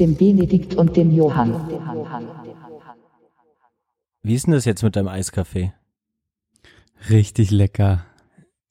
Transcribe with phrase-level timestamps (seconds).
[0.00, 1.54] dem Benedikt und dem Johann.
[4.22, 5.72] Wie ist denn das jetzt mit deinem Eiskaffee?
[7.10, 8.04] Richtig lecker.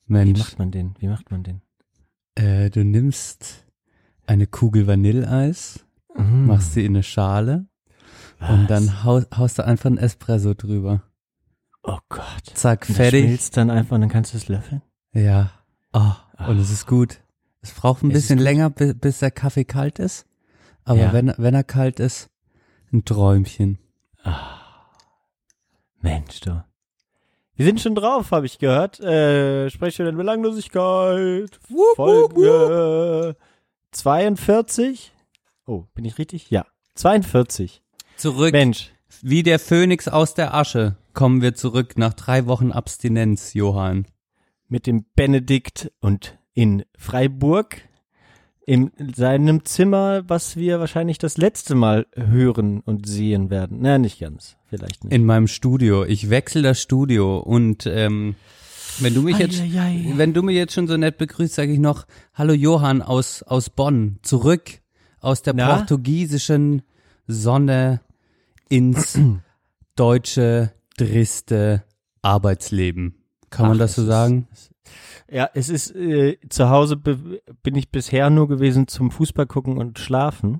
[0.08, 0.94] Wie Mensch, macht man den?
[1.00, 1.62] Wie macht man den?
[2.36, 3.66] äh, du nimmst
[4.28, 5.86] eine Kugel Vanilleeis,
[6.18, 6.48] Mhm.
[6.48, 7.68] machst sie in eine Schale
[8.40, 11.04] und dann haust, haust du einfach einen Espresso drüber.
[11.84, 12.24] Oh Gott.
[12.54, 13.24] Zack, Und fertig.
[13.26, 14.82] schmilzt dann einfach und dann kannst du es löffeln?
[15.14, 15.52] Ja.
[15.94, 16.12] Oh,
[16.48, 17.22] und es ist gut.
[17.62, 20.26] Es braucht ein Es bisschen länger, bis, bis der Kaffee kalt ist.
[20.86, 21.14] Aber Ja.
[21.14, 22.30] wenn, wenn er kalt ist,
[22.94, 23.80] ein Träumchen.
[26.00, 26.64] Mensch, du.
[27.56, 29.00] Wir sind schon drauf, habe ich gehört.
[29.00, 31.60] Äh, Sprechstunde in Belanglosigkeit.
[31.96, 33.36] Folge
[33.92, 35.12] 42.
[35.66, 36.50] Oh, bin ich richtig?
[36.52, 36.66] Ja.
[36.96, 37.82] 42.
[38.18, 38.52] Zurück.
[38.52, 38.92] Mensch.
[39.22, 44.06] Wie der Phönix aus der Asche kommen wir zurück nach drei Wochen Abstinenz, Johann.
[44.68, 47.82] Mit dem Benedikt und in Freiburg.
[48.68, 53.78] In seinem Zimmer, was wir wahrscheinlich das letzte Mal hören und sehen werden.
[53.82, 54.56] Na, nicht ganz.
[54.66, 55.14] Vielleicht nicht.
[55.14, 56.04] In meinem Studio.
[56.04, 58.36] Ich wechsle das Studio und ähm,
[59.00, 60.14] wenn du mich jetzt, Eieiei.
[60.16, 63.70] wenn du mich jetzt schon so nett begrüßt, sage ich noch Hallo Johann aus aus
[63.70, 64.64] Bonn, zurück
[65.20, 65.76] aus der Na?
[65.76, 66.82] portugiesischen
[67.28, 68.02] Sonne
[68.70, 69.20] ins
[69.96, 71.84] deutsche triste
[72.24, 73.16] Arbeitsleben.
[73.52, 74.48] Kann man Ach, das es so ist- sagen?
[75.30, 80.00] Ja, es ist äh, zu Hause bin ich bisher nur gewesen zum Fußball gucken und
[80.00, 80.60] schlafen.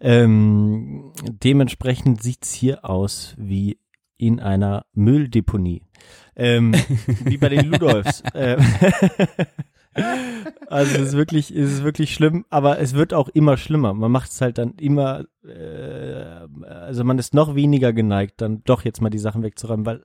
[0.00, 3.78] Ähm, dementsprechend sieht's hier aus wie
[4.16, 5.82] in einer Mülldeponie.
[6.36, 6.74] Ähm,
[7.24, 8.22] wie bei den Ludolfs.
[10.68, 13.94] also es ist wirklich, es ist wirklich schlimm, aber es wird auch immer schlimmer.
[13.94, 18.84] Man macht es halt dann immer, äh, also man ist noch weniger geneigt, dann doch
[18.84, 20.04] jetzt mal die Sachen wegzuräumen, weil,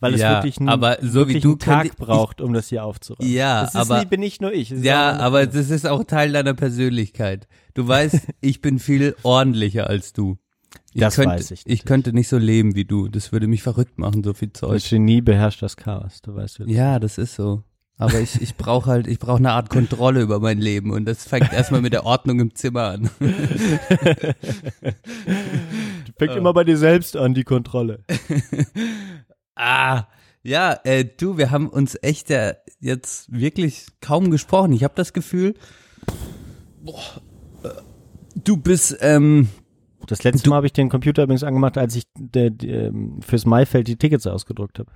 [0.00, 2.52] weil es Ja, wirklich einen, aber so wie wirklich du einen Tag ich- braucht, um
[2.52, 3.32] das hier aufzuräumen.
[3.32, 4.70] Ja, das ist aber- nicht, bin nicht nur ich.
[4.70, 7.48] es Ja, aber das ist auch Teil deiner Persönlichkeit.
[7.74, 10.36] Du weißt, ich bin viel ordentlicher als du.
[10.92, 13.08] Ich Das könnte, weiß ich Ich könnte nicht so leben wie du.
[13.08, 14.72] Das würde mich verrückt machen, so viel Zeug.
[14.74, 16.60] das Genie beherrscht das Chaos, du weißt.
[16.60, 17.62] wie das Ja, das ist so.
[18.00, 21.24] Aber ich, ich brauche halt, ich brauche eine Art Kontrolle über mein Leben und das
[21.24, 23.10] fängt erstmal mit der Ordnung im Zimmer an.
[26.16, 28.04] Fängt immer bei dir selbst an, die Kontrolle.
[29.60, 30.06] Ah,
[30.44, 34.72] ja, äh, du, wir haben uns echt äh, jetzt wirklich kaum gesprochen.
[34.72, 35.54] Ich habe das Gefühl,
[36.80, 37.20] boah,
[37.64, 37.70] äh,
[38.36, 39.48] du bist, ähm,
[40.06, 43.46] Das letzte Mal habe ich den Computer übrigens angemacht, als ich de, de, ähm, fürs
[43.46, 44.92] Maifeld die Tickets ausgedruckt habe.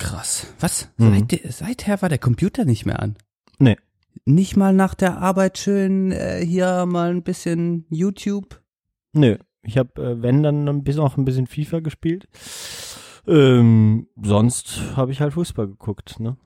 [0.00, 0.52] Krass.
[0.58, 0.88] Was?
[0.96, 1.26] Mhm.
[1.30, 3.16] Seit, seither war der Computer nicht mehr an?
[3.58, 3.76] Nee.
[4.24, 8.60] Nicht mal nach der Arbeit schön äh, hier mal ein bisschen YouTube?
[9.12, 12.28] Nö, ich habe, äh, wenn, dann ein bisschen, auch ein bisschen FIFA gespielt.
[13.26, 16.36] Ähm, sonst habe ich halt Fußball geguckt, ne?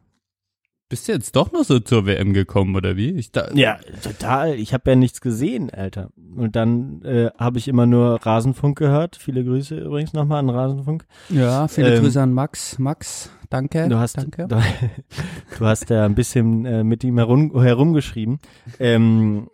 [0.91, 3.11] Bist du jetzt doch noch so zur WM gekommen, oder wie?
[3.13, 4.55] Ich da, Ja, total.
[4.55, 6.11] Ich habe ja nichts gesehen, Alter.
[6.37, 9.17] Und dann äh, habe ich immer nur Rasenfunk gehört.
[9.17, 11.07] Viele Grüße übrigens nochmal an Rasenfunk.
[11.31, 12.79] Ja, viele Ähm, Grüße an Max.
[12.79, 13.89] Max, danke.
[13.89, 14.47] Du hast, danke.
[14.47, 14.57] du,
[15.59, 18.39] du hast ja ein bisschen äh, mit ihm herum, herumgeschrieben.
[18.79, 19.49] Ähm,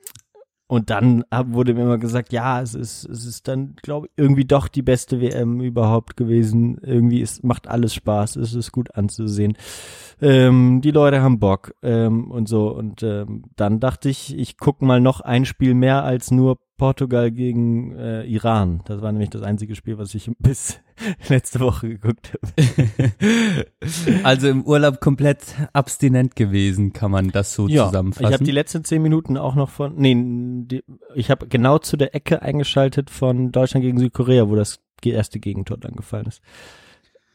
[0.71, 4.45] und dann wurde mir immer gesagt, ja, es ist, es ist dann, glaube ich, irgendwie
[4.45, 6.79] doch die beste WM überhaupt gewesen.
[6.81, 9.57] Irgendwie ist, macht alles Spaß, es ist gut anzusehen.
[10.23, 12.69] Ähm, die Leute haben Bock ähm, und so.
[12.69, 17.31] Und ähm, dann dachte ich, ich guck mal noch ein Spiel mehr als nur Portugal
[17.31, 18.81] gegen äh, Iran.
[18.87, 20.81] Das war nämlich das einzige Spiel, was ich bis
[21.29, 23.13] letzte Woche geguckt habe.
[24.25, 25.43] Also im Urlaub komplett
[25.73, 28.27] abstinent gewesen, kann man das so zusammenfassen.
[28.27, 30.83] Ich habe die letzten zehn Minuten auch noch von, nee, die,
[31.15, 35.77] ich habe genau zu der Ecke eingeschaltet von Deutschland gegen Südkorea, wo das erste Gegentor
[35.77, 36.41] dann gefallen ist.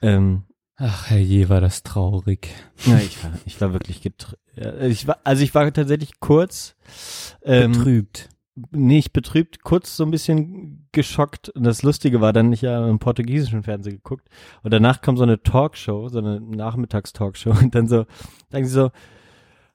[0.02, 0.44] Ähm,
[0.78, 2.50] Ach, herrje, war das traurig.
[2.86, 6.76] ja, ich war, ich war wirklich getr ja, ich war, also ich war tatsächlich kurz,
[7.44, 8.30] ähm, Betrübt.
[8.72, 11.50] Nicht betrübt, kurz so ein bisschen geschockt.
[11.50, 14.28] Und das Lustige war dann, ich habe im portugiesischen Fernsehen geguckt
[14.64, 18.06] und danach kam so eine Talkshow, so eine Nachmittagstalkshow und dann so,
[18.50, 18.92] sagen sie so,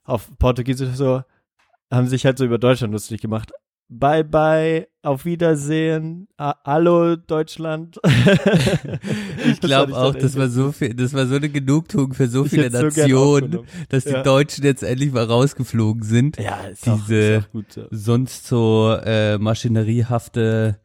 [0.05, 1.23] auf Portugiesisch so,
[1.91, 3.53] haben sich halt so über Deutschland lustig gemacht.
[3.93, 7.99] Bye bye, auf Wiedersehen, hallo Deutschland.
[9.51, 12.71] Ich glaube auch, das war so viel, das war so eine Genugtuung für so viele
[12.71, 13.69] so Nationen, aufgenommen.
[13.89, 14.23] dass die Ja.
[14.23, 16.39] Deutschen jetzt endlich mal rausgeflogen sind.
[16.39, 17.83] Ja, ist auch, Diese- ist auch gut so.
[17.91, 20.79] Sonst so äh, maschineriehafte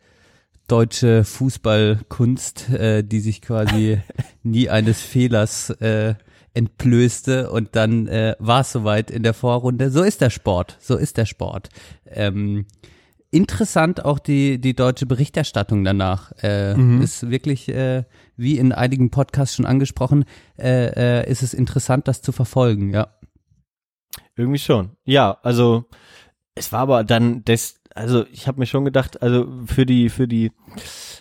[0.67, 3.99] deutsche Fußballkunst, äh, die sich quasi
[4.43, 6.15] nie eines Fehlers äh,
[6.55, 9.91] entblößte und dann äh, war es soweit in der Vorrunde.
[9.91, 11.69] So ist der Sport, so ist der Sport.
[12.07, 12.65] Ähm,
[13.35, 16.31] interessant auch die, die deutsche Berichterstattung danach.
[16.41, 17.01] Äh, Mhm.
[17.01, 18.03] Ist wirklich, äh,
[18.37, 20.25] wie in einigen Podcasts schon angesprochen,
[20.57, 23.07] äh, äh, ist es interessant, das zu verfolgen, ja.
[24.35, 24.91] Irgendwie schon.
[25.05, 25.85] Ja, also
[26.55, 30.27] es war aber dann das, also ich habe mir schon gedacht, also für die, für
[30.27, 30.51] die,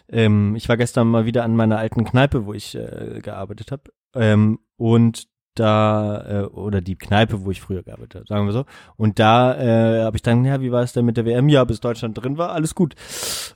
[0.09, 3.93] ähm, ich war gestern mal wieder an meiner alten Kneipe, wo ich äh, gearbeitet habe.
[4.15, 8.65] Ähm, und da, äh, oder die Kneipe, wo ich früher gearbeitet habe, sagen wir so.
[8.97, 11.49] Und da äh, habe ich dann, ja, wie war es denn mit der WM?
[11.49, 12.95] Ja, bis Deutschland drin war, alles gut.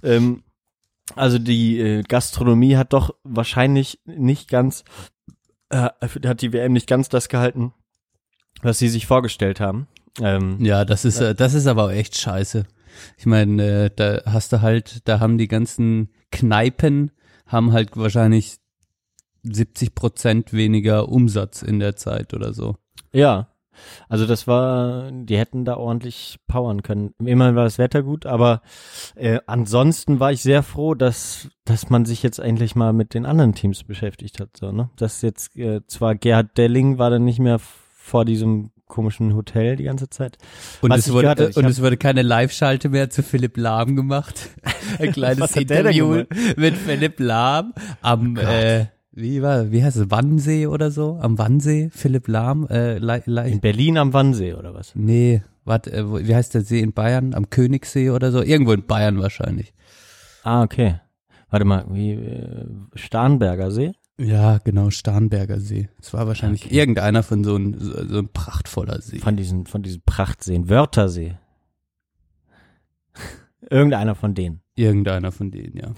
[0.03, 0.43] Ähm,
[1.17, 4.85] also die äh, Gastronomie hat doch wahrscheinlich nicht ganz,
[5.71, 5.89] äh,
[6.25, 7.73] hat die WM nicht ganz das gehalten,
[8.63, 9.89] was sie sich vorgestellt haben.
[10.21, 12.65] Ähm, Ja, das ist, äh, das ist aber auch echt scheiße.
[13.17, 17.11] Ich meine, äh, da hast du halt, da haben die ganzen Kneipen,
[17.47, 18.59] haben halt wahrscheinlich
[19.43, 22.77] 70 Prozent weniger Umsatz in der Zeit oder so.
[23.13, 23.49] Ja.
[24.09, 27.15] Also das war, die hätten da ordentlich powern können.
[27.25, 28.63] Immerhin war das Wetter gut, aber
[29.15, 33.25] äh, ansonsten war ich sehr froh, dass dass man sich jetzt endlich mal mit den
[33.27, 34.57] anderen Teams beschäftigt hat.
[34.57, 34.91] So, ne?
[34.97, 39.85] Dass jetzt äh, zwar Gerhard Delling war dann nicht mehr vor diesem komischen Hotel die
[39.85, 40.39] ganze Zeit.
[40.81, 44.49] Und, es wurde, ich und es wurde keine Live-Schalte mehr zu Philipp Lahm gemacht.
[44.99, 46.25] Ein kleines Interview
[46.57, 48.45] mit Philipp Lahm am, Gott.
[48.45, 48.87] äh,
[49.21, 51.19] wie war, wie heißt es, Wannsee oder so?
[51.21, 54.93] Am Wannsee, Philipp Lahm, äh, In Berlin am Wannsee oder was?
[54.95, 57.35] nee, warte, äh, wie heißt der See in Bayern?
[57.35, 58.43] Am Königssee oder so?
[58.43, 59.73] Irgendwo in Bayern wahrscheinlich.
[60.45, 61.01] Ah, okay.
[61.51, 63.93] Warte mal, wie äh, Starnberger See?
[64.21, 65.89] Ja, genau, Starnberger See.
[66.01, 66.75] Es war wahrscheinlich Okay.
[66.77, 69.19] irgendeiner von so ein, so, so ein prachtvoller See.
[69.19, 70.69] Von diesen, von diesen Prachtseen.
[70.69, 71.37] Wörthersee.
[73.71, 74.61] Irgendeiner von denen.
[74.77, 75.93] Irgendeiner von denen, ja.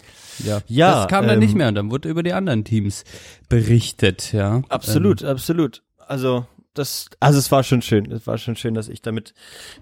[0.45, 3.05] Ja, Ja, das kam dann ähm, nicht mehr und dann wurde über die anderen Teams
[3.49, 4.57] berichtet, ja.
[4.57, 5.83] Ähm, Absolut, absolut.
[5.99, 8.11] Also das, also es war schon schön.
[8.11, 9.35] Es war schon schön, dass ich damit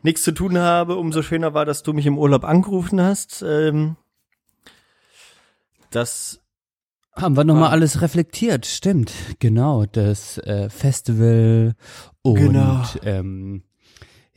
[0.03, 0.97] nichts zu tun habe.
[0.97, 3.43] Umso schöner war, dass du mich im Urlaub angerufen hast.
[3.47, 3.97] Ähm,
[5.91, 6.41] das,
[7.13, 11.75] Haben wir nochmal alles reflektiert, stimmt, genau, das äh, Festival
[12.23, 12.85] und Genau.
[13.05, 13.63] ähm,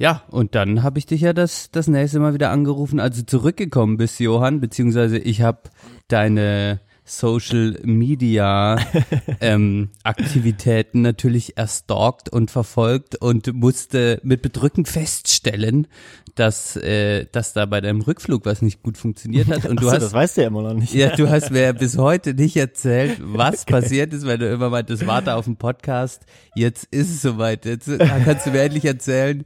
[0.02, 3.26] ja, und dann habe ich dich ja das, das nächste Mal wieder angerufen, als du
[3.28, 5.70] zurückgekommen bist, Johann, beziehungsweise ich habe
[6.08, 8.78] deine Social Media
[9.42, 15.88] ähm, Aktivitäten natürlich erstalkt und verfolgt und musste mit Bedrücken feststellen,
[16.36, 19.66] dass, äh, dass da bei deinem Rückflug was nicht gut funktioniert hat.
[19.66, 20.94] Und du Achso, hast das weißt du ja immer noch nicht.
[20.94, 25.06] ja, du hast mir bis heute nicht erzählt, was passiert ist, weil du immer meintest,
[25.08, 26.26] warte auf den Podcast.
[26.56, 27.66] Jetzt ist es soweit.
[27.66, 29.44] Jetzt kannst du mir endlich erzählen,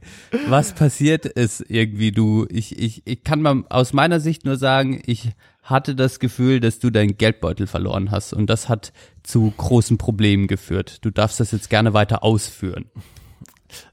[0.48, 2.46] was passiert ist irgendwie du.
[2.50, 5.30] Ich, ich, ich kann mal aus meiner Sicht nur sagen, ich
[5.66, 8.92] hatte das Gefühl, dass du deinen Geldbeutel verloren hast und das hat
[9.22, 11.04] zu großen Problemen geführt.
[11.04, 12.86] Du darfst das jetzt gerne weiter ausführen.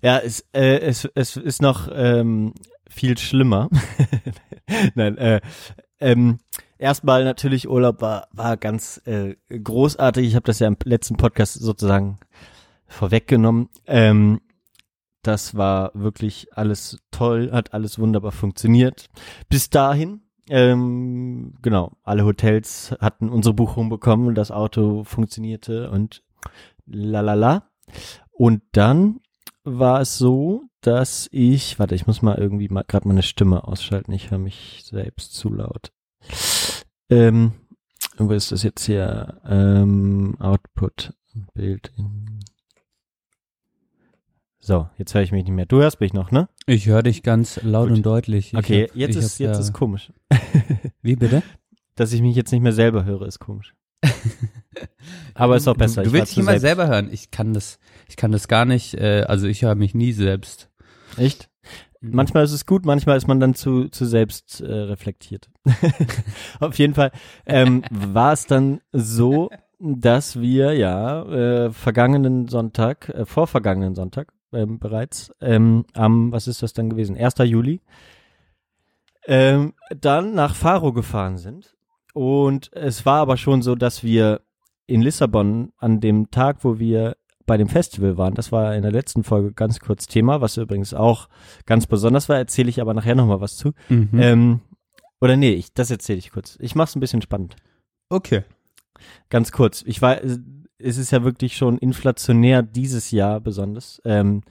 [0.01, 2.53] Ja, es, äh, es, es ist noch ähm,
[2.87, 3.69] viel schlimmer.
[4.95, 5.41] Nein, äh,
[5.99, 6.37] ähm,
[6.77, 10.27] erstmal natürlich Urlaub war, war ganz äh, großartig.
[10.27, 12.19] Ich habe das ja im letzten Podcast sozusagen
[12.85, 13.69] vorweggenommen.
[13.87, 14.42] Ähm,
[15.23, 19.09] das war wirklich alles toll, hat alles wunderbar funktioniert.
[19.49, 26.23] Bis dahin, ähm, genau, alle Hotels hatten unsere Buchung bekommen, das Auto funktionierte und
[26.85, 27.69] la la la.
[28.31, 29.19] Und dann
[29.64, 34.12] war es so, dass ich, warte, ich muss mal irgendwie mal gerade meine Stimme ausschalten.
[34.12, 35.94] Ich höre mich selbst zu laut.
[37.09, 37.54] Ähm,
[38.18, 39.42] wo ist das jetzt hier?
[39.45, 41.14] Ähm, Output,
[41.54, 41.94] Bild.
[44.65, 45.65] So, jetzt höre ich mich nicht mehr.
[45.65, 46.47] Du hörst mich noch, ne?
[46.67, 47.97] Ich höre dich ganz laut Gut.
[47.97, 48.53] und deutlich.
[48.53, 50.13] Ich Okay, hab- jetzt ist jetzt ist komisch.
[51.01, 51.43] Wie bitte?
[51.95, 53.73] Dass ich mich jetzt nicht mehr selber höre, ist komisch.
[55.33, 56.03] Aber ist auch besser.
[56.03, 57.09] Du, du willst dich immer selbst- selber hören.
[57.11, 57.77] Ich kann das,
[58.07, 58.93] ich kann das gar nicht.
[58.95, 60.69] Äh, also ich höre mich nie selbst.
[61.17, 61.49] Echt?
[62.01, 65.49] Manchmal ist es gut, manchmal ist man dann zu, zu selbst äh, reflektiert.
[66.59, 67.11] Auf jeden Fall
[67.45, 71.23] ähm, war es dann so, dass wir ja
[71.67, 77.18] äh, vergangenen Sonntag, äh, vorvergangenen Sonntag ähm, bereits, ähm, am, was ist das dann gewesen,
[77.18, 77.36] 1.
[77.40, 77.81] Juli,
[79.26, 81.76] ähm, dann nach Faro gefahren sind.
[82.14, 84.42] Und es war aber schon so, dass wir
[84.86, 88.92] in Lissabon an dem Tag, wo wir bei dem Festival waren, das war in der
[88.92, 91.28] letzten Folge ganz kurz Thema, was übrigens auch
[91.66, 93.74] ganz besonders war, erzähle ich aber nachher nochmal was zu.
[93.90, 94.10] Mhm.
[94.14, 94.62] Ähm,
[95.19, 96.57] oder nee, ich, das erzähle ich kurz.
[96.62, 97.56] Ich mach's ein bisschen spannend.
[98.10, 98.44] okay.
[99.30, 99.83] Ganz kurz.
[99.86, 100.19] Ich war,
[100.83, 104.02] es ist ja wirklich schon inflationär dieses Jahr besonders.
[104.06, 104.42] Ähm,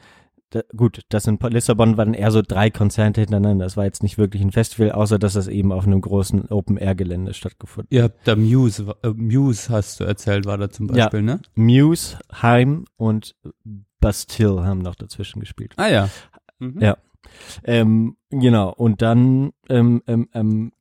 [0.50, 3.64] da, gut, das in Lissabon waren eher so drei Konzerte hintereinander.
[3.64, 7.32] Das war jetzt nicht wirklich ein Festival, außer dass das eben auf einem großen Open-Air-Gelände
[7.32, 11.04] stattgefunden Ihr habt da Muse, äh, Muse hast du erzählt, war da zum Ja.
[11.04, 11.40] Beispiel, ne?
[11.54, 13.34] Muse, Heim und
[14.00, 15.72] Bastille haben noch dazwischen gespielt.
[15.76, 16.08] Ah ja.
[16.58, 16.80] Mhm.
[16.80, 16.98] Ja.
[17.64, 20.72] Ähm, genau, und dann, ähm, ähm, ähm,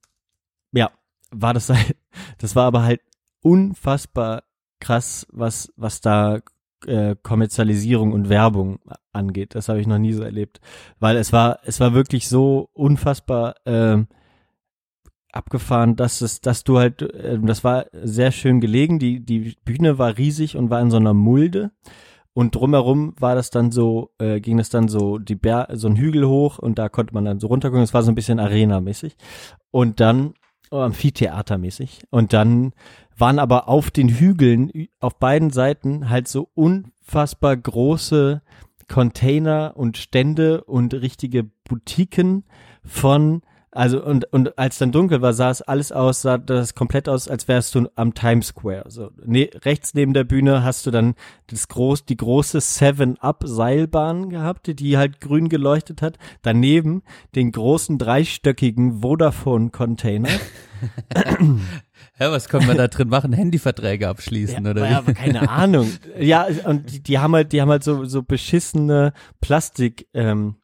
[0.74, 0.92] ja,
[1.32, 1.96] war das halt,
[2.40, 3.00] das war aber halt
[3.42, 4.44] unfassbar
[4.82, 6.40] krass, was, was da
[6.86, 8.80] äh, Kommerzialisierung und Werbung
[9.14, 9.56] angeht.
[9.56, 10.60] Das habe ich noch nie so erlebt.
[11.00, 14.08] Weil es war, es war wirklich so unfassbar ähm,
[15.32, 19.00] abgefahren, dass es, dass du halt, äh, das war sehr schön gelegen.
[19.00, 21.72] Die, die Bühne war riesig und war in so einer Mulde.
[22.34, 25.98] Und drumherum war das dann so, äh, ging es dann so die Ber so ein
[25.98, 27.84] Hügel hoch und da konnte man dann so runtergucken.
[27.84, 29.18] Es war so ein bisschen Arena-mäßig.
[29.70, 30.34] Und dann
[30.72, 32.06] oh, Amphitheater-mäßig.
[32.10, 32.72] Und dann
[33.22, 38.42] waren aber auf den Hügeln auf beiden Seiten halt so unfassbar große
[38.90, 42.44] Container und Stände und richtige Boutiquen
[42.84, 47.08] von also und und als dann dunkel war, sah es alles aus, sah das komplett
[47.08, 48.86] aus, als wärst du am Times Square.
[48.90, 51.14] So ne, rechts neben der Bühne hast du dann
[51.48, 56.18] das groß die große Seven Up Seilbahn gehabt, die halt grün geleuchtet hat.
[56.42, 60.28] Daneben den großen dreistöckigen Vodafone Container.
[62.22, 63.34] Ja, was können wir da drin machen?
[63.34, 65.90] Handyverträge abschließen oder ja, aber keine Ahnung.
[66.20, 70.56] Ja, und die, die haben halt, die haben halt so, so beschissene Plastik, ähm,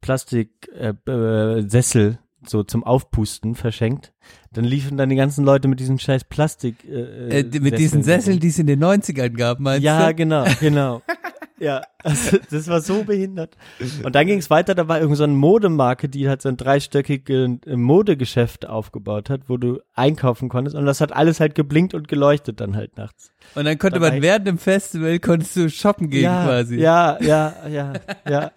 [0.00, 4.12] Plastik, äh, äh, Sessel so zum Aufpusten verschenkt.
[4.52, 8.38] Dann liefen dann die ganzen Leute mit diesen scheiß Plastik, äh, Äh, mit diesen Sesseln,
[8.38, 10.14] die es in den 90ern gab, meinst Ja, du?
[10.14, 11.02] genau, genau.
[11.60, 13.56] Ja, also, das war so behindert.
[14.02, 16.56] Und dann ging es weiter, da war irgend so eine Modemarke, die halt so ein
[16.56, 21.94] dreistöckiges äh, Modegeschäft aufgebaut hat, wo du einkaufen konntest und das hat alles halt geblinkt
[21.94, 23.32] und geleuchtet dann halt nachts.
[23.54, 26.76] Und dann konnte Dann man während dem Festival konntest du shoppen gehen ja, quasi.
[26.76, 27.92] Ja, ja, ja,
[28.28, 28.52] ja.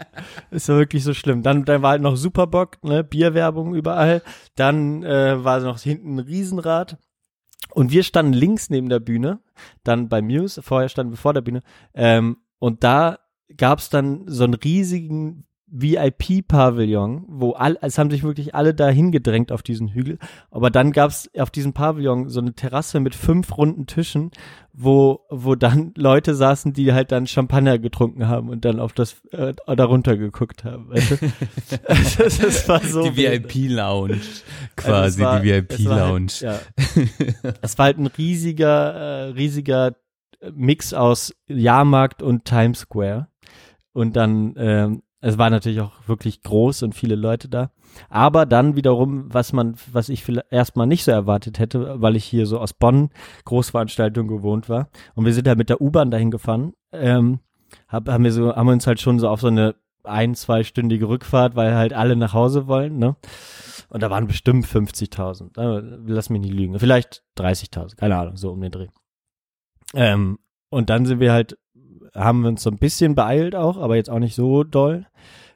[0.52, 1.44] Ist so wirklich so schlimm.
[1.44, 4.22] Dann, dann war halt noch Superbock, ne, Bierwerbung überall.
[4.56, 6.98] Dann äh, war noch hinten ein Riesenrad.
[7.74, 9.40] Und wir standen links neben der Bühne,
[9.84, 11.62] dann bei Muse, vorher standen wir vor der Bühne.
[11.94, 13.18] Ähm, und da
[13.58, 19.52] gab's dann so einen riesigen VIP-Pavillon, wo all, es haben sich wirklich alle da hingedrängt
[19.52, 20.20] auf diesen Hügel.
[20.52, 24.32] Aber dann gab's auf diesem Pavillon so eine Terrasse mit fünf runden Tischen,
[24.74, 29.24] wo, wo dann Leute saßen, die halt dann Champagner getrunken haben und dann auf das,
[29.32, 30.90] äh, darunter geguckt haben.
[30.90, 31.16] Weißt du?
[31.88, 33.10] also, das war so.
[33.10, 33.16] die.
[33.18, 34.12] VIP-Lounge.
[34.14, 34.44] Also es
[34.76, 36.32] Quasi, war- die es war VIP-Lounge.
[36.42, 36.42] Halt,
[37.44, 37.52] ja.
[37.62, 39.96] es war halt ein riesiger, äh, riesiger
[40.54, 43.28] Mix aus Jahrmarkt und Times Square.
[43.94, 47.72] Und dann, ähm, es war natürlich auch wirklich groß und viele Leute da.
[48.10, 52.48] Aber dann wiederum, was man, was ich erstmal nicht so erwartet hätte, weil ich hier
[52.48, 53.10] so aus Bonn
[53.46, 54.90] Großveranstaltungen gewohnt war.
[55.14, 56.74] Und wir sind halt mit der U-Bahn dahin gefahren.
[56.92, 57.40] Ähm,
[57.88, 61.56] hab, haben wir so, haben uns halt schon so auf so eine ein, zweistündige Rückfahrt,
[61.56, 63.16] weil halt alle nach Hause wollen, ne?
[63.90, 65.58] Und da waren bestimmt 50.000.
[65.60, 66.80] Äh, Lass mich nicht lügen.
[66.80, 67.98] Vielleicht 30.000.
[67.98, 68.88] Keine Ahnung, so um den Dreh.
[69.94, 71.58] Ähm, und dann sind wir halt,
[72.16, 75.06] haben wir uns so ein bisschen beeilt auch, aber jetzt auch nicht so doll.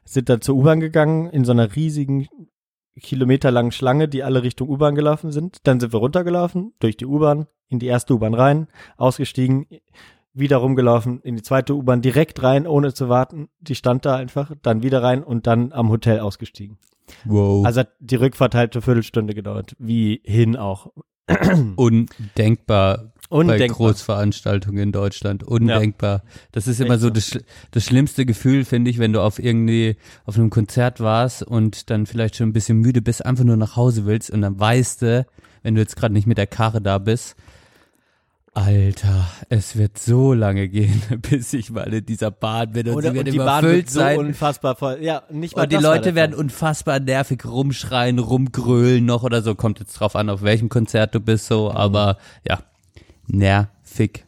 [0.04, 2.28] Sind dann zur U-Bahn gegangen in so einer riesigen
[3.00, 5.58] kilometerlangen Schlange, die alle Richtung U-Bahn gelaufen sind.
[5.64, 9.66] Dann sind wir runtergelaufen, durch die U-Bahn, in die erste U-Bahn rein, ausgestiegen,
[10.32, 13.48] wieder rumgelaufen, in die zweite U-Bahn direkt rein, ohne zu warten.
[13.58, 16.78] Die stand da einfach, dann wieder rein und dann am Hotel ausgestiegen.
[17.24, 17.64] Wow.
[17.64, 20.92] Also hat die Rückfahrt halt eine Viertelstunde gedauert, wie hin auch.
[21.76, 23.68] Undenkbar bei Undenkbar.
[23.68, 25.42] Großveranstaltungen in Deutschland.
[25.42, 26.22] Undenkbar.
[26.52, 27.38] Das ist immer Echt so das,
[27.70, 32.06] das schlimmste Gefühl, finde ich, wenn du auf irgendwie auf einem Konzert warst und dann
[32.06, 35.26] vielleicht schon ein bisschen müde bist, einfach nur nach Hause willst und dann weißt du,
[35.62, 37.36] wenn du jetzt gerade nicht mit der Karre da bist,
[38.56, 43.10] Alter, es wird so lange gehen, bis ich mal in dieser Bahn bin und Oder,
[43.10, 44.18] sie wird und die Bahn wird so sein.
[44.18, 44.96] unfassbar voll.
[45.02, 49.54] Ja, nicht mal Und die Leute werden unfassbar nervig rumschreien, rumgrölen noch oder so.
[49.54, 51.68] Kommt jetzt drauf an, auf welchem Konzert du bist, so.
[51.68, 51.76] Mhm.
[51.76, 52.16] Aber
[52.48, 52.60] ja,
[53.26, 54.24] nervig.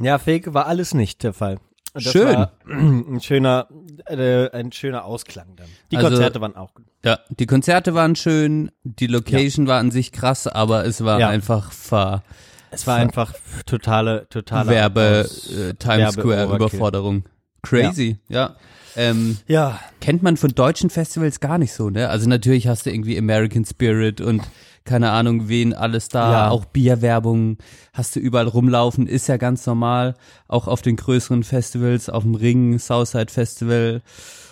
[0.00, 1.58] Ja, Fake war alles nicht der Fall.
[1.92, 2.46] Das Schön.
[2.68, 3.68] Ein schöner,
[4.06, 5.68] äh, ein schöner Ausklang dann.
[5.92, 6.84] Die Also- Konzerte waren auch gut.
[7.04, 11.28] Ja, die Konzerte waren schön, die Location war an sich krass, aber es war Ja.
[11.28, 12.24] einfach ver
[12.72, 13.32] Es war einfach
[13.66, 16.66] totale, totale Werbe, Aus- äh, Times Square Werbe-Overkill.
[16.78, 17.24] Überforderung.
[17.62, 18.56] Crazy, ja.
[18.96, 22.08] Ähm, Ja, kennt man von deutschen Festivals gar nicht so, ne?
[22.08, 24.42] Also natürlich hast du irgendwie American Spirit und
[24.84, 26.50] keine Ahnung, wen alles da, Ja.
[26.50, 27.56] auch Bierwerbung
[27.94, 30.14] hast du überall rumlaufen, ist ja ganz normal,
[30.46, 34.02] auch auf den größeren Festivals, auf dem Ring, Southside Festival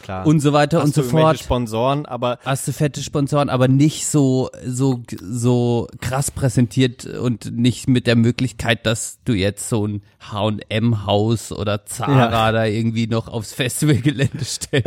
[0.03, 0.27] Klar.
[0.27, 1.39] und so weiter Hast und so fort.
[1.39, 7.87] Sponsoren, aber Hast du fette Sponsoren, aber nicht so, so, so krass präsentiert und nicht
[7.87, 12.53] mit der Möglichkeit, dass du jetzt so ein H&M-Haus oder Zara Ja.
[12.53, 14.85] da irgendwie noch aufs Festivalgelände stellen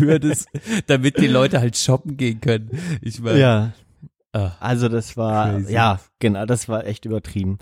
[0.00, 0.48] würdest,
[0.88, 2.70] damit die Leute halt shoppen gehen können.
[3.00, 3.72] Ich meine, ja,
[4.60, 5.72] Also das war, Crazy.
[5.72, 7.58] ja, genau, das war echt übertrieben.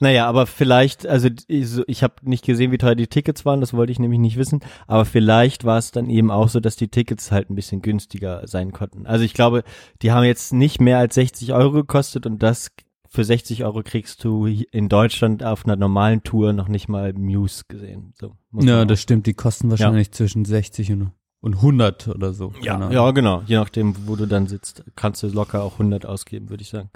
[0.00, 3.92] Naja, aber vielleicht, also ich, habe nicht gesehen, wie teuer die Tickets waren, das wollte
[3.92, 7.30] ich nämlich nicht wissen, aber vielleicht war es dann eben auch so, dass die Tickets
[7.30, 9.06] halt ein bisschen günstiger sein konnten.
[9.06, 9.64] Also ich glaube,
[10.02, 12.70] die haben jetzt nicht mehr als 60 Euro gekostet und das
[13.08, 17.62] für 60 Euro kriegst du in Deutschland auf einer normalen Tour noch nicht mal Muse
[17.68, 18.12] gesehen.
[18.18, 21.12] So, ja, das stimmt, die kosten wahrscheinlich zwischen 60 und,
[21.44, 22.54] und 100 oder so.
[22.62, 22.90] Ja, Ahnung.
[22.90, 23.42] ja, genau.
[23.46, 26.88] Je nachdem, wo du dann sitzt, kannst du locker auch 100 ausgeben, würde ich sagen.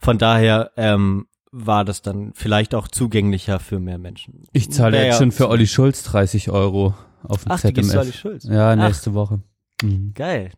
[0.00, 4.44] Von daher ähm, war das dann vielleicht auch zugänglicher für mehr Menschen.
[4.52, 7.72] Ich zahle Wär jetzt ja schon für Olli Schulz 30 Euro auf dem Ach, du
[7.72, 7.92] gehst ZMF.
[7.92, 8.44] zu Olli Schulz.
[8.44, 8.76] Ja, Ach.
[8.76, 9.40] nächste Woche.
[9.82, 10.12] Mhm.
[10.14, 10.50] Geil.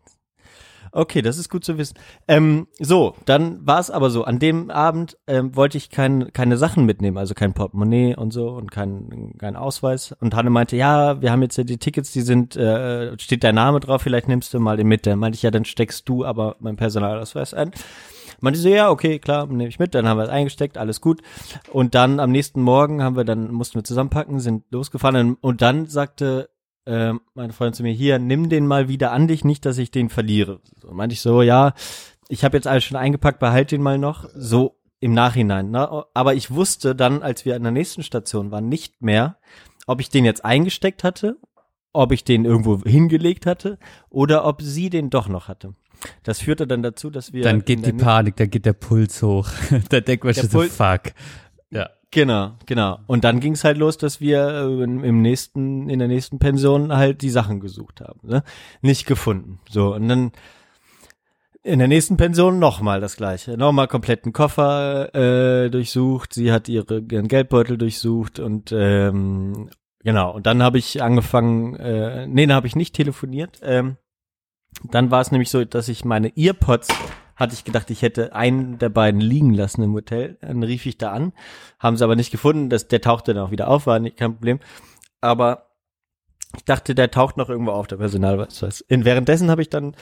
[0.95, 1.97] Okay, das ist gut zu wissen.
[2.27, 4.25] Ähm, so, dann war es aber so.
[4.25, 8.49] An dem Abend ähm, wollte ich kein, keine Sachen mitnehmen, also kein Portemonnaie und so
[8.49, 10.15] und kein, kein Ausweis.
[10.19, 13.55] Und Hanne meinte, ja, wir haben jetzt ja die Tickets, die sind, äh, steht dein
[13.55, 15.07] Name drauf, vielleicht nimmst du mal den mit.
[15.07, 17.71] Dann meinte ich, ja, dann steckst du aber meinen Personalausweis ein.
[18.39, 19.95] Meinte sie, ja, okay, klar, nehme ich mit.
[19.95, 21.21] Dann haben wir es eingesteckt, alles gut.
[21.71, 25.37] Und dann am nächsten Morgen haben wir dann, mussten wir zusammenpacken, sind losgefahren.
[25.41, 26.49] Und dann sagte
[26.85, 29.91] ähm, meine Freundin zu mir, hier, nimm den mal wieder an dich, nicht, dass ich
[29.91, 30.59] den verliere.
[30.81, 31.73] So meinte ich so, ja,
[32.27, 35.71] ich habe jetzt alles schon eingepackt, behalt den mal noch, so im Nachhinein.
[35.71, 36.05] Ne?
[36.13, 39.37] Aber ich wusste dann, als wir an der nächsten Station waren, nicht mehr,
[39.85, 41.37] ob ich den jetzt eingesteckt hatte,
[41.91, 43.77] ob ich den irgendwo hingelegt hatte
[44.09, 45.75] oder ob sie den doch noch hatte.
[46.23, 49.49] Das führte dann dazu, dass wir Dann geht die Panik, dann geht der Puls hoch.
[49.89, 51.13] da denkt man Der schon so, fuck.
[51.69, 51.89] Ja.
[52.13, 52.99] Genau, genau.
[53.07, 56.95] Und dann ging es halt los, dass wir äh, im nächsten, in der nächsten Pension
[56.95, 58.19] halt die Sachen gesucht haben.
[58.21, 58.43] Ne?
[58.81, 59.59] Nicht gefunden.
[59.67, 60.31] So, und dann
[61.63, 63.57] in der nächsten Pension nochmal das gleiche.
[63.57, 66.33] Nochmal kompletten Koffer äh, durchsucht.
[66.33, 69.69] Sie hat ihre, ihren Geldbeutel durchsucht und ähm,
[70.03, 70.35] genau.
[70.35, 73.59] Und dann habe ich angefangen, äh, nee, dann habe ich nicht telefoniert.
[73.63, 73.97] Ähm,
[74.91, 76.89] dann war es nämlich so, dass ich meine Earpods
[77.43, 80.37] hatte ich gedacht, ich hätte einen der beiden liegen lassen im Hotel.
[80.41, 81.33] Dann rief ich da an,
[81.79, 82.69] haben sie aber nicht gefunden.
[82.69, 84.59] Das, der tauchte dann auch wieder auf, war nicht, kein Problem.
[85.21, 85.69] Aber
[86.55, 88.81] ich dachte, der taucht noch irgendwo auf, der Personalausweis.
[88.81, 89.95] In, währenddessen habe ich dann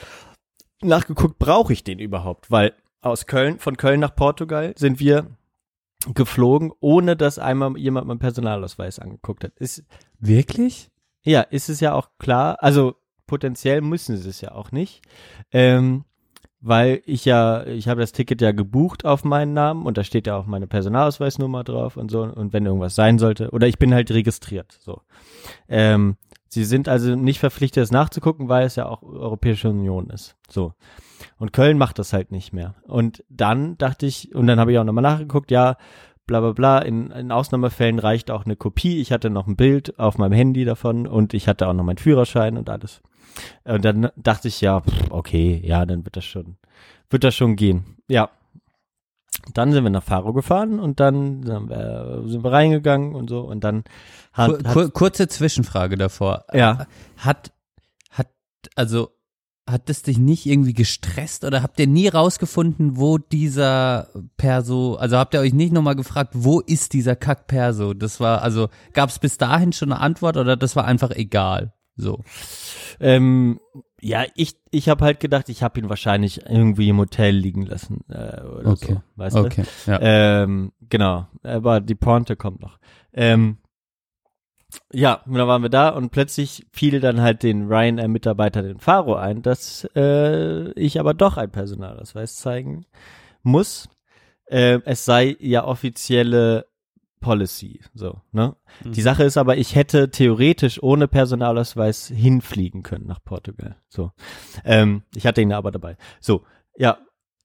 [0.82, 2.50] nachgeguckt, brauche ich den überhaupt?
[2.50, 5.26] Weil aus Köln, von Köln nach Portugal sind wir
[6.14, 9.52] geflogen, ohne dass einmal jemand meinen Personalausweis angeguckt hat.
[9.58, 9.84] Ist,
[10.18, 10.90] Wirklich?
[11.24, 12.62] ja, ist es ja auch klar.
[12.62, 15.02] Also potenziell müssen sie es ja auch nicht.
[15.52, 16.04] Ähm,
[16.62, 20.28] weil ich ja, ich habe das Ticket ja gebucht auf meinen Namen und da steht
[20.28, 23.92] ja auch meine Personalausweisnummer drauf und so und wenn irgendwas sein sollte oder ich bin
[23.92, 25.02] halt registriert, so.
[25.68, 26.16] Ähm,
[26.48, 30.74] sie sind also nicht verpflichtet, es nachzugucken, weil es ja auch Europäische Union ist, so.
[31.38, 32.74] Und Köln macht das halt nicht mehr.
[32.82, 35.76] Und dann dachte ich, und dann habe ich auch nochmal nachgeguckt, ja,
[36.32, 39.00] bla bla bla, in, in Ausnahmefällen reicht auch eine Kopie.
[39.00, 41.98] Ich hatte noch ein Bild auf meinem Handy davon und ich hatte auch noch meinen
[41.98, 43.02] Führerschein und alles.
[43.64, 46.56] Und dann dachte ich, ja, pff, okay, ja, dann wird das schon,
[47.10, 47.96] wird das schon gehen.
[48.08, 48.30] Ja.
[49.54, 53.40] Dann sind wir nach Faro gefahren und dann sind wir, sind wir reingegangen und so
[53.40, 53.84] und dann
[54.34, 56.44] Kur hat, hat kur kurze Zwischenfrage davor.
[56.52, 57.52] ja, Hat,
[58.10, 58.28] hat,
[58.76, 59.10] also,
[59.66, 65.16] hat das dich nicht irgendwie gestresst oder habt ihr nie rausgefunden, wo dieser Perso, also
[65.16, 67.94] habt ihr euch nicht nochmal gefragt, wo ist dieser Kack-Perso?
[67.94, 71.72] Das war, also, gab es bis dahin schon eine Antwort oder das war einfach egal?
[71.96, 72.20] So.
[72.98, 73.60] Ähm,
[74.00, 78.00] ja, ich, ich habe halt gedacht, ich habe ihn wahrscheinlich irgendwie im Hotel liegen lassen
[78.08, 79.40] äh, oder Okay, so, weißt du?
[79.40, 79.98] Okay, ja.
[80.00, 82.78] Ähm, genau, aber die Pointe kommt noch.
[83.12, 83.58] Ähm,
[84.92, 89.14] ja, und dann waren wir da und plötzlich fiel dann halt den Ryanair-Mitarbeiter den Faro
[89.14, 92.86] ein, dass äh, ich aber doch einen Personalausweis zeigen
[93.42, 93.88] muss.
[94.46, 96.66] Äh, es sei ja offizielle
[97.20, 98.56] Policy, so, ne?
[98.84, 98.92] Mhm.
[98.92, 103.76] Die Sache ist aber, ich hätte theoretisch ohne Personalausweis hinfliegen können nach Portugal.
[103.88, 104.10] So.
[104.64, 105.96] Ähm, ich hatte ihn aber dabei.
[106.20, 106.42] So,
[106.76, 106.98] ja,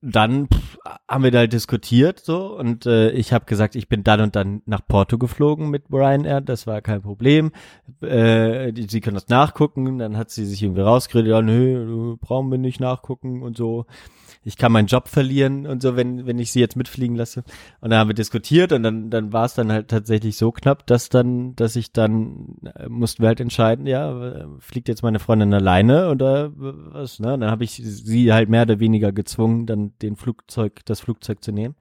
[0.09, 0.77] dann pff,
[1.09, 4.61] haben wir da diskutiert so und äh, ich habe gesagt, ich bin dann und dann
[4.65, 7.51] nach Porto geflogen mit Ryanair, das war kein Problem.
[8.01, 12.49] Äh, die, sie können das nachgucken, dann hat sie sich irgendwie rausgeredet, ja, nö, brauchen
[12.49, 13.85] wir nicht nachgucken und so.
[14.43, 17.43] Ich kann meinen Job verlieren und so, wenn wenn ich sie jetzt mitfliegen lasse.
[17.81, 20.85] Und dann haben wir diskutiert und dann dann war es dann halt tatsächlich so knapp,
[20.87, 25.53] dass dann, dass ich dann äh, mussten wir halt entscheiden, ja, fliegt jetzt meine Freundin
[25.53, 27.37] alleine oder was, ne?
[27.37, 31.51] Dann habe ich sie halt mehr oder weniger gezwungen, dann den Flugzeug, das Flugzeug zu
[31.51, 31.75] nehmen.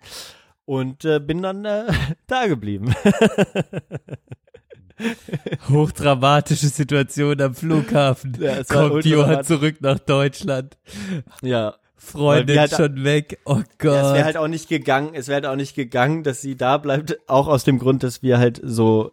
[0.64, 1.84] Und äh, bin dann äh,
[2.26, 2.92] da geblieben.
[5.68, 8.36] Hochdramatische Situation am Flughafen.
[8.40, 10.76] Ja, Kommt Johann zurück nach Deutschland.
[11.42, 11.74] ja.
[11.96, 13.38] Freundin halt- schon weg.
[13.44, 13.94] Oh Gott.
[13.94, 16.56] Ja, es wäre halt auch nicht gegangen, es wäre halt auch nicht gegangen, dass sie
[16.56, 19.12] da bleibt, auch aus dem Grund, dass wir halt so,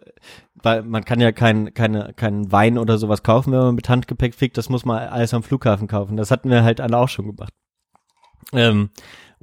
[0.61, 4.35] weil man kann ja kein, keine, keinen Wein oder sowas kaufen, wenn man mit Handgepäck
[4.35, 6.17] fliegt, das muss man alles am Flughafen kaufen.
[6.17, 7.53] Das hatten wir halt alle auch schon gemacht.
[8.51, 8.89] Ähm,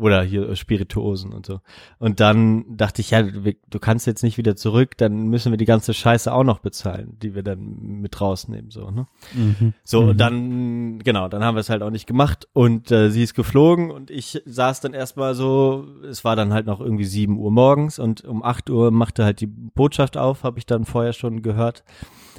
[0.00, 1.60] oder hier Spirituosen und so.
[1.98, 5.64] Und dann dachte ich, ja, du, kannst jetzt nicht wieder zurück, dann müssen wir die
[5.66, 9.06] ganze Scheiße auch noch bezahlen, die wir dann mit rausnehmen, so, ne?
[9.34, 9.74] mhm.
[9.84, 10.16] So, Mhm.
[10.16, 13.90] dann, genau, dann haben wir es halt auch nicht gemacht und äh, sie ist geflogen
[13.90, 17.98] und ich saß dann erstmal so, es war dann halt noch irgendwie sieben Uhr morgens
[17.98, 21.84] und um acht Uhr machte halt die Botschaft auf, habe ich dann vorher schon gehört.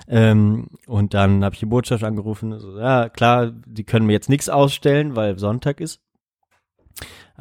[0.07, 4.29] Ähm, und dann habe ich die Botschaft angerufen, so, ja klar, die können mir jetzt
[4.29, 6.01] nichts ausstellen, weil Sonntag ist.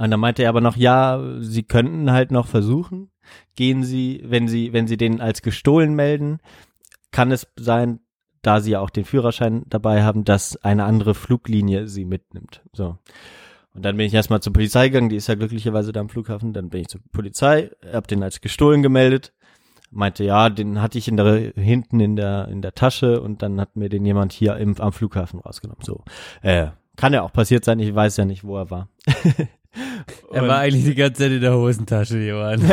[0.01, 3.11] Und dann meinte er aber noch, ja, sie könnten halt noch versuchen.
[3.55, 6.39] Gehen Sie, wenn Sie, wenn Sie den als gestohlen melden,
[7.11, 8.01] kann es sein,
[8.41, 12.63] da Sie ja auch den Führerschein dabei haben, dass eine andere Fluglinie Sie mitnimmt.
[12.73, 12.97] So.
[13.75, 16.55] Und dann bin ich erstmal zur Polizei gegangen, die ist ja glücklicherweise da am Flughafen.
[16.55, 19.35] Dann bin ich zur Polizei, hab den als gestohlen gemeldet.
[19.91, 23.61] Meinte, ja, den hatte ich in der, hinten in der, in der Tasche und dann
[23.61, 25.85] hat mir den jemand hier im, am Flughafen rausgenommen.
[25.85, 26.05] So.
[26.41, 28.89] Äh, kann ja auch passiert sein, ich weiß ja nicht, wo er war.
[30.33, 32.61] Er war eigentlich die ganze Zeit in der Hosentasche, Johann.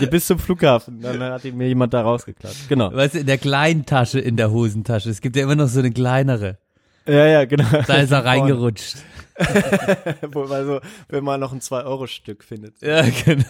[0.00, 1.00] ja, bis zum Flughafen.
[1.00, 2.68] Dann hat ihn mir jemand da rausgeklappt.
[2.68, 2.92] Genau.
[2.92, 5.10] Weißt du, in der kleinen Tasche in der Hosentasche.
[5.10, 6.58] Es gibt ja immer noch so eine kleinere.
[7.06, 7.66] Ja, ja, genau.
[7.86, 8.96] Da ist er reingerutscht.
[10.32, 12.80] Wo man so, wenn man noch ein 2-Euro-Stück findet.
[12.80, 13.44] Ja, genau.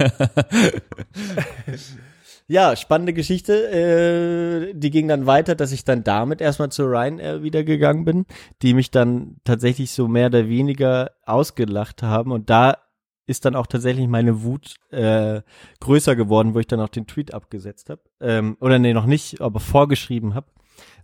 [2.49, 4.71] Ja, spannende Geschichte.
[4.71, 8.25] Äh, die ging dann weiter, dass ich dann damit erstmal zu Ryanair wieder gegangen bin,
[8.63, 12.31] die mich dann tatsächlich so mehr oder weniger ausgelacht haben.
[12.31, 12.79] Und da
[13.27, 15.43] ist dann auch tatsächlich meine Wut äh,
[15.81, 18.03] größer geworden, wo ich dann auch den Tweet abgesetzt habe.
[18.21, 20.47] Ähm, oder nee, noch nicht, aber vorgeschrieben habe.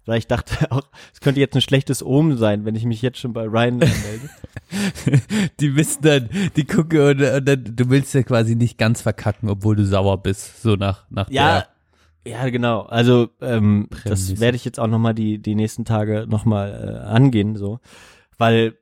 [0.04, 3.18] Weil ich dachte auch, es könnte jetzt ein schlechtes Omen sein, wenn ich mich jetzt
[3.18, 5.22] schon bei Ryanair melde.
[5.60, 9.50] Die wissen dann, die gucken und, und dann, du willst ja quasi nicht ganz verkacken,
[9.50, 11.66] obwohl du sauer bist, so nach, nach Ja,
[12.24, 12.82] ja, genau.
[12.82, 14.32] Also ähm, Prämisse.
[14.32, 17.56] das werde ich jetzt auch noch mal die die nächsten Tage noch mal äh, angehen,
[17.56, 17.80] so,
[18.38, 18.78] weil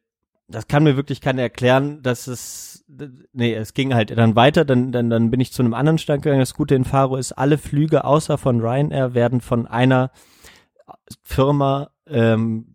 [0.46, 2.84] das kann mir wirklich keiner erklären, dass es
[3.32, 6.22] nee, es ging halt dann weiter, dann dann dann bin ich zu einem anderen Stand
[6.22, 6.40] gegangen.
[6.40, 10.10] Das Gute in Faro ist, alle Flüge außer von Ryanair werden von einer
[11.22, 12.74] Firma ähm,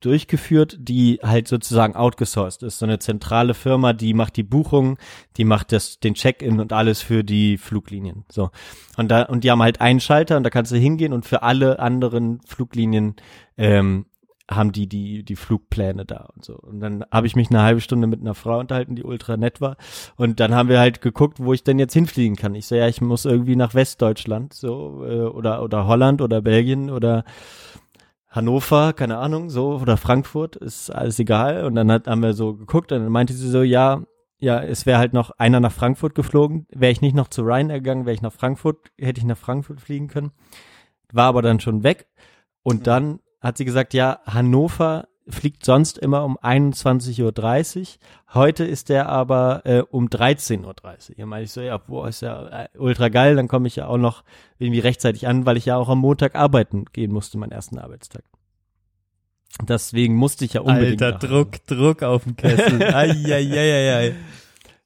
[0.00, 2.78] durchgeführt, die halt sozusagen outgesourced ist.
[2.78, 4.98] So eine zentrale Firma, die macht die Buchung,
[5.36, 8.24] die macht das, den Check-in und alles für die Fluglinien.
[8.30, 8.50] So.
[8.96, 11.42] Und da, und die haben halt einen Schalter und da kannst du hingehen und für
[11.42, 13.16] alle anderen Fluglinien
[13.56, 14.06] ähm,
[14.48, 16.54] haben die die die Flugpläne da und so.
[16.54, 19.60] Und dann habe ich mich eine halbe Stunde mit einer Frau unterhalten, die ultra nett
[19.60, 19.76] war.
[20.16, 22.54] Und dann haben wir halt geguckt, wo ich denn jetzt hinfliegen kann.
[22.54, 26.90] Ich so, ja, ich muss irgendwie nach Westdeutschland, so äh, oder oder Holland oder Belgien
[26.90, 27.24] oder
[28.36, 31.64] Hannover, keine Ahnung, so oder Frankfurt, ist alles egal.
[31.64, 34.02] Und dann hat, haben wir so geguckt und dann meinte sie so, ja,
[34.38, 36.66] ja, es wäre halt noch einer nach Frankfurt geflogen.
[36.70, 39.80] Wäre ich nicht noch zu Ryanair gegangen, wäre ich nach Frankfurt, hätte ich nach Frankfurt
[39.80, 40.32] fliegen können.
[41.10, 42.06] War aber dann schon weg.
[42.62, 47.86] Und dann hat sie gesagt, ja, Hannover fliegt sonst immer um 21.30 Uhr.
[48.34, 51.16] Heute ist der aber äh, um 13.30 Uhr.
[51.16, 53.86] Hier meine ich so, ja, boah, ist ja äh, ultra geil, dann komme ich ja
[53.86, 54.22] auch noch
[54.58, 58.22] irgendwie rechtzeitig an, weil ich ja auch am Montag arbeiten gehen musste, meinen ersten Arbeitstag.
[59.62, 61.02] Deswegen musste ich ja unbedingt.
[61.02, 62.82] Alter, Druck, Druck auf dem Kessel.
[62.94, 64.14] Eieieiei.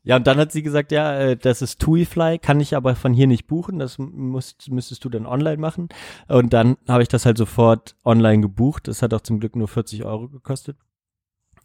[0.02, 3.12] Ja, und dann hat sie gesagt, ja, äh, das ist TuiFly, kann ich aber von
[3.12, 5.88] hier nicht buchen, das musst, müsstest du dann online machen.
[6.26, 8.88] Und dann habe ich das halt sofort online gebucht.
[8.88, 10.76] Das hat auch zum Glück nur 40 Euro gekostet.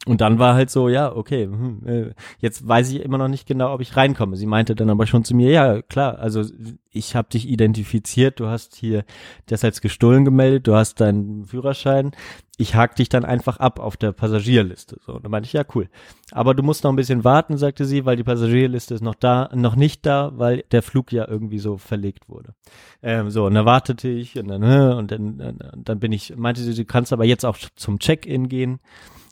[0.06, 3.48] Und dann war halt so, ja, okay, hm, äh, jetzt weiß ich immer noch nicht
[3.48, 4.36] genau, ob ich reinkomme.
[4.36, 6.44] Sie meinte dann aber schon zu mir, ja, klar, also
[6.91, 9.04] ich habe dich identifiziert, du hast hier
[9.48, 12.12] das als gestohlen gemeldet, du hast deinen Führerschein,
[12.58, 15.00] ich hake dich dann einfach ab auf der Passagierliste.
[15.06, 15.89] So, und dann meinte ich, ja, cool.
[16.32, 19.50] Aber du musst noch ein bisschen warten, sagte sie, weil die Passagierliste ist noch da,
[19.56, 22.54] noch nicht da, weil der Flug ja irgendwie so verlegt wurde.
[23.02, 25.41] Ähm, so, und dann wartete ich und dann, äh, und dann,
[25.74, 28.80] und dann bin ich, meinte sie, du kannst aber jetzt auch zum Check-in gehen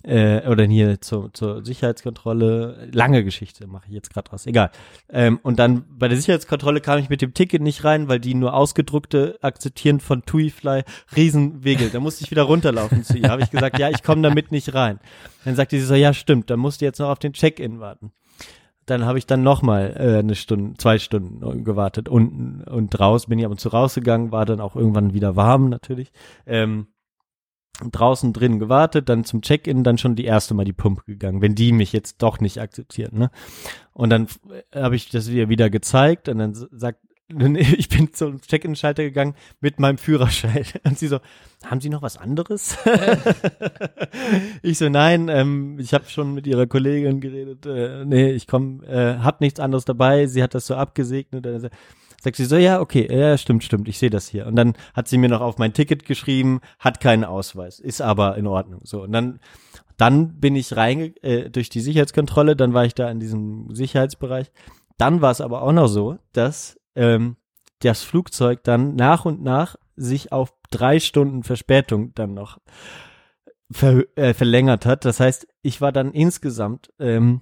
[0.03, 2.89] äh, oder hier zur, zur Sicherheitskontrolle.
[2.91, 4.45] Lange Geschichte mache ich jetzt gerade raus.
[4.45, 4.71] Egal.
[5.09, 8.35] Ähm, und dann bei der Sicherheitskontrolle kam ich mit dem Ticket nicht rein, weil die
[8.35, 10.83] nur ausgedruckte akzeptieren von TuiFly
[11.15, 11.89] Riesenwegel.
[11.89, 13.29] Da musste ich wieder runterlaufen zu ihr.
[13.29, 14.99] Habe ich gesagt, ja, ich komme damit nicht rein.
[15.45, 18.11] Dann sagte sie so, ja, stimmt, dann musst du jetzt noch auf den Check-in warten.
[18.85, 23.39] Dann habe ich dann nochmal äh, eine Stunde, zwei Stunden gewartet unten und raus, bin
[23.39, 26.11] ich ab und zu rausgegangen, war dann auch irgendwann wieder warm natürlich.
[26.45, 26.87] Ähm,
[27.91, 31.55] draußen drin gewartet, dann zum Check-in, dann schon die erste Mal die Pumpe gegangen, wenn
[31.55, 33.31] die mich jetzt doch nicht akzeptieren, ne?
[33.93, 34.27] Und dann
[34.73, 36.99] habe ich das ihr wieder gezeigt und dann sagt,
[37.77, 40.65] ich bin zum Check-in-Schalter gegangen mit meinem Führerschein.
[40.83, 41.19] Und sie so,
[41.65, 42.77] haben Sie noch was anderes?
[44.61, 47.65] ich so, nein, ähm, ich habe schon mit ihrer Kollegin geredet.
[47.65, 50.27] Äh, nee, ich komm, äh, hab nichts anderes dabei.
[50.27, 51.45] Sie hat das so abgesegnet.
[52.23, 54.47] Sagt sie so, ja, okay, ja, stimmt, stimmt, ich sehe das hier.
[54.47, 58.37] Und dann hat sie mir noch auf mein Ticket geschrieben, hat keinen Ausweis, ist aber
[58.37, 58.79] in Ordnung.
[58.83, 59.39] So, und dann
[59.97, 64.51] dann bin ich rein äh, durch die Sicherheitskontrolle, dann war ich da in diesem Sicherheitsbereich.
[64.97, 67.35] Dann war es aber auch noch so, dass ähm,
[67.79, 72.57] das Flugzeug dann nach und nach sich auf drei Stunden Verspätung dann noch
[73.69, 75.05] ver äh, verlängert hat.
[75.05, 77.41] Das heißt, ich war dann insgesamt ähm,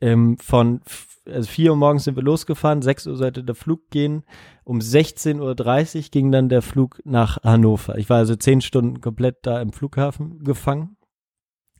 [0.00, 0.82] ähm, von
[1.26, 4.24] also vier Uhr morgens sind wir losgefahren, sechs Uhr sollte der Flug gehen.
[4.64, 7.96] Um 16.30 Uhr ging dann der Flug nach Hannover.
[7.98, 10.96] Ich war also zehn Stunden komplett da im Flughafen gefangen.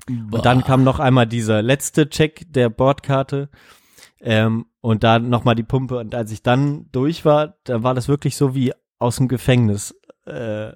[0.09, 3.49] Und dann kam noch einmal dieser letzte Check der Bordkarte
[4.21, 5.99] ähm, und dann nochmal die Pumpe.
[5.99, 9.95] Und als ich dann durch war, da war das wirklich so wie aus dem Gefängnis
[10.27, 10.73] äh,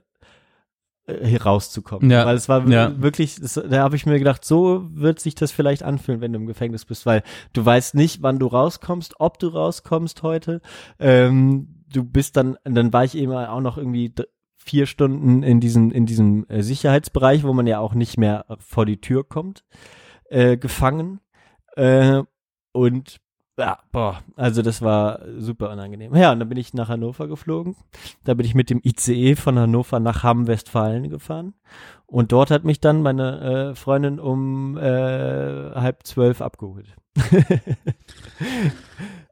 [1.22, 2.10] hier rauszukommen.
[2.10, 3.00] Ja, Weil es war ja.
[3.00, 6.38] wirklich, das, da habe ich mir gedacht, so wird sich das vielleicht anfühlen, wenn du
[6.38, 10.60] im Gefängnis bist, weil du weißt nicht, wann du rauskommst, ob du rauskommst heute.
[10.98, 14.12] Ähm, du bist dann, dann war ich eben auch noch irgendwie
[14.56, 18.84] vier Stunden in diesem, in diesem äh, Sicherheitsbereich, wo man ja auch nicht mehr vor
[18.84, 19.64] die Tür kommt,
[20.28, 21.20] äh, gefangen.
[21.76, 22.22] Äh,
[22.72, 23.18] und
[23.58, 26.14] ja, boah, also das war super unangenehm.
[26.14, 27.74] Ja, und dann bin ich nach Hannover geflogen.
[28.24, 31.54] Da bin ich mit dem ICE von Hannover nach Hamm-Westfalen gefahren.
[32.06, 36.96] Und dort hat mich dann meine äh, Freundin um äh, halb zwölf abgeholt.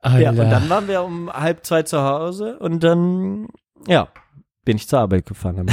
[0.04, 3.48] Ja, und dann waren wir um halb zwei zu Hause und dann,
[3.88, 4.06] ja,
[4.64, 5.68] bin ich zur Arbeit gefahren.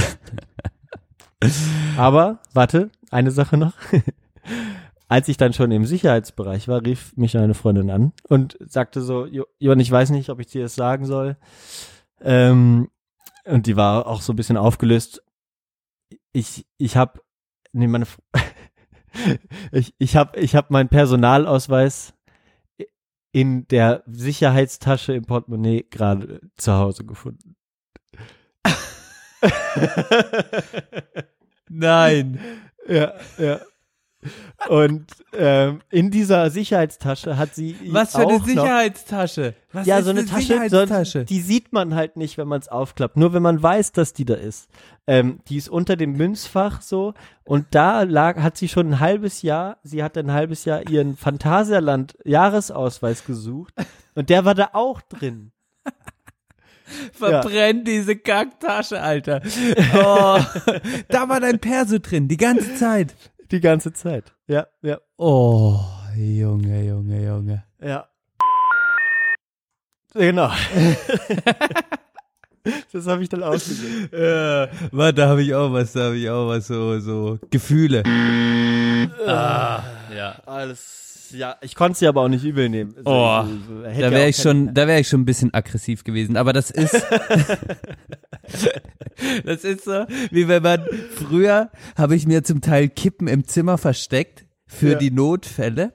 [1.97, 3.73] Aber, warte, eine Sache noch.
[5.13, 9.27] Als ich dann schon im Sicherheitsbereich war, rief mich eine Freundin an und sagte so,
[9.27, 11.37] Jo- Johann, ich weiß nicht, ob ich dir das sagen soll.
[12.19, 12.89] Ähm,
[13.45, 15.21] und die war auch so ein bisschen aufgelöst.
[16.31, 17.21] Ich, ich habe,
[17.73, 18.07] nee, meine,
[19.71, 22.15] ich, ich habe, ich habe meinen Personalausweis
[23.31, 27.55] in der Sicherheitstasche im Portemonnaie gerade zu Hause gefunden.
[31.69, 32.39] Nein.
[32.87, 33.59] ja, ja.
[34.69, 39.55] Und ähm, in dieser Sicherheitstasche hat sie Was für eine Sicherheitstasche?
[39.71, 41.19] Was ja, so eine, eine Tasche, Sicherheitstasche?
[41.19, 43.17] so, die sieht man halt nicht, wenn man es aufklappt.
[43.17, 44.69] Nur wenn man weiß, dass die da ist.
[45.05, 49.41] Ähm, die ist unter dem Münzfach so und da lag, hat sie schon ein halbes
[49.41, 53.73] Jahr, sie hat ein halbes Jahr ihren Phantasialand Jahresausweis gesucht
[54.15, 55.51] und der war da auch drin.
[57.13, 59.41] Verbrenn diese Kacktasche, Alter.
[59.95, 60.39] Oh,
[61.09, 63.15] da war dein Perso drin, die ganze Zeit.
[63.53, 64.33] Die ganze Zeit.
[64.47, 65.79] Ja, ja, Oh,
[66.17, 67.63] Junge, Junge, Junge.
[67.79, 68.07] ja.
[70.15, 70.51] Genau.
[72.91, 74.11] das habe ich dann ausgesehen.
[74.11, 78.01] Äh, warte, da habe ich auch was, da habe ich auch was, so, so Gefühle.
[79.27, 79.83] ah,
[80.15, 80.31] ja.
[80.47, 82.93] Alles, ja, ich konnte sie aber auch nicht übel nehmen.
[82.97, 83.45] Also, Oh,
[83.91, 86.37] ich- Da wäre ich schon, da wäre ich schon ein bisschen aggressiv gewesen.
[86.37, 86.93] Aber das ist,
[89.45, 93.77] das ist so, wie wenn man früher habe ich mir zum Teil Kippen im Zimmer
[93.77, 94.97] versteckt für Ja.
[94.97, 95.93] die Notfälle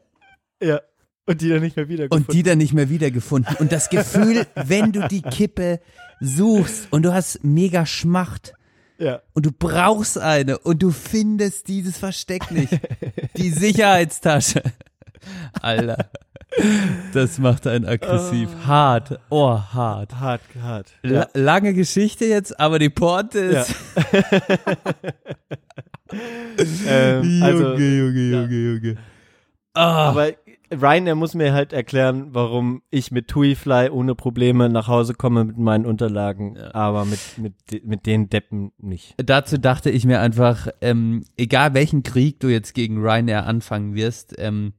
[0.63, 0.81] Ja.
[1.27, 2.27] Und die dann nicht mehr wiedergefunden.
[2.27, 3.55] und die dann nicht mehr wiedergefunden.
[3.57, 5.81] Und das Gefühl, wenn du die Kippe
[6.21, 8.55] suchst und du hast mega Schmacht
[8.99, 9.21] Ja.
[9.35, 12.73] und du brauchst eine und du findest dieses Versteck nicht.
[13.37, 14.63] Die Sicherheitstasche.
[15.61, 16.11] Alter.
[17.13, 18.49] Das macht einen aggressiv.
[18.67, 19.21] Hart.
[19.29, 20.19] Oh, hart.
[20.19, 20.87] Hart, hart.
[21.03, 23.75] La lange Geschichte jetzt, aber die Porte ist.
[26.89, 28.97] Ähm, also, Junge, Junge, Junge.
[29.75, 30.33] Ah, aber
[30.71, 35.59] Ryanair muss mir halt erklären, warum ich mit TuiFly ohne Probleme nach Hause komme mit
[35.59, 39.15] meinen Unterlagen, aber mit, mit, mit den Deppen nicht.
[39.19, 44.35] dazu dachte ich mir einfach, ähm, egal welchen Krieg du jetzt gegen Ryanair anfangen wirst,
[44.39, 44.73] ähm,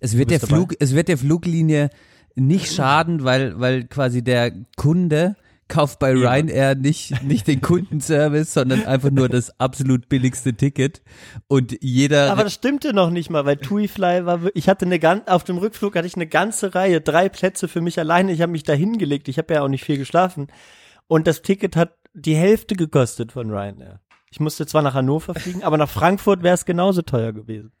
[0.00, 0.56] es wird der dabei?
[0.56, 1.90] Flug, es wird der Fluglinie
[2.34, 5.36] nicht schaden, weil, weil quasi der Kunde
[5.68, 11.02] kauft bei Ryanair nicht, nicht den Kundenservice, sondern einfach nur das absolut billigste Ticket
[11.46, 15.28] und jeder, Aber das stimmte noch nicht mal, weil TuiFly war, ich hatte eine ganz,
[15.28, 18.32] auf dem Rückflug hatte ich eine ganze Reihe, drei Plätze für mich alleine.
[18.32, 19.28] Ich habe mich da hingelegt.
[19.28, 20.48] Ich habe ja auch nicht viel geschlafen.
[21.06, 24.00] Und das Ticket hat die Hälfte gekostet von Ryanair.
[24.30, 27.72] Ich musste zwar nach Hannover fliegen, aber nach Frankfurt wäre es genauso teuer gewesen.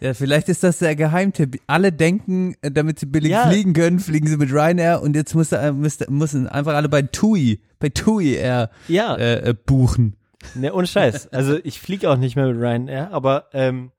[0.00, 1.60] Ja, vielleicht ist das der Geheimtipp.
[1.66, 3.48] Alle denken, äh, damit sie billig Ja.
[3.48, 7.02] fliegen können, fliegen sie mit Ryanair und jetzt musste, äh, müsste, müssen einfach alle bei
[7.02, 9.16] TUI, bei TUI Air Ja.
[9.16, 10.14] äh, äh, buchen.
[10.54, 11.28] Ne, ohne Scheiß.
[11.32, 13.90] Also ich fliege auch nicht mehr mit Ryanair, aber ähm,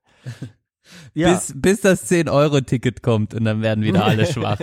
[1.14, 1.32] ja.
[1.34, 4.60] Bis, bis das 10-Euro-Ticket kommt und dann werden wieder alle schwach.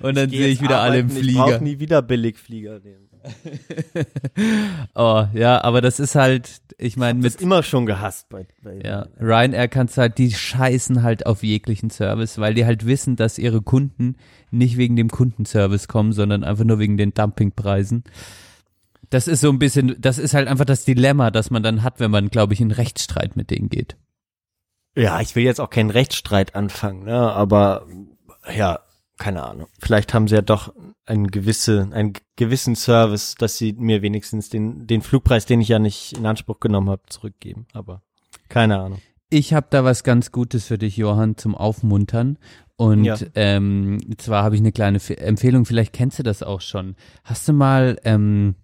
[0.00, 1.44] Und dann sehe ich wieder alle im arbeiten, Ich Flieger.
[1.44, 3.03] brauche nie wieder Billigflieger nehmen.
[4.94, 8.80] Oh, ja, aber das ist halt, ich meine, Das mit immer schon gehasst bei, bei
[8.84, 13.38] Ja, Ryanair kannst halt, die scheißen halt auf jeglichen Service, weil die halt wissen, dass
[13.38, 14.16] ihre Kunden
[14.50, 18.04] nicht wegen dem Kundenservice kommen, sondern einfach nur wegen den Dumpingpreisen.
[19.10, 22.00] Das ist so ein bisschen, das ist halt einfach das Dilemma, das man dann hat,
[22.00, 23.96] wenn man, glaube ich, in Rechtsstreit mit denen geht.
[24.96, 27.32] Ja, ich will jetzt auch keinen Rechtsstreit anfangen, ne?
[27.32, 27.86] aber
[28.56, 28.80] ja,
[29.18, 29.68] keine Ahnung.
[29.78, 30.72] Vielleicht haben sie ja doch
[31.06, 35.78] einen gewisse, einen gewissen Service, dass sie mir wenigstens den, den Flugpreis, den ich ja
[35.78, 37.66] nicht in Anspruch genommen habe, zurückgeben.
[37.72, 38.02] Aber
[38.48, 39.00] keine Ahnung.
[39.30, 42.38] Ich habe da was ganz Gutes für dich, Johann, zum Aufmuntern.
[42.76, 43.16] Und Ja.
[43.34, 46.96] ähm, zwar habe ich eine kleine F Empfehlung, vielleicht kennst du das auch schon.
[47.22, 48.56] Hast du mal ähm,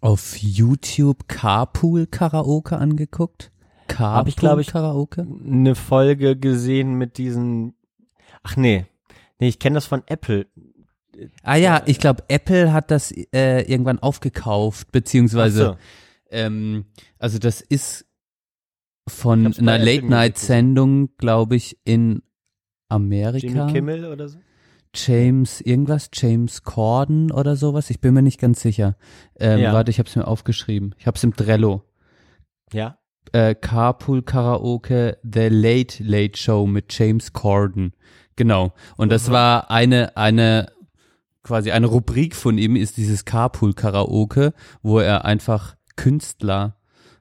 [0.00, 3.52] auf YouTube Carpool Karaoke angeguckt?
[3.88, 5.26] Carpool Hab ich, glaub ich, Karaoke?
[5.46, 7.74] Eine Folge gesehen mit diesen.
[8.42, 8.86] Ach nee.
[9.38, 10.46] Nee, ich kenne das von Apple.
[11.42, 15.82] Ah ja, ich glaube, Apple hat das äh, irgendwann aufgekauft, beziehungsweise, Ach
[16.30, 16.86] ähm,
[17.18, 18.06] also das ist
[19.08, 22.22] von einer Late-Night-Sendung, glaube ich, in so.
[22.88, 23.46] Amerika.
[23.46, 24.38] Jimmy Kimmel oder so?
[24.94, 28.96] James irgendwas, James Corden oder sowas, ich bin mir nicht ganz sicher.
[29.38, 29.72] Ähm, Ja.
[29.72, 30.94] Warte, ich habe es mir aufgeschrieben.
[30.98, 31.82] Ich habe es im Drello.
[32.72, 32.98] Ja.
[33.32, 37.92] Äh, Carpool Karaoke, The Late Late Show mit James Corden.
[38.36, 38.72] Genau.
[38.96, 39.32] Und das Mhm.
[39.32, 40.72] war eine, eine,
[41.42, 46.76] quasi eine Rubrik von ihm ist dieses Carpool Karaoke, wo er einfach Künstler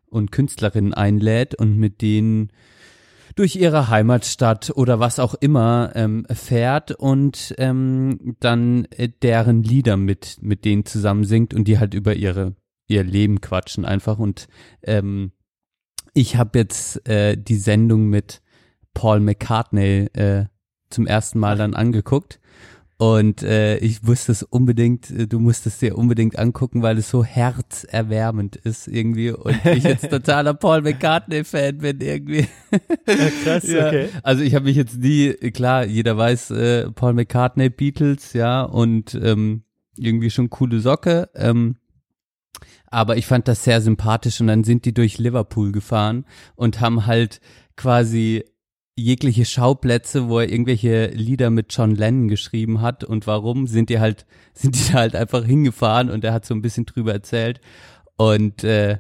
[0.08, 2.52] und Künstlerinnen einlädt und mit denen
[3.36, 9.98] durch ihre Heimatstadt oder was auch immer ähm, fährt und ähm, dann äh, deren Lieder
[9.98, 12.56] mit mit denen zusammen singt und die halt über ihre
[12.88, 14.48] ihr Leben quatschen einfach und
[14.84, 15.32] ähm,
[16.14, 18.42] ich habe jetzt äh, die Sendung mit
[18.94, 20.46] Paul McCartney äh,
[20.96, 22.40] zum ersten Mal dann angeguckt
[22.98, 27.10] und äh, ich wusste es unbedingt, äh, du musst es dir unbedingt angucken, weil es
[27.10, 32.48] so herzerwärmend ist irgendwie und ich jetzt totaler Paul McCartney-Fan bin irgendwie.
[33.06, 34.08] ja krass, Ja, okay.
[34.24, 39.14] Also ich habe mich jetzt nie, klar, jeder weiß, äh, Paul McCartney, Beatles, ja, und
[39.22, 39.64] ähm,
[39.98, 41.30] irgendwie schon coole Socke.
[41.36, 41.76] Ähm,
[42.88, 46.24] aber ich fand das sehr sympathisch und dann sind die durch Liverpool gefahren
[46.56, 47.42] und haben halt
[47.76, 48.46] quasi
[48.96, 54.00] jegliche Schauplätze, wo er irgendwelche Lieder mit John Lennon geschrieben hat und warum sind die
[54.00, 57.60] halt, sind die da halt einfach hingefahren und er hat so ein bisschen drüber erzählt
[58.16, 59.00] und äh,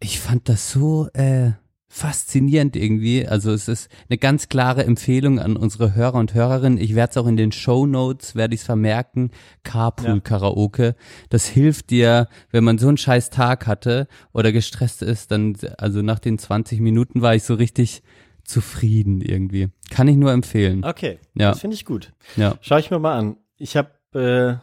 [0.00, 1.52] ich fand das so äh,
[1.88, 3.26] faszinierend irgendwie.
[3.26, 6.78] Also es ist eine ganz klare Empfehlung an unsere Hörer und Hörerinnen.
[6.78, 9.30] Ich werde es auch in den Show Notes, werde ich es vermerken,
[9.64, 10.20] Carpool Ja.
[10.20, 10.94] Karaoke.
[11.30, 16.02] Das hilft dir, wenn man so einen scheiß Tag hatte oder gestresst ist, dann, also
[16.02, 18.02] nach den 20 Minuten war ich so richtig
[18.48, 19.68] zufrieden irgendwie.
[19.90, 20.84] Kann ich nur empfehlen.
[20.84, 21.50] Okay, Ja.
[21.50, 22.12] das finde ich gut.
[22.36, 22.56] Ja.
[22.60, 23.36] Schau ich mir mal an.
[23.56, 24.56] Ich habe äh,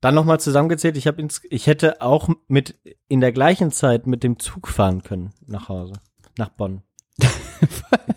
[0.00, 2.74] dann nochmal zusammengezählt, ich habe ins ich hätte auch mit
[3.08, 5.94] in der gleichen Zeit mit dem Zug fahren können nach Hause,
[6.38, 6.82] nach Bonn.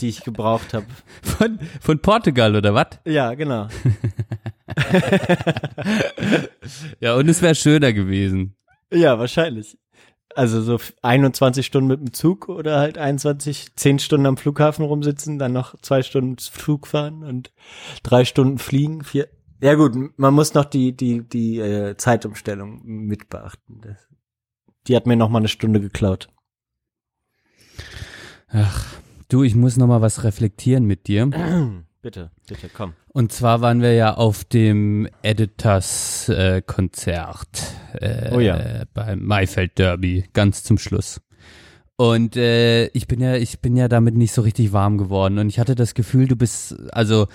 [0.02, 0.86] die ich gebraucht habe.
[1.24, 2.88] Von, von Portugal oder was?
[3.06, 3.68] Ja, genau.
[7.00, 8.56] Ja, und es wäre schöner gewesen.
[8.92, 9.78] Ja, wahrscheinlich.
[10.36, 15.40] Also so 21 Stunden mit dem Zug oder halt 21, 10 Stunden am Flughafen rumsitzen,
[15.40, 17.52] dann noch zwei Stunden Flug fahren und
[18.04, 19.28] drei Stunden fliegen, vier.
[19.62, 23.82] Ja gut, man muss noch die die die äh, Zeitumstellung mit beachten.
[23.82, 23.98] Das,
[24.88, 26.30] die hat mir noch mal eine Stunde geklaut.
[28.48, 28.86] Ach,
[29.28, 31.30] du, ich muss noch mal was reflektieren mit dir.
[32.02, 32.94] bitte, bitte, komm.
[33.10, 36.62] Und zwar waren wir ja auf dem Editors äh,
[37.94, 38.84] äh, Oh ja.
[38.94, 41.22] beim Maifeld Derby ganz zum Schluss.
[41.96, 45.38] Und äh, ich bin ja, ich bin ja damit nicht so richtig warm geworden.
[45.38, 47.28] Und ich hatte das Gefühl, du bist, also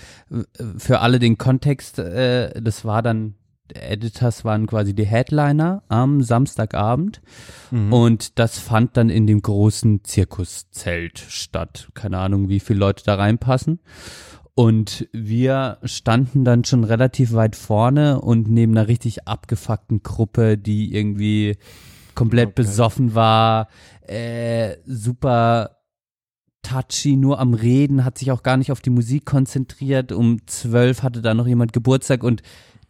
[0.79, 3.35] für alle den Kontext, äh, das war dann,
[3.74, 7.20] Editors waren quasi die Headliner am Samstagabend.
[7.90, 11.88] Und das fand dann in dem großen Zirkuszelt statt.
[11.92, 13.81] Keine Ahnung, wie viele Leute da reinpassen.
[14.54, 20.94] Und wir standen dann schon relativ weit vorne und neben einer richtig abgefuckten Gruppe, die
[20.94, 21.56] irgendwie
[22.14, 22.62] komplett Okay.
[22.62, 23.68] besoffen war,
[24.06, 25.79] äh, super
[26.62, 30.12] touchy, nur am Reden, hat sich auch gar nicht auf die Musik konzentriert.
[30.12, 32.42] Um zwölf hatte da noch jemand Geburtstag und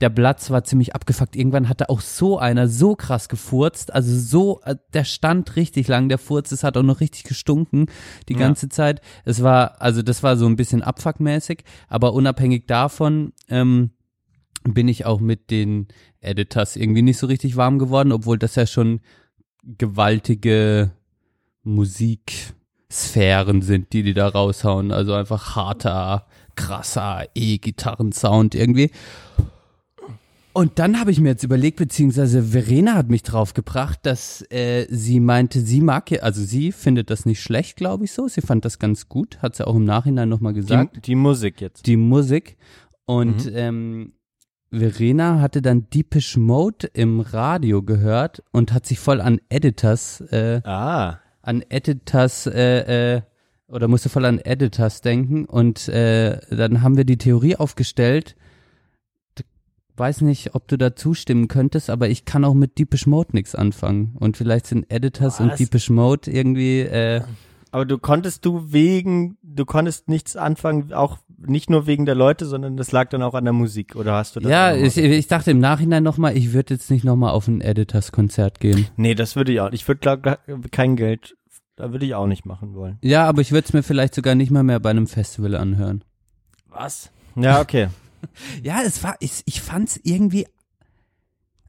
[0.04, 1.34] der Platz war ziemlich abgefuckt.
[1.34, 6.10] Irgendwann hatte auch so einer so krass gefurzt, also so, äh, der stand richtig lang,
[6.10, 7.86] der Furz, es hat auch noch richtig gestunken
[8.28, 8.40] die Ja.
[8.40, 9.00] ganze Zeit.
[9.24, 13.92] Es war, also das war so ein bisschen abfuckmäßig, aber unabhängig davon, ähm,
[14.64, 15.88] bin ich auch mit den
[16.20, 19.00] Editors irgendwie nicht so richtig warm geworden, obwohl das ja schon
[19.62, 20.90] gewaltige
[21.62, 24.92] Musiksphären sind, die die da raushauen.
[24.92, 26.26] Also einfach harter,
[26.56, 28.90] krasser E-Gitarren-Sound irgendwie.
[30.56, 34.86] Und dann habe ich mir jetzt überlegt, beziehungsweise Verena hat mich drauf gebracht, dass äh,
[34.88, 38.28] sie meinte, sie mag ja, also sie findet das nicht schlecht, glaube ich so.
[38.28, 41.60] Sie fand das ganz gut, hat sie auch im Nachhinein nochmal gesagt Die, die Musik
[41.60, 41.86] jetzt.
[41.88, 42.56] die Musik.
[43.04, 44.12] Und ähm,
[44.70, 50.60] Verena hatte dann Deepish Mode im Radio gehört und hat sich voll an Editors, äh,
[50.64, 51.18] Ah.
[51.42, 53.22] an Editors, äh, äh,
[53.66, 55.46] oder musste voll an Editors denken.
[55.46, 58.36] Und äh, dann haben wir die Theorie aufgestellt.
[59.96, 63.54] Weiß nicht, ob du da zustimmen könntest, aber ich kann auch mit Deepish Mode nichts
[63.54, 64.16] anfangen.
[64.18, 65.58] Und vielleicht sind Editors und Was?
[65.58, 67.22] Deepish Mode irgendwie, äh,
[67.70, 72.46] Aber du konntest du wegen, du konntest nichts anfangen, auch nicht nur wegen der Leute,
[72.46, 74.50] sondern das lag dann auch an der Musik, oder hast du das?
[74.50, 78.58] ja, ich, ich dachte im Nachhinein nochmal, ich würde jetzt nicht nochmal auf ein Editors-Konzert
[78.60, 78.86] gehen.
[78.96, 79.70] Nee, das würde ich auch.
[79.72, 80.38] Ich würde glaub,
[80.72, 81.36] kein Geld,
[81.76, 82.98] da würde ich auch nicht machen wollen.
[83.02, 86.02] Ja, aber ich würde es mir vielleicht sogar nicht mal mehr bei einem Festival anhören.
[86.68, 87.10] Was?
[87.36, 87.88] Ja, okay.
[88.62, 90.46] Ja, es war, ich, ich fand's irgendwie,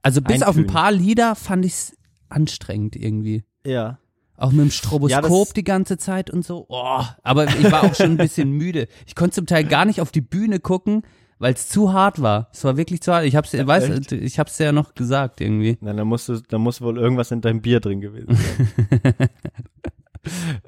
[0.02, 1.96] also bis auf ein paar Lieder fand ich's
[2.30, 3.44] anstrengend irgendwie.
[3.66, 4.00] ja.
[4.38, 6.66] Auch mit dem Ja, Stroboskop das- die ganze Zeit und so.
[6.68, 8.90] Oh, aber ich war auch schon ein bisschen müde.
[9.08, 11.04] Ich konnte zum Teil gar nicht auf die Bühne gucken,
[11.40, 12.50] weil es zu hart war.
[12.52, 13.24] Es war wirklich zu hart.
[13.24, 14.12] Ich hab's, weiß, echt?
[14.12, 15.78] ich hab's ja noch gesagt irgendwie.
[15.80, 19.30] Na, da muss, da muss wohl irgendwas in deinem Bier drin gewesen sein.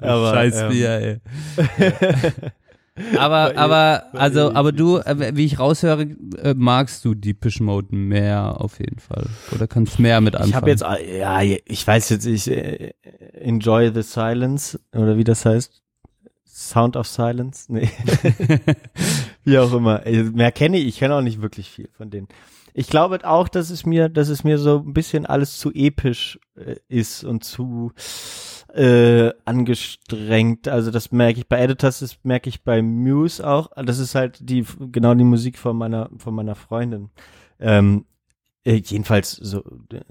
[0.00, 1.20] Aber, Scheiß ähm, Bier, ey.
[3.16, 6.02] aber, aber, also, aber du, äh, wie ich raushöre,
[6.42, 9.26] äh, magst du Deepish Mode mehr auf jeden Fall.
[9.54, 10.50] Oder kannst mehr mit anfangen.
[10.50, 12.50] Ich habe jetzt, äh, ja, ich weiß jetzt, ich
[13.34, 15.82] enjoy the silence oder wie das heißt.
[16.44, 17.72] Sound of Silence?
[17.72, 17.88] Nee.
[19.44, 20.02] wie auch immer.
[20.32, 22.26] Mehr kenne ich, ich kenne auch nicht wirklich viel von denen.
[22.78, 26.38] Ich glaube auch, dass es mir, dass es mir so ein bisschen alles zu episch
[26.54, 27.90] äh, ist und zu
[28.72, 30.68] äh, angestrengt.
[30.68, 33.70] Also das merke ich bei Editors, das merke ich bei Muse auch.
[33.84, 37.10] Das ist halt die genau die Musik von meiner von meiner Freundin.
[37.58, 38.04] Ähm,
[38.62, 39.64] äh, jedenfalls so,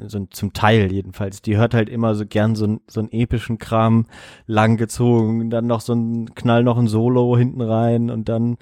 [0.05, 1.41] so zum Teil jedenfalls.
[1.41, 4.07] Die hört halt immer so gern so, n- so einen epischen Kram
[4.45, 8.57] langgezogen, dann noch so ein Knall noch ein Solo hinten rein und dann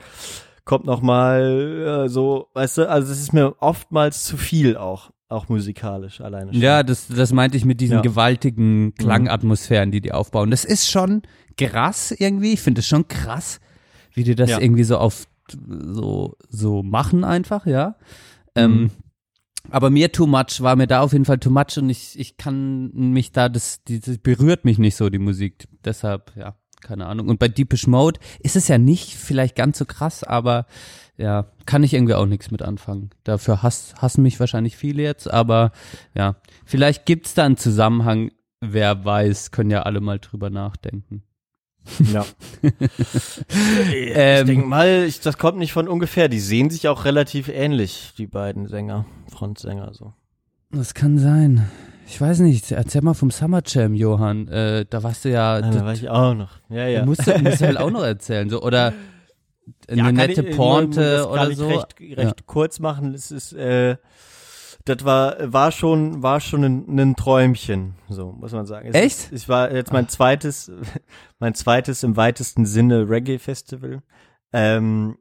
[0.65, 5.11] kommt noch mal äh, so, weißt du, also es ist mir oftmals zu viel auch,
[5.29, 6.61] auch musikalisch alleine schon.
[6.61, 8.01] Ja, das, das meinte ich mit diesen Ja.
[8.01, 10.51] gewaltigen Klangatmosphären, die die aufbauen.
[10.51, 11.21] Das ist schon
[11.57, 12.53] krass irgendwie.
[12.53, 13.59] Ich finde es schon krass,
[14.13, 14.59] wie die das Ja.
[14.59, 15.27] irgendwie so auf
[15.69, 17.95] so, so machen einfach, ja.
[18.55, 18.91] Ähm, Mhm.
[19.69, 22.37] aber mir too much, war mir da auf jeden Fall too much und ich, ich
[22.37, 25.67] kann mich da, das, das berührt mich nicht so, die Musik.
[25.83, 26.55] Deshalb, ja,
[26.85, 27.27] keine Ahnung.
[27.27, 30.65] Und bei Deepish Mode ist es ja nicht vielleicht ganz so krass, aber
[31.17, 33.09] ja, kann ich irgendwie auch nichts mit anfangen.
[33.23, 35.71] Dafür hass, hassen mich wahrscheinlich viele jetzt, aber
[36.13, 38.31] ja, vielleicht gibt's da einen Zusammenhang,
[38.61, 41.23] wer weiß, können ja alle mal drüber nachdenken.
[42.11, 42.25] Ja.
[43.87, 46.27] Ähm, ich denke mal, ich, das kommt nicht von ungefähr.
[46.27, 50.13] Die sehen sich auch relativ ähnlich, die beiden Sänger, Frontsänger so.
[50.71, 51.69] Das kann sein.
[52.07, 54.47] Ich weiß nicht, erzähl mal vom Summer Jam, Johann.
[54.47, 56.51] Äh, da warst du ja, Ah, da war ich auch noch.
[56.69, 57.05] Ja, ja.
[57.05, 58.93] musst, du, musst du halt auch noch erzählen, so, oder
[59.89, 61.67] eine Ja, nette ich, äh, Pointe nur- das kann oder ich so.
[61.67, 63.13] recht, recht kurz machen.
[63.13, 63.97] Es ist, äh,
[64.85, 68.89] das war, war schon, war schon ein, ein Träumchen, so muss man sagen.
[68.89, 69.31] Es Echt?
[69.31, 70.71] Ich war jetzt mein zweites,
[71.39, 74.03] mein zweites im weitesten Sinne Reggae-Festival.
[74.53, 75.17] Ähm,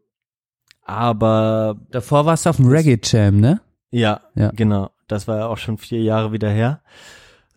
[0.83, 3.61] aber Davor warst du auf dem Reggae Jam, ne?
[3.91, 4.51] ja, Ja.
[4.55, 4.91] genau.
[5.09, 6.83] Das war ja auch schon vier Jahre wieder her.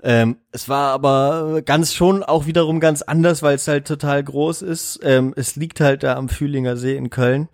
[0.04, 4.62] Ähm, es war aber ganz schon auch wiederum ganz anders, weil es halt total groß
[4.62, 5.00] ist.
[5.04, 7.50] Ähm, es liegt halt da am Fühlinger See in Köln.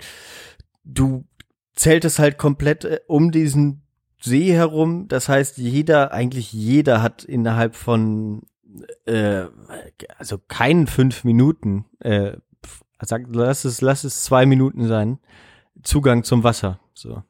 [0.84, 1.26] Du
[1.74, 3.84] zeltest halt komplett äh, um diesen
[4.20, 5.08] See herum.
[5.08, 8.44] Das heißt, jeder, eigentlich jeder hat innerhalb von
[9.06, 9.46] äh,
[10.18, 12.38] also keinen fünf Minuten, äh,
[13.02, 15.20] sag, lass es, lass es zwei Minuten sein,
[15.84, 16.80] Zugang zum Wasser.
[16.94, 17.24] So.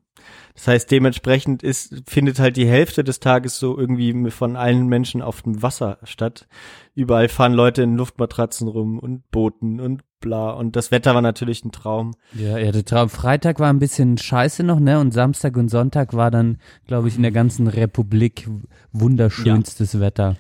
[0.56, 5.22] Das heißt, dementsprechend ist, findet halt die Hälfte des Tages so irgendwie von allen Menschen
[5.22, 6.47] auf dem Wasser statt.
[6.93, 10.51] Überall fahren Leute in Luftmatratzen rum und Booten und bla.
[10.51, 12.14] Und das Wetter war natürlich ein Traum.
[12.34, 13.10] Ja, ja, der Traum.
[13.10, 14.99] Freitag war ein bisschen scheiße noch, ne?
[14.99, 18.47] Und Samstag und Sonntag war dann, glaube ich, in der ganzen Republik
[18.91, 20.36] wunderschönstes Wetter.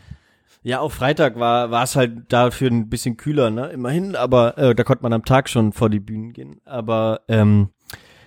[0.61, 3.67] Ja, auch Freitag war war es halt dafür ein bisschen kühler, ne?
[3.67, 6.61] Immerhin, aber äh, da konnte man am Tag schon vor die Bühnen gehen.
[6.63, 7.69] Aber ähm,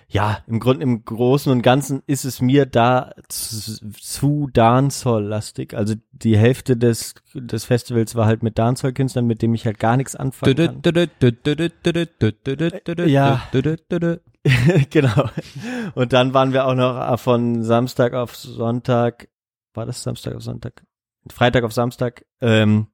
[0.09, 5.73] ja, im Grunde im Großen und Ganzen ist es mir da zu, zu Dancehall-lastig.
[5.75, 9.97] Also die Hälfte des des Festivals war halt mit Dancehall-Künstlern, mit dem ich halt gar
[9.97, 10.81] nichts anfangen kann.
[13.09, 13.41] Ja.
[14.89, 15.29] genau.
[15.93, 19.27] Und dann waren wir auch noch von Samstag auf Sonntag,
[19.73, 20.83] war das Samstag auf Sonntag?
[21.29, 22.87] Freitag auf Samstag, ähm,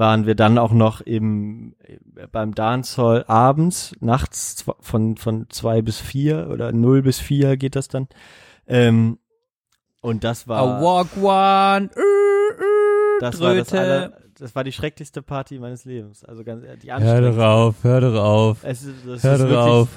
[0.00, 1.76] waren wir dann auch noch im
[2.32, 7.86] beim Dancehall abends, nachts von von zwei bis vier oder null bis vier geht das
[7.86, 8.08] dann.
[8.66, 9.18] Ähm,
[10.00, 11.90] und das war A walk one.
[11.94, 16.24] Äh, äh, das war das, aller, das war die schrecklichste Party meines Lebens.
[16.24, 18.58] Also ganz die Hör doch auf, hör doch auf.
[18.62, 19.88] Es ist, das Hör ist doch wirklich, auf.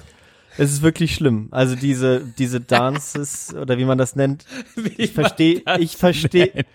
[0.58, 1.48] Es ist wirklich schlimm.
[1.52, 4.46] Also diese diese Dances oder wie man das nennt.
[4.98, 6.66] Ich verstehe, ich verstehe,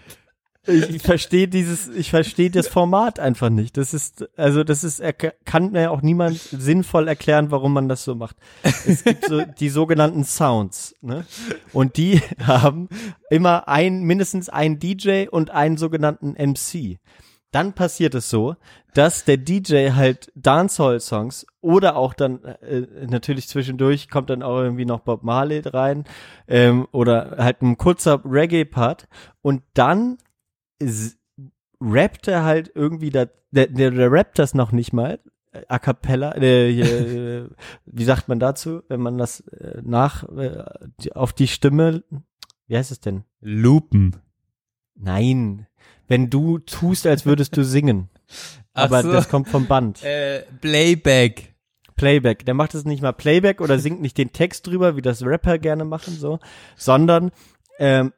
[0.67, 3.77] ich, verstehe dieses, ich verstehe das Format einfach nicht.
[3.77, 5.03] Das ist, also das ist,
[5.45, 8.37] kann mir auch niemand sinnvoll erklären, warum man das so macht.
[8.63, 11.25] Es gibt so die sogenannten Sounds, ne?
[11.73, 12.89] Und die haben
[13.31, 16.99] immer ein, mindestens einen DJ und einen sogenannten MC.
[17.51, 18.57] Dann passiert es so,
[18.93, 24.85] dass der DJ halt Dancehall-Songs oder auch dann äh, natürlich zwischendurch kommt dann auch irgendwie
[24.85, 26.05] noch Bob Marley rein
[26.47, 29.09] ähm, oder halt ein kurzer Reggae-Part
[29.41, 30.19] und dann
[31.81, 35.21] rappt er halt irgendwie da, der, der, der rappt das noch nicht mal
[35.53, 37.49] äh, a cappella, äh, äh,
[37.87, 40.65] wie sagt man dazu, wenn man das äh, nach äh,
[41.15, 42.05] auf die Stimme,
[42.67, 43.25] wie heißt es denn?
[43.41, 44.17] Lupen.
[44.95, 45.67] Nein,
[46.09, 48.09] wenn du tust, als würdest du singen.
[48.75, 49.13] Aber so.
[49.13, 50.03] das kommt vom Band.
[50.03, 51.55] Äh, Playback.
[51.97, 52.45] Playback.
[52.47, 55.59] Der macht es nicht mal Playback oder singt nicht den Text drüber, wie das Rapper
[55.59, 56.39] gerne machen, so,
[56.77, 57.31] sondern
[57.79, 58.13] ähm,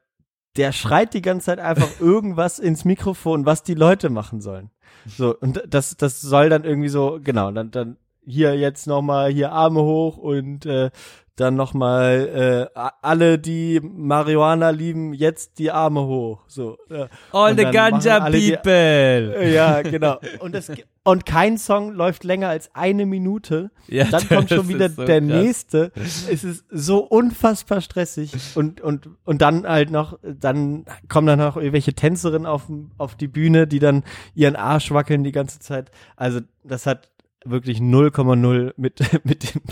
[0.57, 4.71] der schreit die ganze Zeit einfach irgendwas ins Mikrofon, was die Leute machen sollen.
[5.07, 9.53] So, und das, das soll dann irgendwie so, genau, dann, dann hier jetzt nochmal hier
[9.53, 10.91] Arme hoch und äh,
[11.37, 16.43] dann nochmal äh, alle, die Marihuana lieben, jetzt die Arme hoch.
[16.49, 16.77] So.
[16.91, 17.09] Ja.
[17.33, 19.51] All the Ganja alle die- people.
[19.55, 20.19] Ja, genau.
[20.41, 20.71] Und, es,
[21.03, 23.71] und kein Song läuft länger als eine Minute.
[23.89, 25.29] Ja, Dann kommt schon wieder so der krass.
[25.43, 25.93] nächste.
[25.95, 28.33] Es ist so unfassbar stressig.
[28.55, 32.67] Und, und, und dann halt noch, dann kommen dann noch irgendwelche Tänzerinnen auf,
[32.99, 34.05] auf die Bühne, die dann
[34.35, 35.91] ihren Arsch wackeln die ganze Zeit.
[36.17, 37.09] Also das hat
[37.45, 39.63] wirklich 0,0 mit, mit, dem,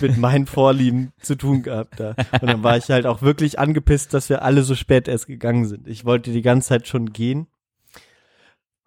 [0.00, 2.14] mit meinen Vorlieben zu tun gehabt da.
[2.40, 5.66] Und dann war ich halt auch wirklich angepisst, dass wir alle so spät erst gegangen
[5.66, 5.88] sind.
[5.88, 7.46] Ich wollte die ganze Zeit schon gehen.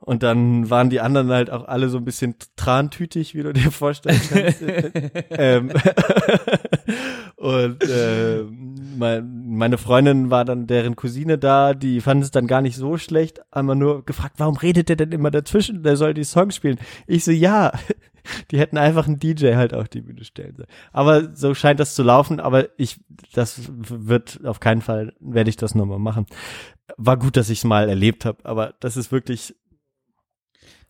[0.03, 3.69] Und dann waren die anderen halt auch alle so ein bisschen trantütig, wie du dir
[3.71, 4.63] vorstellen kannst.
[5.29, 5.71] ähm,
[7.35, 8.41] und äh,
[8.97, 12.97] mein, meine Freundin war dann deren Cousine da, die fand es dann gar nicht so
[12.97, 15.83] schlecht, einmal nur gefragt, warum redet der denn immer dazwischen?
[15.83, 16.79] Der soll die Songs spielen.
[17.05, 17.71] Ich so, ja,
[18.51, 20.69] die hätten einfach einen DJ halt auf die Bühne stellen sollen.
[20.91, 22.99] Aber so scheint das zu laufen, aber ich,
[23.33, 26.25] das wird auf keinen Fall, werde ich das nochmal machen.
[26.97, 29.55] War gut, dass ich es mal erlebt habe, aber das ist wirklich,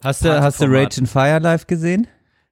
[0.03, 0.65] Hast du, hast du.
[0.65, 2.07] Rage in Fire live gesehen?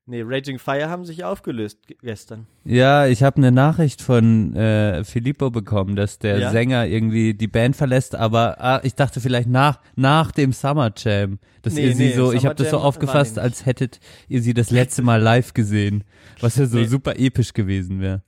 [0.10, 2.48] Nee, Raging Fire haben sich aufgelöst ge- gestern.
[2.66, 6.52] Ja, ich habe eine Nachricht von äh, Filippo bekommen, dass der Ja?
[6.52, 11.40] Sänger irgendwie die Band verlässt, aber ah, ich dachte vielleicht nach nach dem Summer Jam,
[11.62, 14.42] dass Nee, ihr sie nee, so, ich Summer habe das so aufgefasst, als hättet ihr
[14.42, 16.04] sie das letzte Mal live gesehen,
[16.42, 16.86] was ja so Nee.
[16.86, 18.22] super episch gewesen wäre.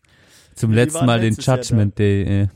[0.56, 1.34] Zum letzten Mal den.
[1.34, 2.24] Judgment Day.
[2.44, 2.48] Äh.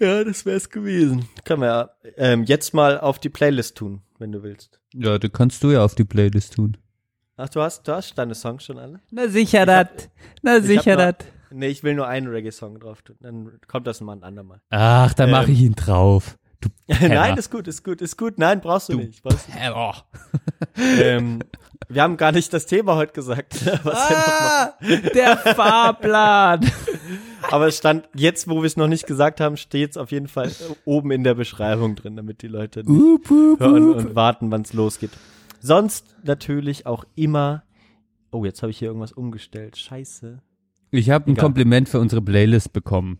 [0.00, 1.26] Ja, das wär's gewesen.
[1.44, 4.80] Kann man ja ähm, jetzt mal auf die Playlist tun, wenn du willst.
[4.94, 6.76] Ja, du kannst du ja auf die Playlist tun.
[7.36, 9.00] Ach, du hast, du hast deine Songs schon alle?
[9.10, 10.10] Na sicher dat,
[10.42, 11.24] na Ich sicher dat.
[11.50, 13.16] Nee, ich will nur einen Reggae-Song drauf tun.
[13.20, 14.60] Dann kommt das mal ein andermal.
[14.70, 15.52] Ach, da mache Ähm.
[15.52, 16.38] ich ihn drauf.
[16.60, 16.68] Du
[17.08, 18.38] Nein, ist gut, ist gut, ist gut.
[18.38, 19.22] Nein, brauchst du, Du nicht.
[19.22, 20.04] Brauchst du nicht.
[21.02, 21.40] Ähm,
[21.88, 23.56] wir haben gar nicht das Thema heute gesagt.
[23.84, 24.72] Ah,
[25.14, 26.70] der Fahrplan.
[27.50, 30.28] Aber es stand, jetzt, wo wir es noch nicht gesagt haben, steht es auf jeden
[30.28, 30.50] Fall
[30.86, 33.96] oben in der Beschreibung drin, damit die Leute nicht Up, up, hören up.
[33.98, 35.10] und warten, wann es losgeht.
[35.62, 37.62] Sonst natürlich auch immer.
[38.32, 39.76] Oh, jetzt habe ich hier irgendwas umgestellt.
[39.76, 40.42] Scheiße.
[40.90, 41.44] Ich habe ein Egal.
[41.44, 43.18] Kompliment für unsere Playlist bekommen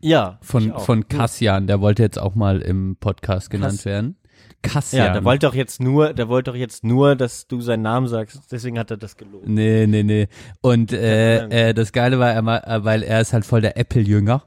[0.00, 0.38] Ja.
[0.42, 4.16] von von Kassian, der wollte jetzt auch mal im Podcast genannt Kass- werden.
[4.62, 5.06] Kassian.
[5.06, 8.06] Ja, der wollte doch jetzt nur, der wollte doch jetzt nur, dass du seinen Namen
[8.08, 8.40] sagst.
[8.50, 9.52] Deswegen hat er das gelogen.
[9.54, 10.28] Nee, nee, nee.
[10.60, 14.44] Und äh, äh, das Geile war, er, äh, weil er ist halt voll der Apple-Jünger.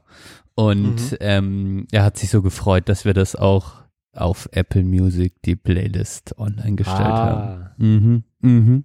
[0.54, 1.16] Und Mhm.
[1.20, 3.81] ähm, er hat sich so gefreut, dass wir das auch
[4.12, 7.62] auf Apple Music, die Playlist online gestellt haben.
[7.62, 8.84] Ah, Mhm, mhm.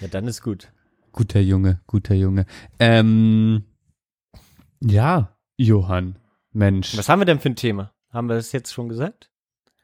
[0.00, 0.70] ja, dann ist gut.
[1.12, 2.46] Guter Junge, guter Junge.
[2.78, 3.64] Ähm,
[4.80, 6.16] ja, Johann,
[6.52, 6.96] Mensch.
[6.96, 7.92] Was haben wir denn für ein Thema?
[8.10, 9.30] Haben wir das jetzt schon gesagt?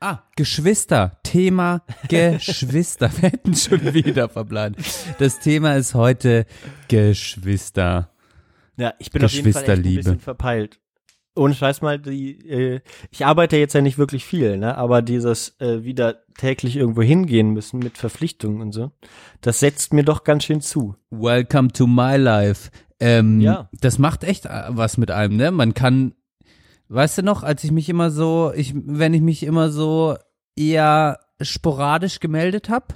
[0.01, 1.19] Ah, Geschwister.
[1.25, 3.11] Thema Geschwister.
[3.21, 4.77] Wir hätten schon wieder verbleiben.
[5.19, 6.47] Das Thema ist heute
[6.87, 8.09] Geschwister.
[8.77, 9.97] Ja, ich bin auf jeden Fall ein Geschwisterliebe.
[10.05, 10.79] bisschen verpeilt.
[11.39, 12.81] Ohne Scheiß mal, die, äh,
[13.11, 14.77] ich arbeite jetzt ja nicht wirklich viel, ne?
[14.77, 18.91] Aber dieses äh, wieder täglich irgendwo hingehen müssen mit Verpflichtungen und so,
[19.41, 20.97] das setzt mir doch ganz schön zu.
[21.11, 22.71] Welcome to my life.
[23.01, 23.69] Ähm, Ja.
[23.81, 25.51] Das macht echt äh, was mit einem, ne?
[25.51, 26.15] Man kann,
[26.89, 30.17] weißt du noch, als ich mich immer so, ich, wenn ich mich immer so
[30.57, 32.87] eher sporadisch gemeldet habe.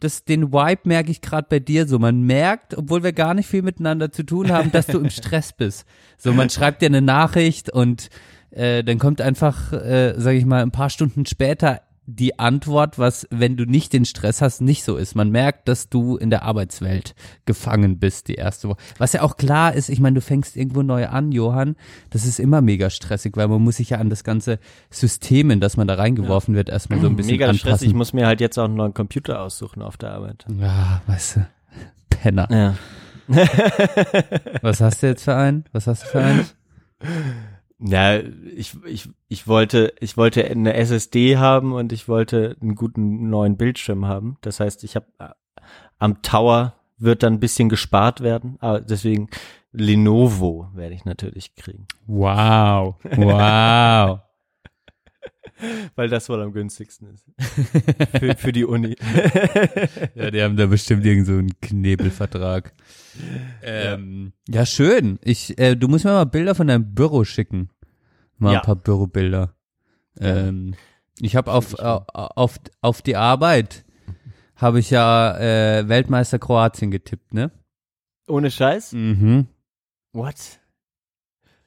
[0.00, 1.98] Das, den Vibe merke ich gerade bei dir so.
[1.98, 5.52] Man merkt, obwohl wir gar nicht viel miteinander zu tun haben, dass du im Stress
[5.52, 5.86] bist.
[6.18, 8.10] So, man schreibt dir eine Nachricht und
[8.50, 13.26] äh, dann kommt einfach, äh, sag ich mal, ein paar Stunden später die Antwort, was,
[13.30, 15.16] wenn du nicht den Stress hast, nicht so ist.
[15.16, 17.14] Man merkt, dass du in der Arbeitswelt
[17.46, 18.78] gefangen bist, die erste Woche.
[18.98, 21.74] Was ja auch klar ist, ich meine, du fängst irgendwo neu an, Johann.
[22.10, 25.60] Das ist immer mega stressig, weil man muss sich ja an das ganze System, in
[25.60, 27.58] das man da reingeworfen wird, erstmal so ein bisschen Mega anpassen.
[27.68, 27.88] stressig.
[27.88, 30.46] Ich muss mir halt jetzt auch einen neuen Computer aussuchen auf der Arbeit.
[30.60, 31.46] Ja, weißt du,
[32.10, 32.48] Penner.
[32.50, 32.74] Ja.
[34.62, 35.64] Was hast du jetzt für einen?
[35.72, 36.46] Was hast du für einen?
[37.78, 43.28] Ja, ich, ich, ich wollte, ich wollte eine SSD haben und ich wollte einen guten
[43.28, 44.38] neuen Bildschirm haben.
[44.40, 45.06] Das heißt, ich habe
[45.98, 49.28] am Tower wird dann ein bisschen gespart werden, aber deswegen
[49.72, 54.20] Lenovo werde ich natürlich kriegen, Wow, wow.
[55.94, 57.24] weil das wohl am günstigsten ist
[58.18, 58.96] für, für die Uni.
[60.14, 62.72] Ja, die haben da bestimmt irgend so einen Knebelvertrag.
[63.62, 64.66] Ähm, ja.
[64.66, 65.18] schön.
[65.22, 67.70] Ich, äh, du musst mir mal Bilder von deinem Büro schicken.
[68.38, 68.58] Mal Ja.
[68.60, 69.54] ein paar Bürobilder.
[70.20, 70.74] Ähm,
[71.20, 73.84] ich habe auf, äh, auf, auf die Arbeit
[74.56, 77.50] habe ich ja äh, Weltmeister Kroatien getippt, ne?
[78.28, 78.92] Ohne Scheiß?
[78.92, 79.46] Mhm.
[80.12, 80.34] What?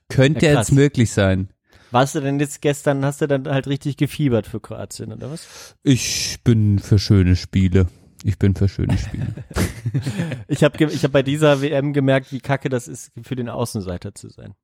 [0.09, 1.49] Könnte Ja, jetzt möglich sein.
[1.91, 5.75] Warst du denn jetzt gestern, hast du dann halt richtig gefiebert für Kroatien, oder was?
[5.83, 7.87] Ich bin für schöne Spiele.
[8.23, 9.27] Ich bin für schöne Spiele.
[10.47, 14.13] Ich habe ich hab bei dieser WM gemerkt, wie kacke das ist, für den Außenseiter
[14.15, 14.55] zu sein.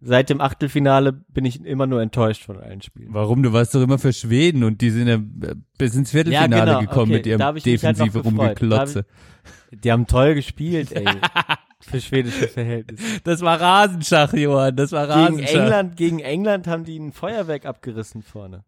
[0.00, 3.08] Seit dem Achtelfinale bin ich immer nur enttäuscht von allen Spielen.
[3.12, 3.42] Warum?
[3.42, 5.18] Du warst doch immer für Schweden und die sind ja
[5.78, 6.80] bis ins Viertelfinale Ja, genau.
[6.80, 8.24] gekommen Okay, mit ihrem halt defensive gefreut.
[8.24, 9.06] Rumgeklotze.
[9.72, 11.04] Die haben toll gespielt, ey.
[11.80, 13.20] für schwedische Verhältnisse.
[13.24, 14.76] Das war Rasenschach, Johann.
[14.76, 15.54] Das war Gegen Rasenschach.
[15.54, 18.64] England, gegen England haben die ein Feuerwerk abgerissen vorne.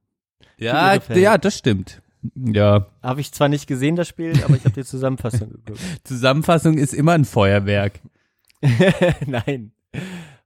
[0.56, 2.02] Ja, ja, das stimmt.
[2.34, 5.80] Ja, Habe ich zwar nicht gesehen, das Spiel, aber ich habe die Zusammenfassung geguckt.
[6.04, 8.00] Zusammenfassung ist immer ein Feuerwerk.
[9.26, 9.72] Nein.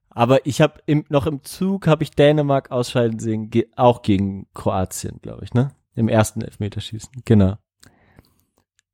[0.09, 4.47] Aber ich habe im, noch im Zug habe ich Dänemark ausscheiden sehen, ge auch gegen
[4.53, 5.71] Kroatien, glaube ich, ne?
[5.95, 7.09] Im ersten Elfmeterschießen.
[7.25, 7.57] Genau.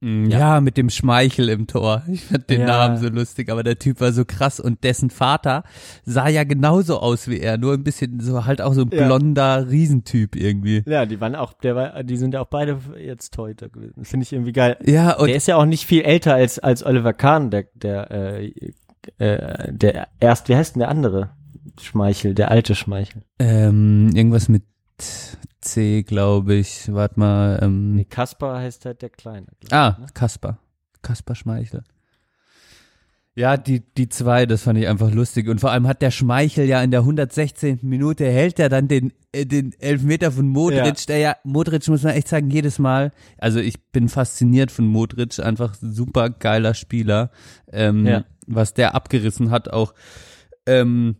[0.04, 0.62] Ja.
[0.62, 2.02] mit dem Schmeichel im Tor.
[2.08, 2.68] Ich fand den Ja.
[2.68, 5.64] Namen so lustig, aber der Typ war so krass und dessen Vater
[6.06, 9.06] sah ja genauso aus wie er, nur ein bisschen so halt auch so ein Ja.
[9.06, 10.84] blonder Riesentyp irgendwie.
[10.88, 14.04] Ja, die waren auch, der war, die sind ja auch beide jetzt Torhüter gewesen.
[14.04, 14.78] Finde ich irgendwie geil.
[14.86, 18.10] Ja, und der ist ja auch nicht viel älter als als Oliver Kahn, der der
[18.12, 18.52] äh,
[19.18, 21.30] äh, der erst, wie heißt denn der andere?
[21.80, 23.22] Schmeichel, der alte Schmeichel.
[23.40, 24.64] ähm, irgendwas mit
[25.62, 26.92] C, glaube ich.
[26.94, 27.60] Warte mal.
[27.62, 29.48] Ähm, Nee, Kaspar heißt halt der Kleine.
[29.70, 30.06] Ah, ne?
[30.14, 30.58] Kasper.
[31.02, 31.84] Kasper Schmeichel.
[33.34, 35.48] Ja, die, die zwei, das fand ich einfach lustig.
[35.48, 37.80] Und vor allem hat der Schmeichel ja in der 116.
[37.82, 41.06] Minute hält er dann den, äh, den Elfmeter von Modric, Ja.
[41.08, 45.40] der ja, Modric muss man echt sagen, jedes Mal, also ich bin fasziniert von Modric,
[45.40, 47.32] einfach super geiler Spieler,
[47.72, 48.26] ähm, Ja.
[48.48, 49.94] was der abgerissen hat, auch,
[50.66, 51.16] ähm,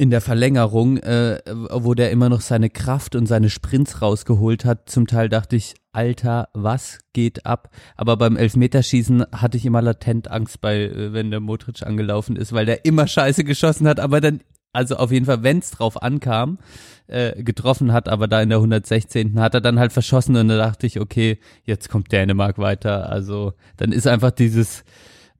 [0.00, 4.88] in der Verlängerung, äh, wo der immer noch seine Kraft und seine Sprints rausgeholt hat.
[4.88, 7.68] Zum Teil dachte ich, Alter, was geht ab?
[7.98, 12.54] Aber beim Elfmeterschießen hatte ich immer latent Angst bei, äh, wenn der Modric angelaufen ist,
[12.54, 14.40] weil der immer Scheiße geschossen hat, aber dann,
[14.72, 16.60] also auf jeden Fall, wenn's drauf ankam,
[17.06, 19.38] äh, getroffen hat, aber da in der 116.
[19.38, 23.10] hat er dann halt verschossen und da dachte ich, okay, jetzt kommt Dänemark weiter.
[23.10, 24.82] Also dann ist einfach dieses,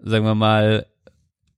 [0.00, 0.84] sagen wir mal,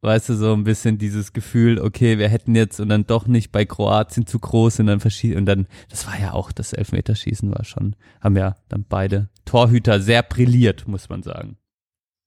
[0.03, 3.53] weißt du, so ein bisschen dieses Gefühl, okay, wir hätten jetzt und dann doch nicht
[3.53, 7.51] bei Kroatien zu groß und dann verschießen und dann, das war ja auch, das Elfmeterschießen
[7.55, 11.57] war schon, haben ja dann beide Torhüter sehr brilliert, muss man sagen.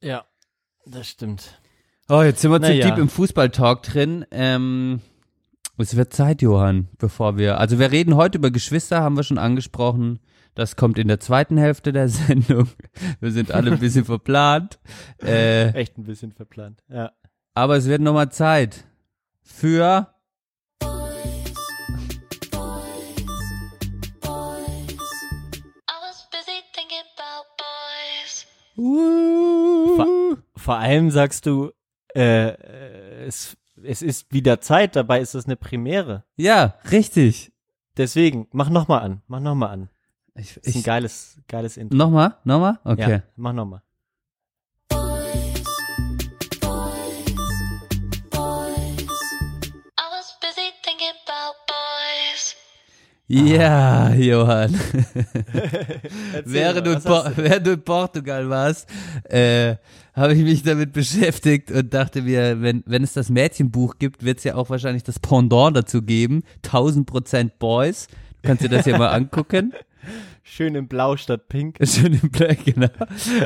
[0.02, 0.26] Ja,
[0.86, 1.60] das stimmt.
[2.08, 2.90] Oh, jetzt sind wir zu Naja.
[2.90, 4.26] deep im Fußballtalk drin.
[4.32, 5.02] Ähm,
[5.78, 9.38] es wird Zeit, Johann, bevor wir, also wir reden heute über Geschwister, haben wir schon
[9.38, 10.20] angesprochen.
[10.54, 12.70] Das kommt in der zweiten Hälfte der Sendung.
[13.20, 14.80] Wir sind alle ein bisschen verplant.
[15.22, 16.82] Äh, Echt ein bisschen verplant.
[16.88, 17.12] Ja.
[17.58, 18.84] Aber es wird nochmal Zeit
[19.42, 20.14] für
[25.88, 28.46] I was busy thinking about boys.
[29.96, 31.72] Vor, vor allem sagst du,
[32.14, 36.26] äh, äh, es, es ist wieder Zeit, dabei ist es eine Premiere.
[36.36, 37.54] Ja, richtig.
[37.96, 39.90] Deswegen, mach nochmal an, mach nochmal an.
[40.38, 41.96] Ich, Das ist ein ich, geiles, geiles Intro.
[41.98, 42.36] nochmal?
[42.44, 42.80] Nochmal?
[42.84, 43.10] Okay.
[43.12, 43.82] Ja, mach nochmal.
[53.28, 54.74] Ja, Johann.
[56.46, 58.88] Während, mal, du, in während du in Portugal warst,
[59.24, 59.78] äh,
[60.14, 64.38] habe ich mich damit beschäftigt und dachte mir, wenn, wenn es das Mädchenbuch gibt, wird
[64.38, 66.44] es ja auch wahrscheinlich das Pendant dazu geben.
[66.66, 68.08] 1000 Prozent Boys.
[68.42, 69.74] Du kannst dir das ja mal angucken.
[70.44, 71.78] Schön in Blau statt Pink.
[71.82, 72.90] Schön im Black, genau.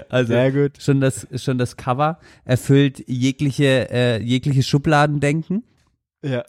[0.09, 0.82] Also Sehr gut.
[0.82, 5.63] schon das schon das Cover erfüllt jegliche äh, jegliche Schubladendenken
[6.21, 6.43] Ja.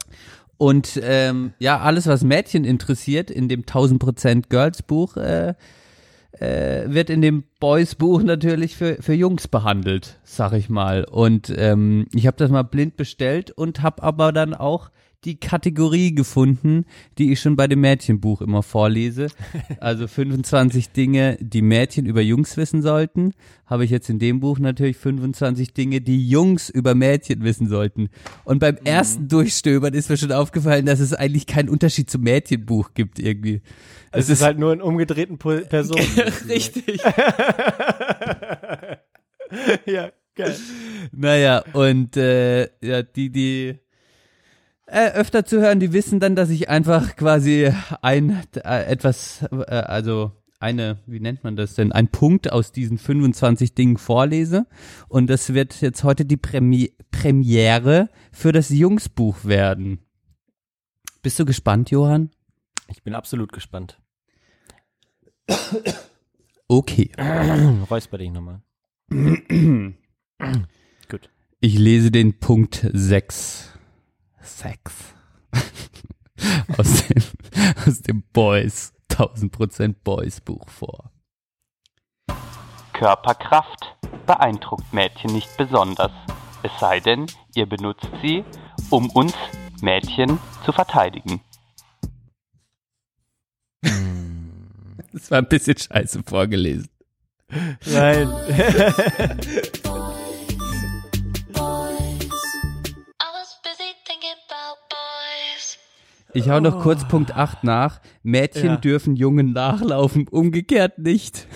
[0.61, 5.54] Und ähm, ja alles was Mädchen interessiert in dem 1000% Girls Buch äh,
[6.32, 11.04] äh, wird in dem Boys Buch natürlich für für Jungs behandelt, sag ich mal.
[11.04, 14.90] Und ähm, ich habe das mal blind bestellt und habe aber dann auch
[15.24, 16.86] die Kategorie gefunden,
[17.18, 19.26] die ich schon bei dem Mädchenbuch immer vorlese.
[19.80, 23.32] Also 25 Dinge, die Mädchen über Jungs wissen sollten,
[23.66, 28.08] habe ich jetzt in dem Buch natürlich 25 Dinge, die Jungs über Mädchen wissen sollten.
[28.44, 32.94] Und beim ersten Durchstöbern ist mir schon aufgefallen, dass es eigentlich keinen Unterschied zum Mädchenbuch
[32.94, 33.62] gibt irgendwie.
[34.12, 36.04] Es ist halt nur in umgedrehten Personen.
[36.48, 37.00] richtig.
[39.86, 40.57] ja, geil.
[41.12, 43.78] Naja, und äh, ja, die, die
[44.86, 47.72] äh, öfter zu hören, die wissen dann, dass ich einfach quasi
[48.03, 52.98] ein äh, etwas, äh, also eine, wie nennt man das denn, ein Punkt aus diesen
[52.98, 54.66] 25 Dingen vorlese.
[55.09, 60.01] Und das wird jetzt heute die Premi Premiere für das Jungsbuch werden.
[61.22, 62.30] Bist du gespannt, Johann?
[62.88, 64.01] Ich bin absolut gespannt.
[66.70, 67.10] Okay.
[67.90, 68.62] Räusper dich nochmal.
[69.10, 69.96] Gut.
[71.58, 73.76] Ich lese den Punkt 6.
[74.40, 74.94] 6.
[76.78, 77.22] aus, dem,
[77.84, 81.10] aus dem Boys, 1000% Boys Buch vor.
[82.92, 83.96] Körperkraft
[84.26, 86.12] beeindruckt Mädchen nicht besonders,
[86.62, 88.44] es sei denn, ihr benutzt sie,
[88.90, 89.34] um uns
[89.80, 91.40] Mädchen zu verteidigen.
[95.12, 96.88] Das war ein bisschen scheiße vorgelesen.
[97.48, 98.28] Nein.
[98.28, 98.30] I
[103.18, 105.78] was busy thinking about boys.
[106.32, 108.00] Ich hau noch kurz Punkt 8 nach.
[108.22, 108.76] Mädchen Ja.
[108.76, 111.46] dürfen Jungen nachlaufen, umgekehrt nicht.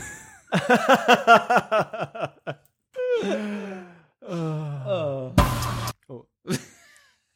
[4.27, 5.33] Oh.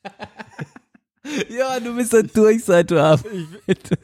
[1.49, 3.21] ja, du bist dann durch, seit du ab.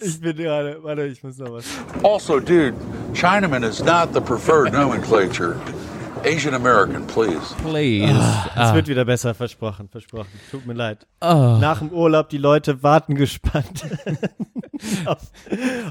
[0.00, 1.64] Ich bin gerade, warte, ich muss noch was.
[2.02, 2.74] Also, dude,
[3.14, 5.56] Chinaman is not the preferred nomenclature.
[6.24, 7.54] Asian American, please.
[7.62, 8.10] Please.
[8.10, 8.74] Es Ah.
[8.74, 10.30] wird wieder besser, versprochen, versprochen.
[10.50, 11.06] Tut mir leid.
[11.20, 11.58] Ah.
[11.60, 13.84] Nach dem Urlaub, die Leute warten gespannt
[15.04, 15.18] auf,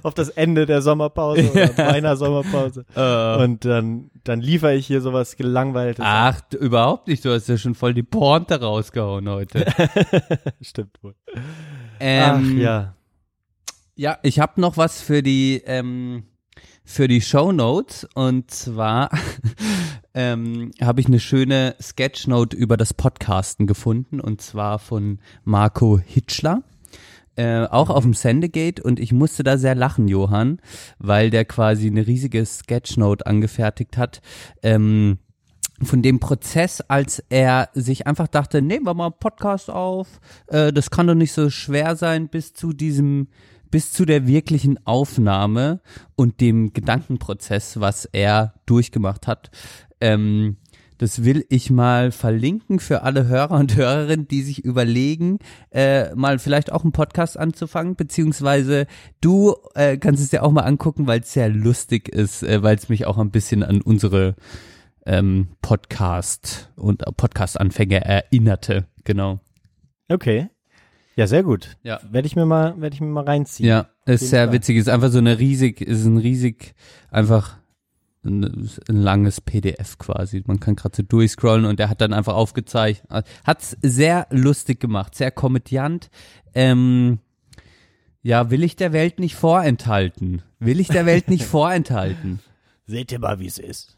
[0.01, 2.85] auf das Ende der Sommerpause oder meiner Sommerpause.
[2.95, 3.43] Äh.
[3.43, 6.03] Und dann, dann liefere ich hier sowas gelangweiltes.
[6.07, 7.23] Ach, du- überhaupt nicht.
[7.23, 9.65] Du hast ja schon voll die Pointe rausgehauen heute.
[10.61, 11.15] Stimmt wohl.
[11.99, 12.95] Ähm, Ach ja.
[13.95, 16.23] Ja, ich habe noch was für die ähm,
[16.85, 19.09] für die Show Notes und zwar
[20.13, 26.63] ähm, habe ich eine schöne Sketchnote über das Podcasten gefunden und zwar von Marco Hitschler.
[27.35, 30.59] Äh, auch auf dem Sendegate und ich musste da sehr lachen, Johann,
[30.99, 34.21] weil der quasi eine riesige Sketchnote angefertigt hat.
[34.61, 35.17] Ähm,
[35.81, 40.07] von dem Prozess, als er sich einfach dachte, nehmen wir mal einen Podcast auf,
[40.47, 43.27] äh, das kann doch nicht so schwer sein, bis zu diesem,
[43.73, 45.81] bis zu der wirklichen Aufnahme
[46.15, 49.49] und dem Gedankenprozess, was er durchgemacht hat.
[49.99, 50.57] Ähm,
[50.99, 55.39] das will ich mal verlinken für alle Hörer und Hörerinnen, die sich überlegen,
[55.71, 58.85] äh, mal vielleicht auch einen Podcast anzufangen, beziehungsweise
[59.21, 62.75] du äh, kannst es dir auch mal angucken, weil es sehr lustig ist, äh, weil
[62.75, 64.35] es mich auch ein bisschen an unsere
[65.07, 68.85] ähm, Podcast und äh, Podcast-Anfänge erinnerte.
[69.03, 69.39] Genau.
[70.09, 70.49] Okay.
[71.15, 71.77] Ja, sehr gut.
[71.83, 71.99] Ja.
[72.09, 73.67] Werde ich mir mal, werde ich mir mal reinziehen.
[73.69, 74.53] Ja, ist sehr Fall.
[74.53, 74.77] witzig.
[74.77, 76.73] Ist einfach so eine riesig, ist ein riesig,
[77.11, 77.57] einfach
[78.25, 80.43] ein, ein langes PDF quasi.
[80.45, 83.25] Man kann gerade so durchscrollen und der hat dann einfach aufgezeichnet.
[83.45, 86.09] Hat's sehr lustig gemacht, sehr komödiant.
[86.55, 87.19] Ähm,
[88.21, 90.41] ja, will ich der Welt nicht vorenthalten.
[90.59, 92.39] Will ich der Welt nicht vorenthalten.
[92.85, 93.97] Seht ihr mal, wie es ist.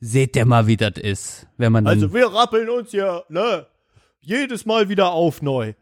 [0.00, 3.66] Seht ihr mal, wie das ist, wenn man Also wir rappeln uns hier, ne?
[4.20, 5.74] Jedes Mal wieder auf neu.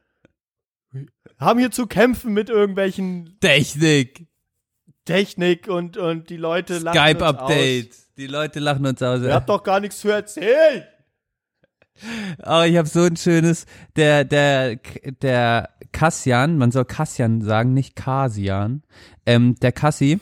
[1.40, 4.28] Haben hier zu kämpfen mit irgendwelchen Technik,
[5.06, 7.96] Technik und, und die Leute lachen uns Skype-Update.
[8.18, 9.20] Die Leute lachen uns aus.
[9.20, 9.24] aus.
[9.24, 10.84] Ihr habt doch gar nichts zu erzählen.
[12.44, 13.64] Oh, ich habe so ein schönes,
[13.96, 14.76] der, der,
[15.22, 18.82] der Kassian, man soll Kassian sagen, nicht Kasian,
[19.24, 20.20] ähm, der Kassi,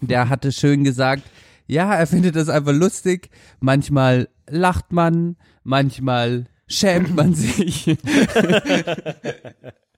[0.00, 1.24] der hatte schön gesagt,
[1.66, 7.86] ja, er findet das einfach lustig, manchmal lacht man, manchmal schämt man sich.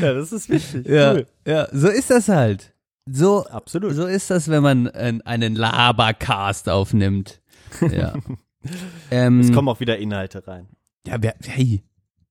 [0.00, 0.86] Ja, das ist wichtig.
[0.88, 1.26] ja, Cool.
[1.46, 2.72] ja, so ist das halt.
[3.10, 3.92] So, Absolut.
[3.94, 7.42] so ist das, wenn man einen, einen Labercast aufnimmt.
[7.90, 8.14] Ja.
[9.10, 10.68] ähm, Es kommen auch wieder Inhalte rein.
[11.06, 11.82] Ja, wer, hey,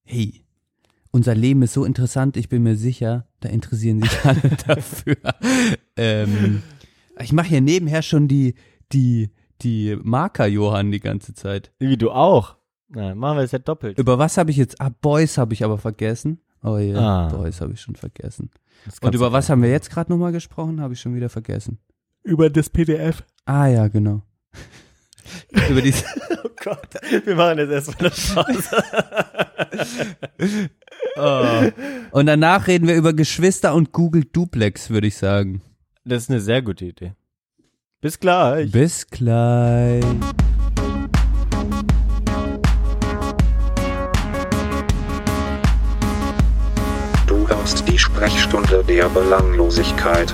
[0.03, 0.45] hey.
[1.11, 5.17] unser Leben ist so interessant, ich bin mir sicher, da interessieren sich alle dafür.
[5.97, 6.63] ähm,
[7.19, 8.55] ich mache hier nebenher schon die,
[8.93, 9.29] die,
[9.61, 11.71] die Marker, Johann, die ganze Zeit.
[11.79, 12.55] Wie du auch.
[12.93, 13.97] Na, machen wir es ja doppelt.
[13.97, 14.79] Über was habe ich jetzt?
[14.81, 16.41] Ah, Boys habe ich aber vergessen.
[16.63, 17.27] Oh ja, Ah.
[17.29, 18.51] Boys habe ich schon vergessen.
[19.01, 20.81] Und über was haben wir jetzt gerade nochmal gesprochen?
[20.81, 21.79] Habe ich schon wieder vergessen.
[22.23, 23.23] Über das PDF.
[23.45, 24.21] Ah ja, genau.
[25.69, 25.93] über die
[26.43, 26.89] Oh Gott,
[27.25, 28.83] wir machen jetzt erstmal eine Pause.
[32.11, 32.17] oh.
[32.17, 35.61] Und danach reden wir über Geschwister und Google Duplex, würde ich sagen.
[36.03, 37.13] Das ist eine sehr gute Idee.
[38.01, 38.71] Bis gleich.
[38.71, 40.03] Bis gleich.
[47.61, 50.33] Hörst die Sprechstunde der Belanglosigkeit.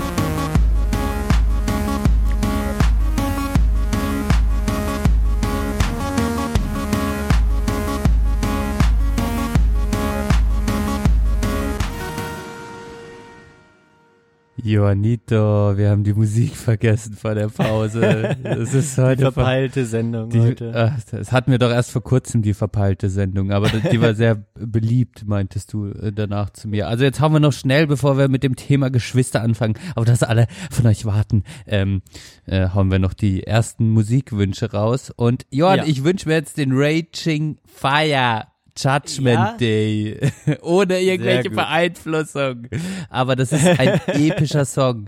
[14.68, 18.36] Joannito, wir haben die Musik vergessen vor der Pause.
[18.44, 20.72] Das ist Die heute ver- verpeilte Sendung die, heute.
[20.76, 24.14] ach, das hatten wir doch erst vor kurzem, die verpeilte Sendung, aber die die war
[24.14, 26.88] sehr beliebt, meintest du äh, danach zu mir.
[26.88, 30.22] Also jetzt haben wir noch schnell, bevor wir mit dem Thema Geschwister anfangen, aber dass
[30.22, 32.02] alle von euch warten, ähm,
[32.46, 35.12] äh, hauen wir noch die ersten Musikwünsche raus.
[35.16, 35.86] Und Johann, Ja.
[35.86, 38.44] ich wünsche mir jetzt den Raging Fire
[38.78, 39.58] Judgment Ja?
[39.58, 40.20] Day.
[40.62, 41.50] Ohne irgendwelche.
[41.50, 42.68] Beeinflussung.
[43.10, 45.08] Aber das ist ein epischer Song.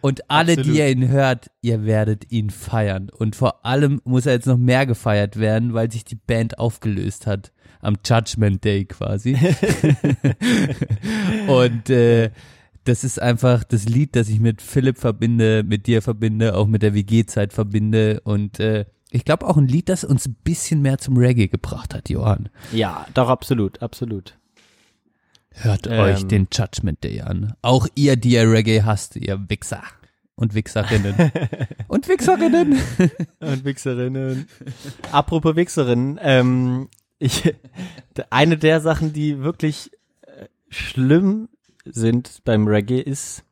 [0.00, 0.74] Und alle, Absolut.
[0.74, 3.10] die ihr ihn hört, ihr werdet ihn feiern.
[3.10, 7.26] Und vor allem muss er jetzt noch mehr gefeiert werden, weil sich die Band aufgelöst
[7.26, 7.52] hat.
[7.80, 9.36] Am Judgment Day quasi.
[11.46, 12.30] Und äh,
[12.84, 16.82] das ist einfach das Lied, das ich mit Philipp verbinde, mit dir verbinde, auch mit
[16.82, 18.20] der WG-Zeit verbinde.
[18.22, 18.86] Und äh,
[19.16, 22.48] ich glaube auch ein Lied, das uns ein bisschen mehr zum Reggae gebracht hat, Johann.
[22.72, 24.36] Ja, doch, absolut, absolut.
[25.52, 26.00] Hört Ähm.
[26.00, 27.54] euch den Judgment Day an.
[27.62, 29.82] Auch ihr, die ihr Reggae hasst, ihr Wichser
[30.34, 31.32] und Wichserinnen.
[31.88, 32.78] und Wichserinnen.
[33.40, 34.46] Und Wichserinnen.
[35.10, 36.88] Apropos Wichserinnen, ähm,
[37.18, 37.54] ich,
[38.28, 39.90] eine der Sachen, die wirklich
[40.26, 41.48] äh, schlimm
[41.86, 43.44] sind beim Reggae ist,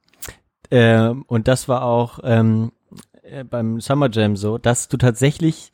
[0.70, 2.72] ähm, und das war auch ähm,
[3.24, 5.72] äh, beim Summer Jam so, dass du tatsächlich,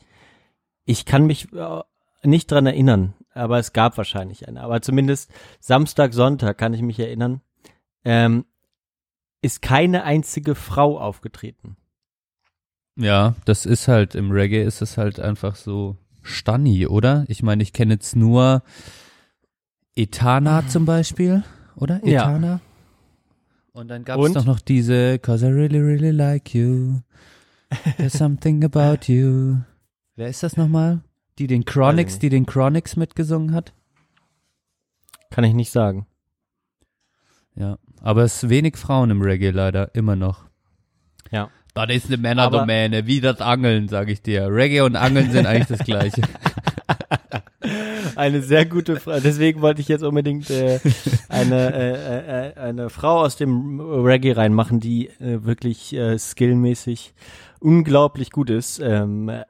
[0.85, 1.83] ich kann mich äh,
[2.23, 5.31] nicht dran erinnern, aber es gab wahrscheinlich eine, aber zumindest
[5.61, 7.41] Samstag, Sonntag kann ich mich erinnern,
[8.05, 8.45] ähm,
[9.43, 11.77] ist keine einzige Frau aufgetreten.
[12.97, 17.25] Ja, das ist halt, im Reggae ist es halt einfach so Stanni, oder?
[17.29, 18.63] Ich meine, ich kenne jetzt nur
[19.97, 21.43] Etana zum Beispiel,
[21.77, 22.05] oder?
[22.05, 22.23] Ja.
[22.23, 22.61] Etana.
[23.73, 27.01] Und dann gab es doch noch diese Cause I really, really like you.
[27.97, 29.59] There's something about you.
[30.17, 31.01] Wer ist das nochmal?
[31.39, 32.23] Die den Chronix, nicht.
[32.23, 33.73] die den Chronix mitgesungen hat?
[35.31, 36.07] Kann ich nicht sagen.
[37.55, 40.45] Ja, aber es ist wenig Frauen im Reggae leider, immer noch.
[41.31, 41.51] Ja.
[41.75, 44.49] Das ist eine Aber- Männerdomäne, wie das Angeln, sage ich dir.
[44.49, 46.23] Reggae und Angeln sind eigentlich das Gleiche.
[48.17, 49.23] Eine sehr gute Frage.
[49.23, 50.81] Deswegen wollte ich jetzt unbedingt äh,
[51.29, 57.15] eine, äh, äh, eine Frau aus dem Reggae reinmachen, die äh, wirklich äh, skillmäßig
[57.61, 58.81] unglaublich gut ist.
[58.81, 59.45] Ähm, äh,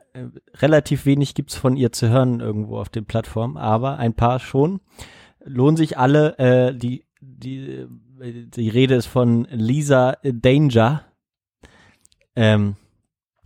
[0.55, 4.81] relativ wenig gibt's von ihr zu hören irgendwo auf den Plattformen, aber ein paar schon.
[5.45, 6.39] Lohnen sich alle.
[6.39, 7.87] Äh, die, die,
[8.21, 11.05] äh, die Rede ist von Lisa Danger.
[12.37, 12.77] Ähm,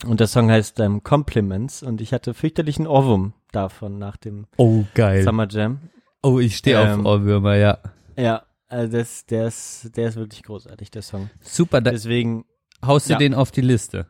[0.06, 4.84] und der Song heißt ähm, Compliments und ich hatte fürchterlichen Ohrwurm davon nach dem Oh,
[4.94, 5.22] geil.
[5.22, 5.78] Summer Jam.
[6.22, 7.78] Oh, ich stehe auf Ähm, Ohrwürmer, ja.
[8.16, 11.30] Ja, also das, der ist, der ist wirklich großartig, der Song.
[11.40, 12.44] Super, da Deswegen,
[12.84, 13.18] haust du ja.
[13.18, 14.06] den auf die Liste.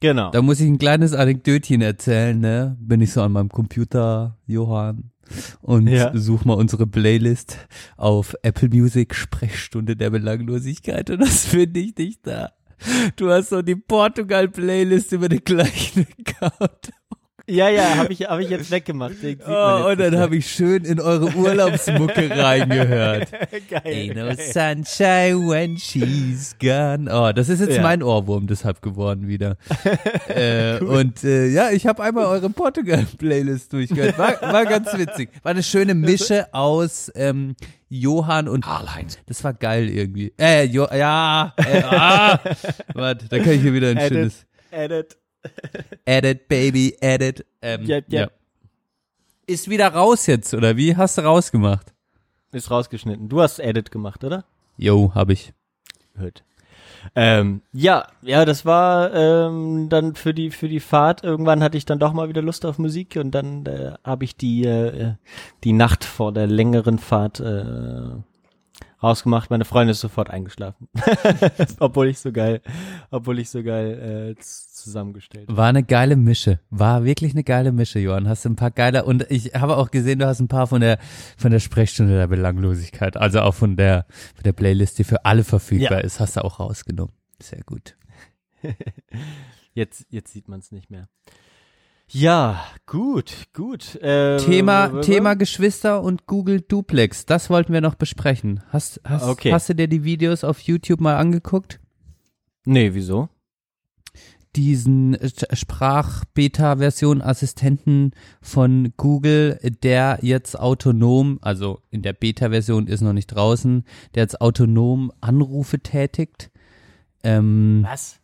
[0.00, 0.30] Genau.
[0.30, 2.76] Da muss ich ein kleines Anekdötchen erzählen, ne?
[2.80, 5.10] Bin ich so an meinem Computer, Johann,
[5.62, 6.10] und Ja.
[6.14, 7.56] such mal unsere Playlist
[7.96, 12.50] auf Apple Music, Sprechstunde der Belanglosigkeit und das finde ich nicht da.
[13.16, 16.90] Du hast so die Portugal-Playlist über den gleichen Account.
[17.46, 19.22] Ja, ja, habe ich, hab ich jetzt weggemacht.
[19.22, 23.30] Den Oh, jetzt und dann habe ich schön in eure Urlaubsmucke reingehört.
[23.68, 23.82] Geil.
[23.84, 27.06] Ain't no sunshine when she's gone.
[27.12, 27.82] Oh, das ist jetzt Ja.
[27.82, 29.58] mein Ohrwurm deshalb geworden wieder.
[30.28, 34.16] äh, und äh, ja, ich habe einmal eure Portugal-Playlist durchgehört.
[34.16, 35.28] War, war ganz witzig.
[35.42, 37.56] War eine schöne Mische aus ähm,
[37.90, 39.18] Johann und Karl-Heinz.
[39.26, 40.32] Das war geil irgendwie.
[40.40, 42.40] Äh, jo ja, äh, ah,
[42.94, 44.08] warte, da kann ich hier wieder ein Edit.
[44.08, 45.16] schönes Edit.
[46.04, 47.44] Edit, Baby, Edit.
[47.62, 48.28] Ähm, Ja, ja.
[49.46, 50.96] Ist wieder raus jetzt, oder wie?
[50.96, 51.92] Hast du rausgemacht?
[52.52, 53.28] Ist rausgeschnitten.
[53.28, 54.44] Du hast Edit gemacht, oder?
[54.76, 55.52] Jo, hab ich.
[56.18, 56.42] Gut.
[57.14, 61.22] Ähm, ja, ja, das war ähm, dann für die für die Fahrt.
[61.22, 64.36] Irgendwann hatte ich dann doch mal wieder Lust auf Musik und dann äh, habe ich
[64.36, 65.14] die äh,
[65.64, 68.16] die Nacht vor der längeren Fahrt äh,
[69.04, 69.50] rausgemacht.
[69.50, 70.88] Meine Freundin ist sofort eingeschlafen,
[71.78, 72.60] obwohl ich so geil,
[73.10, 75.46] obwohl ich so geil äh, zusammengestellt.
[75.48, 76.60] War eine geile Mische.
[76.70, 78.28] War wirklich eine geile Mische, Johann.
[78.28, 80.80] Hast du ein paar geile und ich habe auch gesehen, du hast ein paar von
[80.80, 80.98] der
[81.36, 85.44] von der Sprechstunde der Belanglosigkeit, also auch von der von der Playlist, die für alle
[85.44, 86.04] verfügbar Ja.
[86.04, 87.14] ist, hast du auch rausgenommen.
[87.40, 87.96] Sehr gut.
[89.74, 91.08] Jetzt jetzt sieht man es nicht mehr.
[92.08, 93.96] Ja, gut, gut.
[93.96, 98.62] Äh, Thema Thema Geschwister und Google Duplex, das wollten wir noch besprechen.
[98.68, 99.52] Hast hast, Okay.
[99.52, 101.80] hast du dir die Videos auf YouTube mal angeguckt?
[102.64, 103.28] Nee, wieso?
[104.56, 105.16] diesen
[105.52, 113.84] Sprach-Beta-Version-Assistenten von Google, der jetzt autonom, also in der Beta-Version ist noch nicht draußen,
[114.14, 116.50] der jetzt autonom Anrufe tätigt.
[117.24, 118.20] Ähm, Was?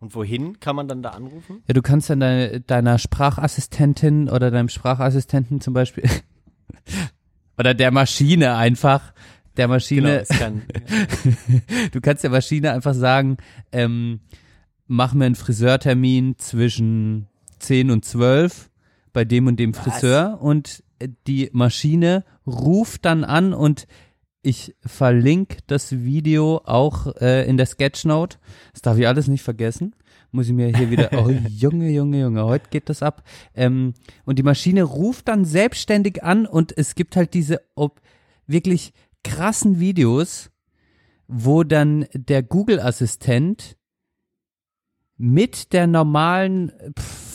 [0.00, 1.62] Und wohin kann man dann da anrufen?
[1.66, 6.04] ja, du kannst dann deine, deiner Sprachassistentin oder deinem Sprachassistenten zum Beispiel
[7.58, 9.12] oder der Maschine einfach,
[9.56, 10.62] der Maschine, es kann,
[11.92, 13.38] du kannst der Maschine einfach sagen,
[13.72, 14.20] ähm,
[14.86, 17.26] mach mir einen Friseurtermin zwischen
[17.58, 18.70] 10 und 12
[19.12, 20.84] bei dem und dem Friseur und
[21.26, 23.86] die Maschine ruft dann an und
[24.42, 28.38] ich verlinke das Video auch äh, in der Sketchnote.
[28.72, 29.94] Das darf ich alles nicht vergessen.
[30.30, 33.24] Muss ich mir hier wieder, oh Junge, Junge, Junge, heute geht das ab.
[33.54, 38.00] Ähm, und die Maschine ruft dann selbstständig an und es gibt halt diese ob,
[38.46, 38.92] wirklich
[39.24, 40.50] krassen Videos,
[41.26, 43.76] wo dann der Google-Assistent
[45.16, 46.72] mit der normalen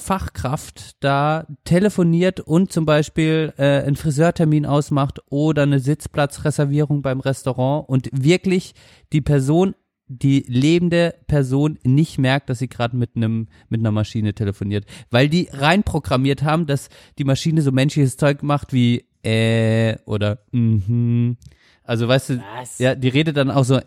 [0.03, 7.87] Fachkraft da telefoniert und zum Beispiel äh, einen Friseurtermin ausmacht oder eine Sitzplatzreservierung beim Restaurant
[7.87, 8.73] und wirklich
[9.13, 9.75] die Person,
[10.07, 15.29] die lebende Person nicht merkt, dass sie gerade mit einem mit einer Maschine telefoniert, weil
[15.29, 21.37] die reinprogrammiert haben, dass die Maschine so menschliches Zeug macht wie äh oder mhm.
[21.83, 22.79] Also weißt du, Was?
[22.79, 23.79] ja, die redet dann auch so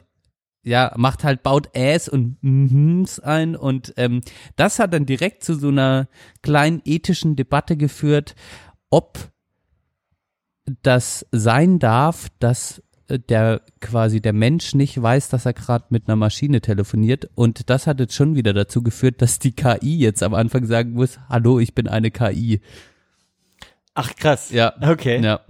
[0.66, 4.20] ja, macht halt, baut Äs und Mhms ein und ähm,
[4.56, 6.08] das hat dann direkt zu so einer
[6.42, 8.34] kleinen ethischen Debatte geführt,
[8.90, 9.30] ob
[10.82, 16.08] das sein darf, dass äh, der quasi der Mensch nicht weiß, dass er gerade mit
[16.08, 20.24] einer Maschine telefoniert und das hat jetzt schon wieder dazu geführt, dass die KI jetzt
[20.24, 22.60] am Anfang sagen muss, hallo, ich bin eine KI.
[23.94, 24.50] Ach krass.
[24.50, 24.74] Ja.
[24.80, 25.22] Okay.
[25.22, 25.42] Ja.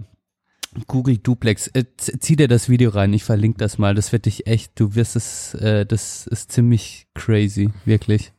[0.85, 1.67] Google Duplex.
[1.67, 3.95] Äh, zieh dir das Video rein, ich verlinke das mal.
[3.95, 8.31] Das wird dich echt, du wirst es, äh, das ist ziemlich crazy, wirklich.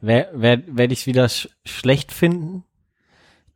[0.00, 2.64] Wer, wer, werde ich es wieder sch schlecht finden?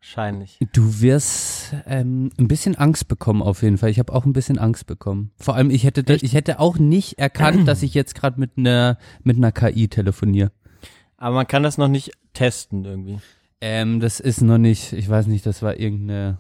[0.01, 0.59] Wahrscheinlich.
[0.73, 3.91] Du wirst ähm, ein bisschen Angst bekommen auf jeden Fall.
[3.91, 5.33] Ich habe auch ein bisschen Angst bekommen.
[5.37, 8.97] Vor allem, ich hätte, ich hätte auch nicht erkannt, dass ich jetzt gerade mit einer
[9.23, 10.53] mit einer KI telefoniere.
[11.19, 13.19] Aber man kann das noch nicht testen irgendwie.
[13.61, 16.39] Ähm, das ist noch nicht, ich weiß nicht, das war irgendeine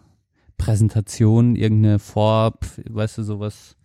[0.58, 2.54] Präsentation, irgendeine Vor,
[2.88, 3.76] weißt du, sowas.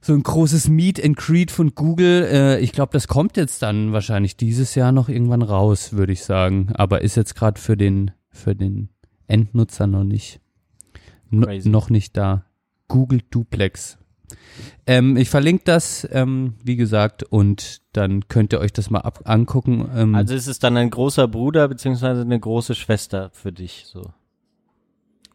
[0.00, 2.28] So ein großes Meet and Greet von Google.
[2.30, 6.22] Äh, ich glaube, das kommt jetzt dann wahrscheinlich dieses Jahr noch irgendwann raus, würde ich
[6.24, 6.70] sagen.
[6.74, 8.88] Aber ist jetzt gerade für den, für den
[9.26, 10.40] Endnutzer noch nicht,
[11.30, 12.44] noch nicht da.
[12.88, 13.98] Google Duplex.
[14.86, 19.88] Ähm, ich verlinke das, ähm, wie gesagt, und dann könnt ihr euch das mal angucken.
[19.94, 24.02] Ähm, Also ist es dann ein großer Bruder beziehungsweise eine große Schwester für dich so.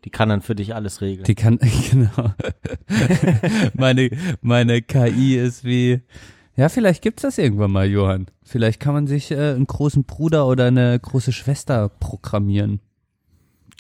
[0.04, 1.26] Die kann dann für dich alles regeln.
[1.26, 1.60] Die kann,
[1.92, 2.34] genau.
[3.74, 4.10] meine,
[4.42, 6.02] meine KI ist wie,
[6.56, 8.26] ja, vielleicht gibt's das irgendwann mal, Johann.
[8.44, 12.80] Vielleicht kann man sich äh, einen großen Bruder oder eine große Schwester programmieren.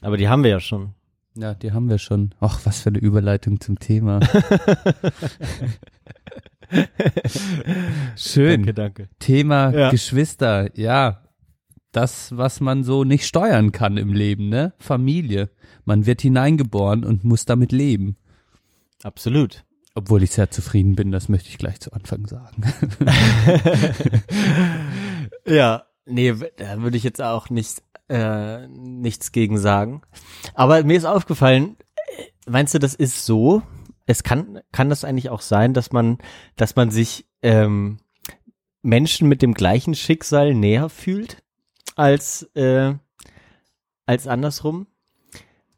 [0.01, 0.93] Aber die haben wir ja schon.
[1.36, 2.36] Ja, die haben wir schon.
[2.39, 4.19] Ach, was für eine Überleitung zum Thema.
[8.15, 8.63] Schön.
[8.63, 9.09] Danke, danke.
[9.19, 9.91] Thema Ja.
[9.91, 11.22] Geschwister, ja.
[11.92, 14.74] Das, was man so nicht steuern kann im Leben, ne?
[14.80, 15.50] Familie.
[15.84, 18.16] Man wird hineingeboren und muss damit leben.
[19.04, 19.66] Absolut.
[19.94, 22.64] Obwohl ich sehr zufrieden bin, das möchte ich gleich zu Anfang sagen.
[25.46, 30.02] Ja, nee, da würde ich jetzt auch nicht, äh, nichts gegen sagen.
[30.54, 31.78] Aber mir ist aufgefallen,
[32.18, 33.64] äh, meinst du, das ist so?
[34.06, 36.18] Es kann, kann das eigentlich auch sein, dass man,
[36.56, 37.98] dass man sich ähm,
[38.82, 41.38] Menschen mit dem gleichen Schicksal näher fühlt
[42.02, 42.93] als, äh,
[44.06, 44.88] als andersrum?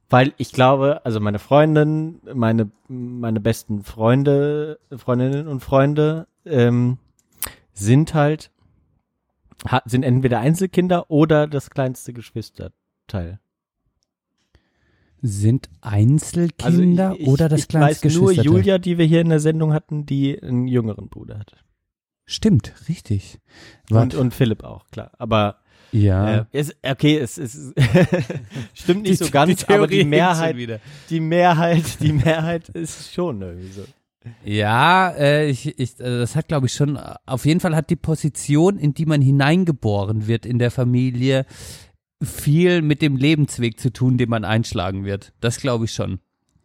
[0.09, 6.97] Weil ich glaube, also meine Freundin, meine, meine besten Freunde, Freundinnen und Freunde ähm,
[7.73, 8.51] sind halt
[9.69, 13.39] ha- sind entweder Einzelkinder oder das kleinste Geschwisterteil.
[15.21, 18.31] Sind Einzelkinder Also ich, oder das ich kleine weiß nur?
[18.33, 21.55] Julia, die wir hier in der Sendung hatten, die einen jüngeren Bruder hat.
[22.25, 23.39] Stimmt, richtig.
[23.89, 25.11] Und, und Philipp auch, klar.
[25.17, 25.57] Aber
[25.93, 26.39] ja.
[26.39, 27.73] äh, es, okay, es ist
[28.73, 30.55] stimmt nicht Die- so ganz, die aber die Mehrheit,
[31.09, 33.83] die Mehrheit, die Mehrheit ist schon irgendwie so.
[34.45, 37.95] Ja, äh, ich, ich, äh, das hat glaube ich schon, auf jeden Fall hat die
[37.97, 41.45] Position, in die man hineingeboren wird in der Familie,
[42.21, 45.33] viel mit dem Lebensweg zu tun, den man einschlagen wird.
[45.41, 46.19] Das glaube ich schon.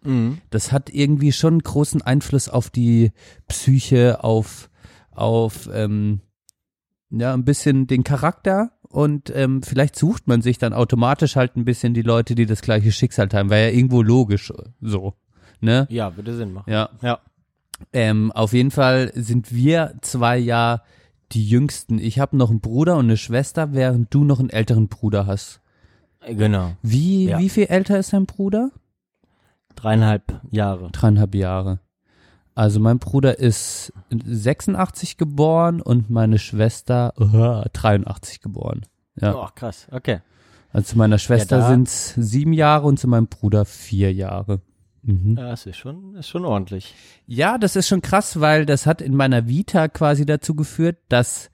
[0.05, 0.39] Mhm.
[0.51, 3.11] Das hat irgendwie schon großen Einfluss auf die
[3.49, 4.71] Psyche, auf,
[5.11, 6.21] auf ähm,
[7.11, 11.65] ja, ein bisschen den Charakter und ähm, vielleicht sucht man sich dann automatisch halt ein
[11.65, 15.15] bisschen die Leute, die das gleiche Schicksal teilen, weil ja irgendwo logisch so.
[15.61, 15.87] Ne?
[15.91, 16.71] Ja, würde Sinn machen.
[16.71, 16.89] Ja.
[17.03, 17.19] Ja.
[17.93, 20.83] Ähm, auf jeden Fall sind wir zwei ja
[21.33, 21.99] die Jüngsten.
[21.99, 25.61] Ich habe noch einen Bruder und eine Schwester, während du noch einen älteren Bruder hast.
[26.27, 26.73] Genau.
[26.83, 27.39] Wie, Ja.
[27.39, 28.71] wie viel älter ist dein Bruder?
[29.77, 30.91] Dreieinhalb Jahre.
[30.91, 31.81] Dreieinhalb Jahre.
[32.59, 38.83] Also mein Bruder ist 86 geboren und meine Schwester äh, 83 geboren.
[39.21, 39.35] Ja.
[39.37, 39.87] Oh, krass.
[39.93, 40.21] Okay.
[40.73, 44.61] Also zu meiner Schwester Ja, da- sind's sieben Jahre und zu meinem Bruder vier Jahre.
[45.03, 45.37] Mhm.
[45.39, 46.95] Ja, das ist schon, ist schon ordentlich.
[47.27, 51.51] Ja, das ist schon krass, weil das hat in meiner Vita quasi dazu geführt, dass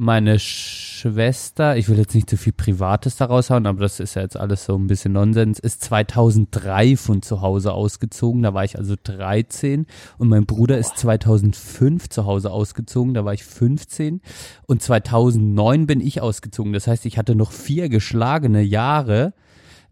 [0.00, 4.22] meine Schwester, ich will jetzt nicht zu viel Privates da raushauen, aber das ist ja
[4.22, 8.78] jetzt alles so ein bisschen Nonsens, ist 2003 von zu Hause ausgezogen, da war ich
[8.78, 9.86] also 13
[10.18, 14.20] und mein Bruder ist 2005 zu Hause ausgezogen, da war ich 15
[14.68, 19.34] und 2009 bin ich ausgezogen, das heißt, ich hatte noch vier geschlagene Jahre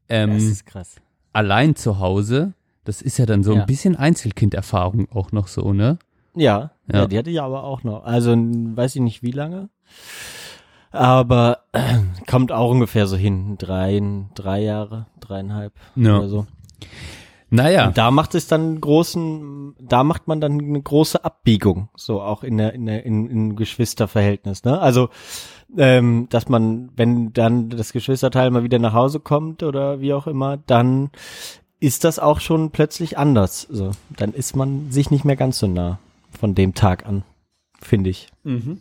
[0.08, 0.94] ähm, Das ist krass.
[1.32, 2.52] allein zu Hause.
[2.84, 3.62] Das ist ja dann so Ja.
[3.62, 5.98] ein bisschen Einzelkinderfahrung auch noch so, ne?
[6.36, 7.00] Ja, ja.
[7.00, 7.06] Ja.
[7.08, 8.04] die hatte ich aber auch noch.
[8.04, 9.68] Also weiß ich nicht wie lange.
[10.90, 13.56] Aber äh, kommt auch ungefähr so hin.
[13.58, 14.00] Drei,
[14.34, 16.18] drei Jahre, dreieinhalb Ja.
[16.18, 16.46] oder so.
[17.48, 22.20] Naja, Und da macht es dann großen, da macht man dann eine große Abbiegung, so
[22.20, 24.80] auch in der, in der, in, in Geschwisterverhältnis, ne?
[24.80, 25.10] Also,
[25.78, 30.26] ähm, dass man, wenn dann das Geschwisterteil mal wieder nach Hause kommt oder wie auch
[30.26, 31.10] immer, dann
[31.78, 33.62] ist das auch schon plötzlich anders.
[33.70, 36.00] So, dann ist man sich nicht mehr ganz so nah
[36.36, 37.22] von dem Tag an,
[37.80, 38.28] finde ich.
[38.42, 38.80] mhm.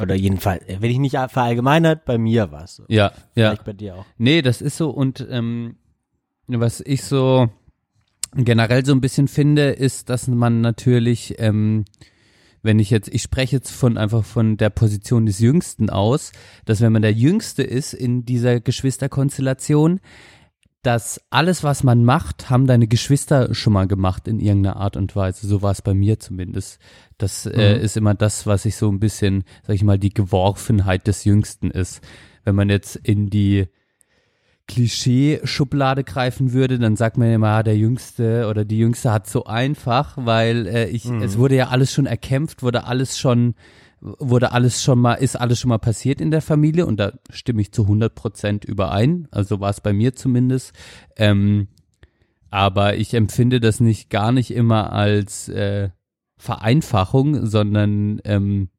[0.00, 2.84] Oder jedenfalls, äh, wenn ich nicht verallgemeinert, bei mir war es so.
[2.88, 3.50] ja, ja.
[3.50, 4.06] Vielleicht bei dir auch.
[4.18, 5.76] Nee, das ist so und ähm,
[6.48, 7.48] was ich so
[8.34, 11.84] generell so ein bisschen finde, ist, dass man natürlich, ähm,
[12.62, 16.32] wenn ich jetzt, ich spreche jetzt von einfach von der Position des Jüngsten aus,
[16.64, 20.00] dass wenn man der Jüngste ist in dieser Geschwisterkonstellation,
[20.82, 25.14] dass alles, was man macht, haben deine Geschwister schon mal gemacht in irgendeiner Art und
[25.14, 25.46] Weise.
[25.46, 26.78] So war es bei mir zumindest.
[27.18, 31.06] Das äh, ist immer das, was ich so ein bisschen, sag ich mal, die Geworfenheit
[31.06, 32.00] des Jüngsten ist.
[32.44, 33.68] Wenn man jetzt in die
[34.68, 39.44] Klischee-Schublade greifen würde, dann sagt man immer, ah, der Jüngste oder die Jüngste hat so
[39.44, 43.54] einfach, weil äh, ich, es wurde ja alles schon erkämpft, wurde alles schon,
[44.00, 47.60] wurde alles schon mal, ist alles schon mal passiert in der Familie und da stimme
[47.60, 49.28] ich zu 100 Prozent überein.
[49.30, 50.72] Also war es bei mir zumindest.
[51.16, 51.68] Ähm,
[52.50, 55.90] aber ich empfinde das nicht gar nicht immer als äh,
[56.36, 58.70] Vereinfachung, sondern ähm,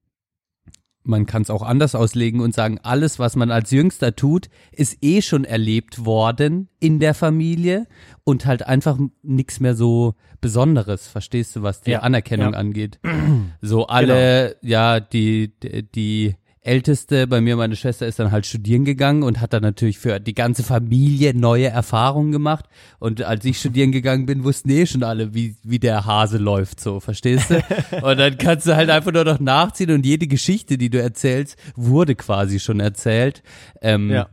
[1.04, 4.97] man kann es auch anders auslegen und sagen, alles, was man als Jüngster tut, ist
[5.02, 7.88] eh schon erlebt worden in der Familie
[8.24, 12.60] und halt einfach nichts mehr so Besonderes, verstehst du, was die Ja, Anerkennung ja.
[12.60, 12.99] angeht.
[13.62, 18.86] So alle, ja, die, die, die Älteste, bei mir meine Schwester ist dann halt studieren
[18.86, 22.66] gegangen und hat dann natürlich für die ganze Familie neue Erfahrungen gemacht.
[22.99, 26.80] Und als ich studieren gegangen bin, wussten eh schon alle, wie, wie der Hase läuft,
[26.80, 27.64] so, verstehst du?
[28.03, 31.57] Und dann kannst du halt einfach nur noch nachziehen und jede Geschichte, die du erzählst,
[31.76, 33.41] wurde quasi schon erzählt.
[33.82, 34.30] Ähm, Ja.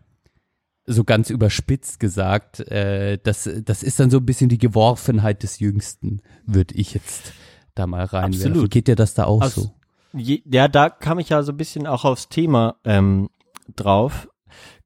[0.91, 5.59] So ganz überspitzt gesagt, äh, das, das ist dann so ein bisschen die Geworfenheit des
[5.59, 7.33] Jüngsten, würde ich jetzt
[7.75, 8.49] da mal reinwerfen.
[8.53, 8.71] Absolut.
[8.71, 9.71] Geht dir das da auch Aus- so?
[10.13, 13.29] Je, ja, da kam ich ja so ein bisschen auch aufs Thema ähm,
[13.75, 14.29] drauf,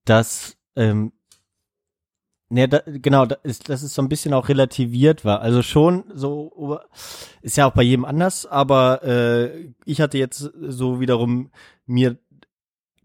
[0.05, 1.12] dass ähm,
[2.53, 5.40] ne, da, genau, da ist, dass es so ein bisschen auch relativiert war.
[5.40, 6.78] Also schon so
[7.40, 11.51] ist ja auch bei jedem anders, aber äh, ich hatte jetzt so wiederum
[11.86, 12.19] mir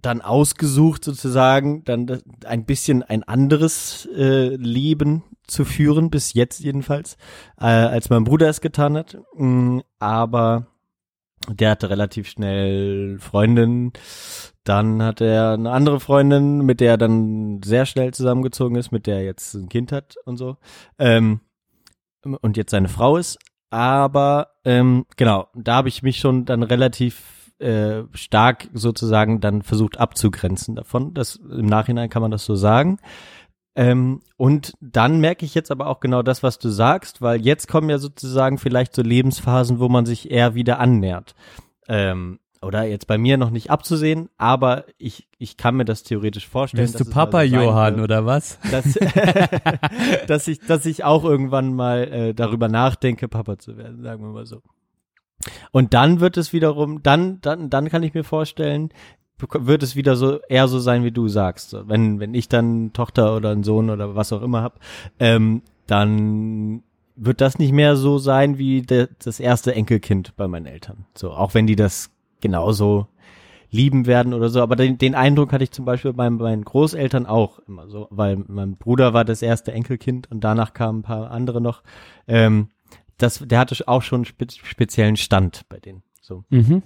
[0.02, 7.18] dann ausgesucht sozusagen, dann ein bisschen ein anderes äh, Leben zu führen, bis jetzt jedenfalls,
[7.60, 9.18] äh, als mein Bruder es getan hat.
[9.36, 10.68] Mm, aber
[11.50, 13.94] der hatte relativ schnell Freundin.
[14.64, 19.08] Dann hat er eine andere Freundin, mit der er dann sehr schnell zusammengezogen ist, mit
[19.08, 20.58] der er jetzt ein Kind hat und so.
[21.00, 21.40] Ähm,
[22.24, 23.38] und jetzt seine Frau ist.
[23.70, 30.00] Aber ähm, genau, da habe ich mich schon dann relativ äh, stark sozusagen dann versucht
[30.00, 31.14] abzugrenzen davon.
[31.14, 33.00] Das im Nachhinein kann man das so sagen.
[33.78, 37.68] Ähm, und dann merke ich jetzt aber auch genau das, was du sagst, weil jetzt
[37.68, 41.36] kommen ja sozusagen vielleicht so Lebensphasen, wo man sich eher wieder annähert.
[41.88, 46.48] Ähm, oder jetzt bei mir noch nicht abzusehen, aber ich, ich kann mir das theoretisch
[46.48, 46.86] vorstellen.
[46.86, 48.58] Bist du mal Papa so sein Johann wird, oder was?
[48.72, 48.86] Dass,
[50.28, 54.32] dass, ich, dass ich auch irgendwann mal äh, darüber nachdenke, Papa zu werden, sagen wir
[54.32, 54.64] mal so.
[55.72, 58.90] Und dann wird es wiederum, dann, dann, dann kann ich mir vorstellen,
[59.40, 61.76] wird es wieder so eher so sein, wie du sagst.
[61.88, 64.80] Wenn, wenn ich dann Tochter oder einen Sohn oder was auch immer hab,
[65.20, 66.84] ähm, dann
[67.16, 71.06] wird das nicht mehr so sein wie de, das erste Enkelkind bei meinen Eltern.
[71.16, 72.12] So, auch wenn die das
[72.42, 73.08] genauso
[73.70, 74.62] lieben werden oder so.
[74.62, 78.44] Aber den, den Eindruck hatte ich zum Beispiel bei meinen Großeltern auch immer so, weil
[78.48, 81.84] mein Bruder war das erste Enkelkind und danach kamen ein paar andere noch.
[82.28, 82.70] Ähm,
[83.18, 86.04] das, der hatte auch schon spe speziellen Stand bei denen.
[86.22, 86.44] So.
[86.50, 86.84] Mhm.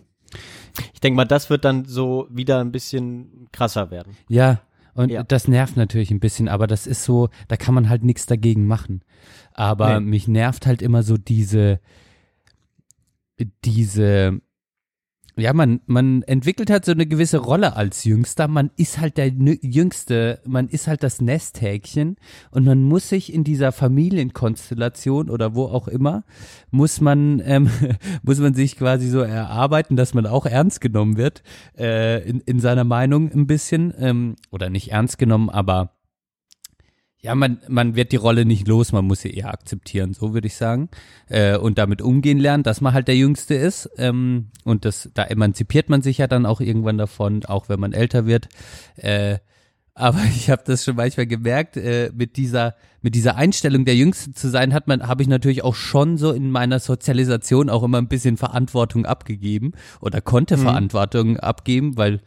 [0.94, 4.16] Ich denke mal, das wird dann so wieder ein bisschen krasser werden.
[4.30, 4.62] Ja,
[4.94, 5.24] und Ja.
[5.24, 8.66] das nervt natürlich ein bisschen, aber das ist so, da kann man halt nichts dagegen
[8.68, 9.02] machen.
[9.54, 10.06] Aber Nee.
[10.10, 11.80] mich nervt halt immer so diese,
[13.66, 14.42] diese,
[15.38, 18.48] ja, man, man entwickelt halt so eine gewisse Rolle als Jüngster.
[18.48, 22.18] Man ist halt der Jüngste, man ist halt das Nesthäkchen
[22.52, 26.24] und man muss sich in dieser Familienkonstellation oder wo auch immer,
[26.70, 27.70] muss man, ähm,
[28.24, 31.44] muss man sich quasi so erarbeiten, dass man auch ernst genommen wird,
[31.78, 35.94] äh, in, in seiner Meinung ein bisschen, ähm, oder nicht ernst genommen, aber
[37.24, 40.48] ja, man, man wird die Rolle nicht los, man muss sie eher akzeptieren, so würde
[40.48, 40.90] ich sagen.
[41.30, 43.90] Äh, und damit umgehen lernen, dass man halt der Jüngste ist.
[43.98, 47.94] Ähm, und das, da emanzipiert man sich ja dann auch irgendwann davon, auch wenn man
[47.94, 48.50] älter wird.
[48.96, 49.38] Äh,
[49.94, 54.32] aber ich habe das schon manchmal gemerkt, äh, mit dieser mit dieser Einstellung der Jüngste
[54.32, 57.98] zu sein, hat man habe ich natürlich auch schon so in meiner Sozialisation auch immer
[57.98, 59.72] ein bisschen Verantwortung abgegeben
[60.02, 62.22] oder konnte Verantwortung abgeben, weil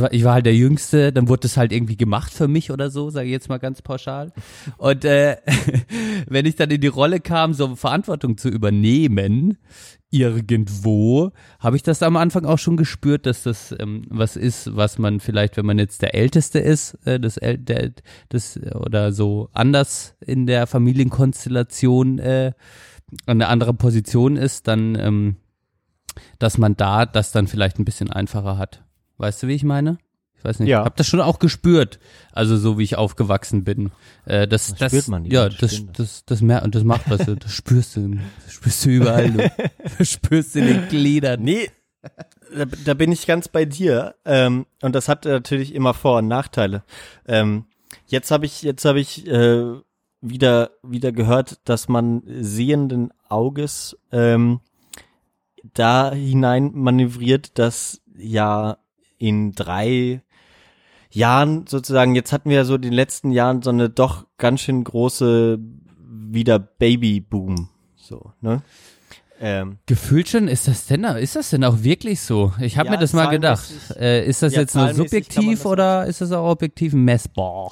[0.00, 2.90] war, ich war halt der Jüngste, dann wurde es halt irgendwie gemacht für mich oder
[2.90, 4.32] so, sage ich jetzt mal ganz pauschal.
[4.78, 5.36] Und äh,
[6.28, 9.58] wenn ich dann in die Rolle kam, so Verantwortung zu übernehmen,
[10.12, 14.98] irgendwo, habe ich das am Anfang auch schon gespürt, dass das ähm, was ist, was
[14.98, 17.92] man vielleicht, wenn man jetzt der Älteste ist, äh, das, El der,
[18.28, 22.52] das oder so anders in der Familienkonstellation äh,
[23.26, 25.36] eine andere Position ist, dann, ähm,
[26.38, 28.84] dass man da das dann vielleicht ein bisschen einfacher hat.
[29.18, 29.98] Weißt du, wie ich meine?
[30.36, 30.68] Ich weiß nicht.
[30.70, 30.80] Ja.
[30.80, 32.00] Ich habe das schon auch gespürt.
[32.32, 33.92] Also so wie ich aufgewachsen bin.
[34.24, 35.84] Äh, das, Das das, spürt man, Ja, das, das.
[35.92, 37.24] das, das, mer und das macht was.
[37.24, 39.30] Das spürst du, das spürst du überall.
[39.30, 39.52] Du.
[39.98, 41.42] Das spürst du in den Gliedern.
[41.42, 41.70] Nee,
[42.56, 44.16] da, da bin ich ganz bei dir.
[44.24, 46.82] Ähm, und das hat natürlich immer Vor- und Nachteile.
[47.26, 47.66] Ähm,
[48.08, 49.64] jetzt habe ich, jetzt habe ich äh,
[50.20, 54.60] wieder, wieder gehört, dass man sehenden Auges ähm,
[55.74, 58.78] da hinein manövriert, dass ja
[59.22, 60.20] in drei
[61.10, 64.62] Jahren sozusagen, jetzt hatten wir ja so in den letzten Jahren so eine doch ganz
[64.62, 65.58] schön große
[66.08, 67.68] wieder Babyboom.
[67.96, 68.62] So, ne?
[69.40, 72.52] Ähm, Gefühlt schon, ist das denn, ist das denn auch wirklich so?
[72.60, 73.70] Ich habe Ja, mir das mal gedacht.
[73.96, 77.70] Äh, ist das ja, jetzt nur subjektiv das oder ist das auch objektiv messbar?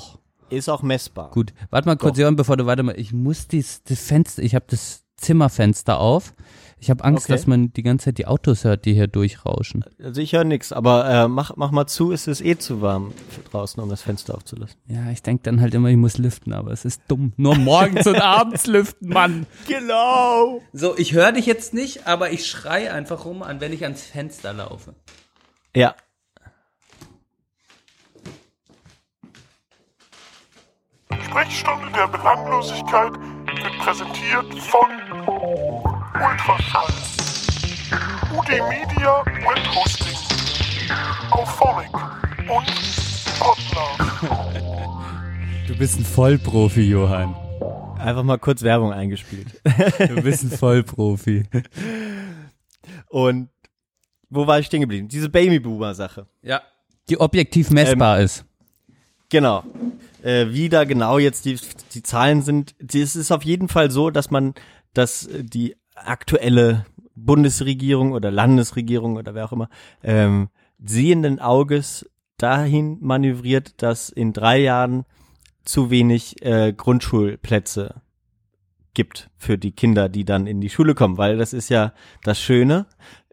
[0.51, 1.31] ist auch messbar.
[1.31, 2.18] Gut, warte mal kurz.
[2.18, 2.98] Jörn, bevor du weitermachst.
[2.98, 6.35] Ich muss dies, das Fenster, ich habe das Zimmerfenster auf.
[6.82, 7.32] Ich habe Angst, Okay.
[7.35, 9.85] dass man die ganze Zeit die Autos hört, die hier durchrauschen.
[10.02, 13.12] Also ich höre nix, aber äh, mach, mach mal zu, es ist eh zu warm
[13.51, 14.78] draußen, um das Fenster aufzulassen.
[14.86, 17.35] Ja, ich denk dann halt immer, ich muss lüften, aber es ist dumm.
[17.36, 19.47] Nur morgens und abends lüften, Mann.
[19.69, 20.62] Genau.
[20.73, 24.02] So, ich höre dich jetzt nicht, aber ich schrei einfach rum an, wenn ich ans
[24.02, 24.94] Fenster laufe.
[25.77, 25.94] Ja.
[31.24, 33.12] Sprechstunde der Belanglosigkeit
[33.56, 34.90] wird präsentiert von
[36.14, 36.93] Ultraschall,
[38.32, 40.16] UD Media Web Hosting,
[41.31, 41.93] Auphonic
[42.48, 42.66] und
[43.40, 44.20] Podlove.
[45.66, 47.35] Du bist ein Vollprofi, Johann.
[47.98, 49.60] Einfach mal kurz Werbung eingespielt.
[49.98, 51.44] Du bist ein Vollprofi.
[53.09, 53.51] Und
[54.28, 55.09] wo war ich stehen geblieben?
[55.09, 56.27] Diese Babyboomer-Sache.
[56.43, 56.62] Ja.
[57.09, 58.44] Die objektiv messbar ist.
[59.28, 59.64] Genau.
[60.22, 61.59] Äh, wie da genau jetzt die,
[61.94, 64.55] die Zahlen sind, es ist auf jeden Fall so, dass man,
[64.94, 69.68] dass äh, die aktuelle Bundesregierung oder Landesregierung oder wer auch immer,
[70.02, 70.48] ähm,
[70.78, 75.05] sehenden Auges dahin manövriert, dass in drei Jahren
[75.64, 78.02] zu wenig äh, Grundschulplätze
[78.94, 81.92] gibt für die Kinder, die dann in die Schule kommen, weil das ist ja
[82.24, 82.86] das Schöne.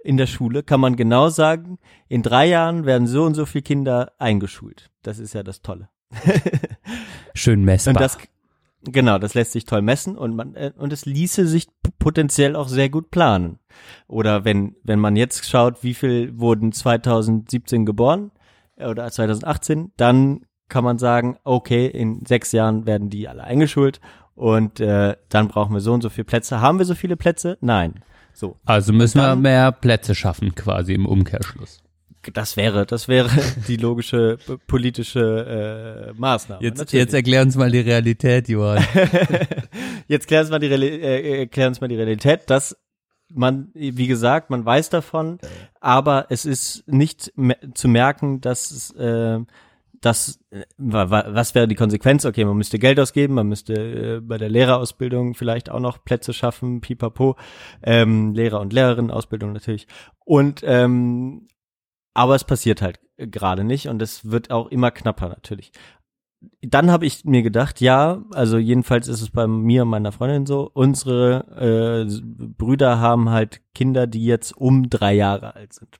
[0.03, 3.63] In der Schule kann man genau sagen, in drei Jahren werden so und so viele
[3.63, 4.91] Kinder eingeschult.
[5.01, 5.89] Das ist ja das Tolle.
[7.33, 7.93] Schön messbar.
[7.95, 8.17] Und das,
[8.83, 11.67] genau, das lässt sich toll messen und man, äh, und es ließe sich
[11.99, 13.59] potenziell auch sehr gut planen.
[14.07, 18.31] Oder wenn, wenn man jetzt schaut, wie viel wurden 2017 geboren
[18.75, 24.01] äh, oder 2018, dann kann man sagen, okay, in sechs Jahren werden die alle eingeschult
[24.35, 26.59] und äh, dann brauchen wir so und so viele Plätze.
[26.61, 27.57] Haben wir so viele Plätze?
[27.61, 28.03] Nein.
[28.33, 31.81] So, Also müssen wir dann- mehr Plätze schaffen, quasi im Umkehrschluss.
[32.33, 33.29] Das wäre, das wäre
[33.67, 34.37] die logische
[34.67, 36.63] politische äh, Maßnahme.
[36.63, 37.03] Jetzt, natürlich.
[37.05, 38.83] jetzt erklär uns mal die Realität, Johann.
[40.07, 42.77] Jetzt klären uns mal die äh, äh, uns mal die Realität, dass
[43.29, 45.39] man, wie gesagt, man weiß davon,
[45.81, 47.33] aber es ist nicht
[47.73, 49.39] zu merken, dass es, äh,
[49.99, 52.23] das, äh, wa- wa- was wäre die Konsequenz?
[52.23, 56.33] Okay, man müsste Geld ausgeben, man müsste äh, bei der Lehrerausbildung vielleicht auch noch Plätze
[56.33, 57.35] schaffen, pipapo,
[57.83, 59.87] ähm, Lehrer- und Lehrerinnenausbildung natürlich.
[60.23, 61.47] Und ähm,
[62.17, 65.71] aber es passiert halt gerade nicht und es wird auch immer knapper natürlich
[66.61, 70.45] dann habe ich mir gedacht, ja, also jedenfalls ist es bei mir und meiner Freundin
[70.45, 72.21] so, unsere äh,
[72.57, 75.99] Brüder haben halt Kinder, die jetzt um drei Jahre alt sind.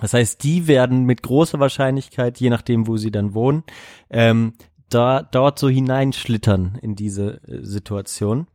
[0.00, 3.64] Das heißt, die werden mit großer Wahrscheinlichkeit, je nachdem, wo sie dann wohnen,
[4.08, 4.54] ähm,
[4.88, 8.46] da dort so hineinschlittern in diese äh, Situation.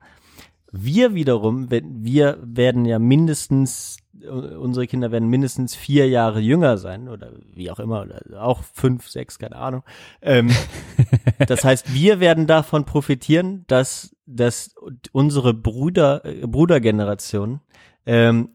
[0.77, 6.77] Wir wiederum, wenn, wir werden ja mindestens, äh, unsere Kinder werden mindestens vier Jahre jünger
[6.77, 9.83] sein oder wie auch immer, oder auch fünf, sechs, keine Ahnung.
[10.21, 10.51] Ähm,
[11.47, 14.75] das heißt, wir werden davon profitieren, dass, dass
[15.11, 17.61] unsere Brüder, äh, Brudergeneration
[18.05, 18.49] ähm,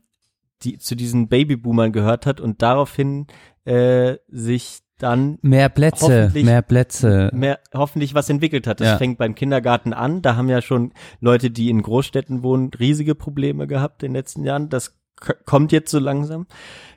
[0.62, 3.26] die zu diesen Babyboomern gehört hat und daraufhin
[3.64, 7.31] äh, sich dann Mehr Plätze, Hoffentlich- mehr Plätze.
[7.32, 8.81] mehr, hoffentlich was entwickelt hat.
[8.81, 8.97] Das Ja.
[8.98, 10.22] fängt beim Kindergarten an.
[10.22, 14.44] Da haben ja schon Leute, die in Großstädten wohnen, riesige Probleme gehabt in den letzten
[14.44, 14.68] Jahren.
[14.68, 14.97] Das
[15.44, 16.47] kommt jetzt so langsam,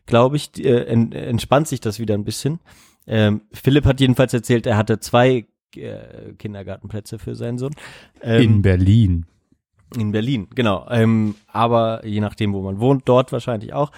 [0.06, 2.60] glaube ich, äh, en, entspannt sich das wieder ein bisschen.
[3.06, 7.74] Ähm, Philipp hat jedenfalls erzählt, er hatte zwei äh, Kindergartenplätze für seinen Sohn.
[8.22, 9.26] Ähm, In Berlin.
[9.98, 10.88] in Berlin, genau.
[10.90, 13.92] Ähm, aber je nachdem, wo man wohnt, dort wahrscheinlich auch.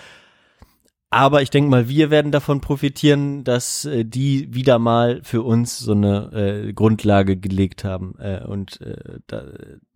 [1.15, 5.79] Aber ich denke mal, wir werden davon profitieren, dass äh, die wieder mal für uns
[5.79, 8.15] so eine äh, Grundlage gelegt haben.
[8.19, 9.45] Äh, und äh, da,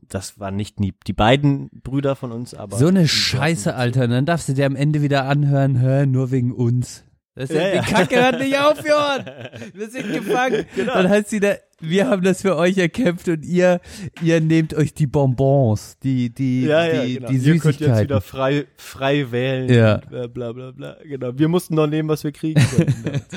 [0.07, 4.07] das waren nicht nie die beiden Brüder von uns, aber So eine Scheiße, Alter.
[4.07, 7.03] Dann darfst du dir am Ende wieder anhören, hör, nur wegen uns.
[7.35, 7.81] Das ist, Ja, ja.
[7.81, 9.25] Die Kacke hört nicht auf, Johann.
[9.73, 10.65] Wir sind gefangen.
[10.75, 10.93] Genau.
[10.93, 13.79] Dann heißt sie da, wir haben das für euch erkämpft und ihr,
[14.21, 17.29] ihr nehmt euch die Bonbons, die, die, Ja, die, genau.
[17.29, 18.03] die Ihr könnt jetzt Süßigkeiten.
[18.03, 19.69] wieder frei, frei wählen.
[19.73, 19.95] Ja.
[20.09, 20.97] Und äh, bla bla bla.
[21.03, 21.31] Genau.
[21.37, 23.21] Wir mussten noch nehmen, was wir kriegen konnten.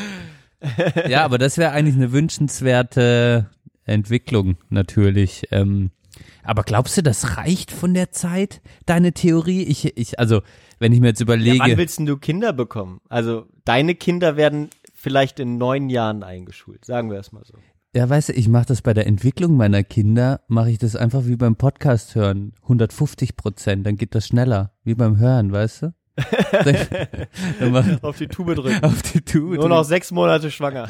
[1.08, 3.50] Ja, aber das wäre eigentlich eine wünschenswerte
[3.84, 5.42] Entwicklung, natürlich.
[5.50, 5.90] Ähm,
[6.44, 9.62] aber glaubst du, das reicht von der Zeit, deine Theorie?
[9.62, 10.42] Ich, ich, also,
[10.78, 11.58] wenn ich mir jetzt Ja, überlege.
[11.58, 13.00] wann willst denn du Kinder bekommen?
[13.08, 17.54] Also deine Kinder werden vielleicht in neun Jahren eingeschult, sagen wir es mal so.
[17.94, 21.26] Ja, weißt du, ich mache das bei der Entwicklung meiner Kinder, mache ich das einfach
[21.26, 22.54] wie beim Podcast hören.
[22.62, 24.72] 150 Prozent, dann geht das schneller.
[24.82, 25.94] Wie beim Hören, weißt du?
[28.02, 28.84] Auf die Tube drücken.
[28.84, 29.56] auf die Tube.
[29.56, 30.88] Nur noch sechs Monate schwanger.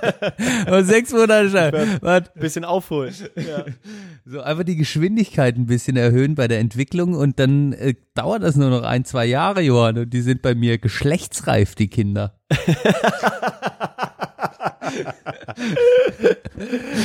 [0.66, 0.84] drücken.
[0.84, 1.98] sechs Monate.
[2.00, 2.30] Warte.
[2.38, 3.12] Bisschen aufholen.
[3.34, 3.64] Ja.
[4.24, 8.54] So einfach die Geschwindigkeit ein bisschen erhöhen bei der Entwicklung und dann äh, dauert das
[8.56, 9.98] nur noch ein, zwei Jahre, Johann.
[9.98, 12.38] Und die sind bei mir geschlechtsreif, die Kinder.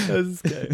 [0.07, 0.69] Das ist geil.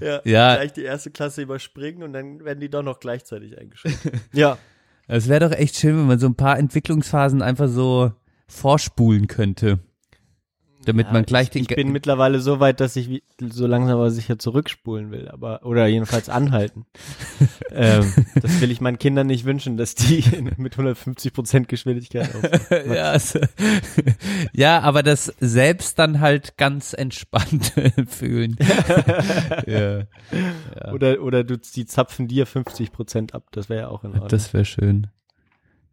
[0.00, 0.54] Ja, Ja.
[0.56, 3.96] Gleich die erste Klasse überspringen und dann werden die doch noch gleichzeitig eingeschult.
[4.32, 4.58] Ja.
[5.08, 8.12] Es wäre doch echt schön, wenn man so ein paar Entwicklungsphasen einfach so
[8.48, 9.80] vorspulen könnte.
[10.86, 14.10] Damit man gleich ich, den ich bin mittlerweile so weit, dass ich so langsam aber
[14.10, 16.86] sicher zurückspulen will, aber oder jedenfalls anhalten.
[17.72, 20.24] ähm, das will ich meinen Kindern nicht wünschen, dass die
[20.56, 22.70] mit 150 Prozent Geschwindigkeit auf.
[22.86, 23.40] ja, also,
[24.52, 27.72] ja, aber das selbst dann halt ganz entspannt
[28.08, 28.56] fühlen.
[29.66, 30.04] ja,
[30.92, 34.28] Oder oder du die zapfen dir 50 Prozent ab, das wäre ja auch in Ordnung.
[34.28, 35.08] das wäre schön.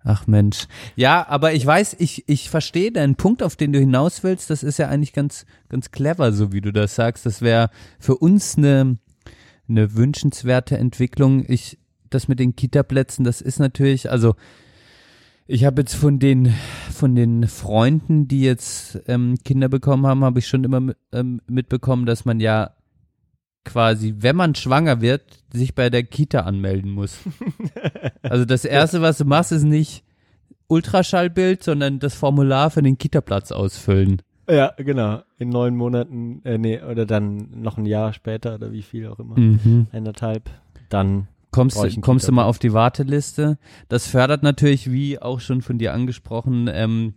[0.03, 0.67] Ach Mensch.
[0.95, 4.49] Ja, aber ich weiß, ich, ich verstehe deinen Punkt, auf den du hinaus willst.
[4.49, 7.25] Das ist ja eigentlich ganz, ganz clever, so wie du das sagst.
[7.25, 7.69] Das wäre
[7.99, 8.97] für uns eine,
[9.69, 11.45] eine wünschenswerte Entwicklung.
[11.47, 11.77] Ich,
[12.09, 14.35] das mit den Kita-Plätzen, das ist natürlich, also
[15.47, 16.53] ich habe jetzt von den
[16.91, 22.05] von den Freunden, die jetzt ähm, Kinder bekommen haben, habe ich schon immer ähm, mitbekommen,
[22.05, 22.71] dass man ja
[23.63, 27.19] quasi, wenn man schwanger wird, sich bei der Kita anmelden muss.
[28.21, 30.03] Also das erste, was du machst, ist nicht
[30.67, 34.21] Ultraschallbild, sondern das Formular für den Kita-Platz ausfüllen.
[34.49, 35.21] ja, genau.
[35.37, 39.19] In neun Monaten, äh, nee, oder dann noch ein Jahr später oder wie viel auch
[39.19, 39.37] immer.
[39.37, 39.87] Mhm.
[39.91, 40.49] Eineinhalb.
[40.89, 43.59] Dann Kommst, du kommst du mal auf die Warteliste.
[43.87, 47.13] Das fördert natürlich, wie auch schon von dir angesprochen, ähm,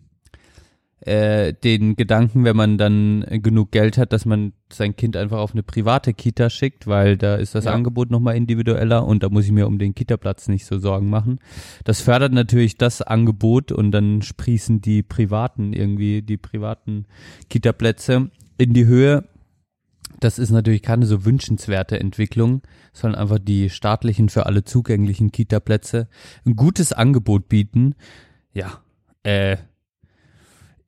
[1.01, 5.52] äh, den Gedanken, wenn man dann genug Geld hat, dass man sein Kind einfach auf
[5.52, 7.73] eine private Kita schickt, weil da ist das Ja.
[7.73, 11.39] Angebot nochmal individueller und da muss ich mir um den Kita-Platz nicht so Sorgen machen.
[11.85, 17.06] Das fördert natürlich das Angebot und dann sprießen die privaten irgendwie, die privaten
[17.51, 18.31] Kita-Plätze.
[18.59, 19.24] in die Höhe.
[20.18, 22.62] Das ist natürlich keine so wünschenswerte Entwicklung,
[22.94, 26.09] sondern einfach die staatlichen für alle zugänglichen Kita-Plätze
[26.47, 27.94] ein gutes Angebot bieten.
[28.55, 28.81] Ja,
[29.24, 29.59] äh,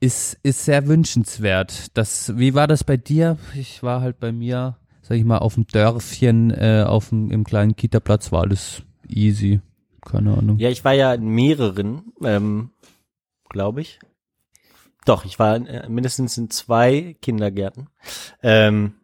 [0.01, 1.97] ist, ist sehr wünschenswert.
[1.97, 3.39] Das, wie war das bei dir?
[3.55, 7.45] Ich war halt bei mir, sag ich mal, auf dem Dörfchen, äh, auf dem, im
[7.45, 9.61] kleinen Kita-Platz war alles easy.
[10.03, 10.59] Keine Ahnung.
[10.59, 12.70] Ja, ich war ja in mehreren, ähm,
[13.49, 13.99] glaube ich.
[15.05, 17.89] Doch, ich war äh, mindestens in zwei Kindergärten
[18.43, 18.95] ähm,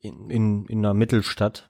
[0.00, 1.68] in, in, in einer Mittelstadt.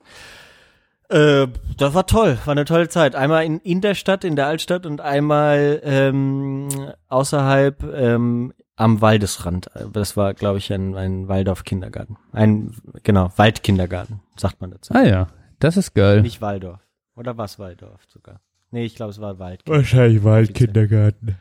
[1.13, 3.15] Äh, das war toll, war eine tolle Zeit.
[3.15, 6.69] Einmal in, in der Stadt, in der Altstadt und einmal ähm,
[7.09, 9.67] außerhalb ähm, am Waldesrand.
[9.93, 12.17] Das war, glaube ich, ein, ein Waldorf-Kindergarten.
[12.33, 14.95] Ein, genau, Waldkindergarten, sagt man dazu.
[14.95, 15.27] Ah ja,
[15.59, 16.23] das ist geil.
[16.23, 16.81] Nicht Waldorf.
[17.15, 18.41] Oder was Waldorf sogar?
[18.71, 19.61] Nee, ich glaube, es war Wald.
[19.67, 21.37] Wahrscheinlich Waldkindergarten.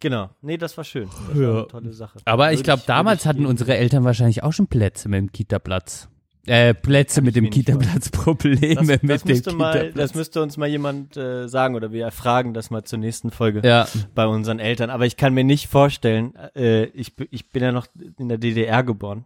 [0.00, 0.30] Genau.
[0.42, 1.08] Nee, das war schön.
[1.28, 2.18] Das war eine tolle Sache.
[2.24, 6.08] Aber ich glaube, damals hatten unsere Eltern wahrscheinlich auch schon Plätze mit dem Kita-Platz.
[6.46, 10.56] Äh, Plätze mit dem Kita-Platz, Probleme das, mit das dem müsste mal, das müsste uns
[10.56, 14.60] mal jemand äh, sagen oder wir fragen das mal zur nächsten Folge ja, bei unseren
[14.60, 14.90] Eltern.
[14.90, 18.84] Aber ich kann mir nicht vorstellen, äh, ich, ich bin ja noch in der DDR
[18.84, 19.24] geboren,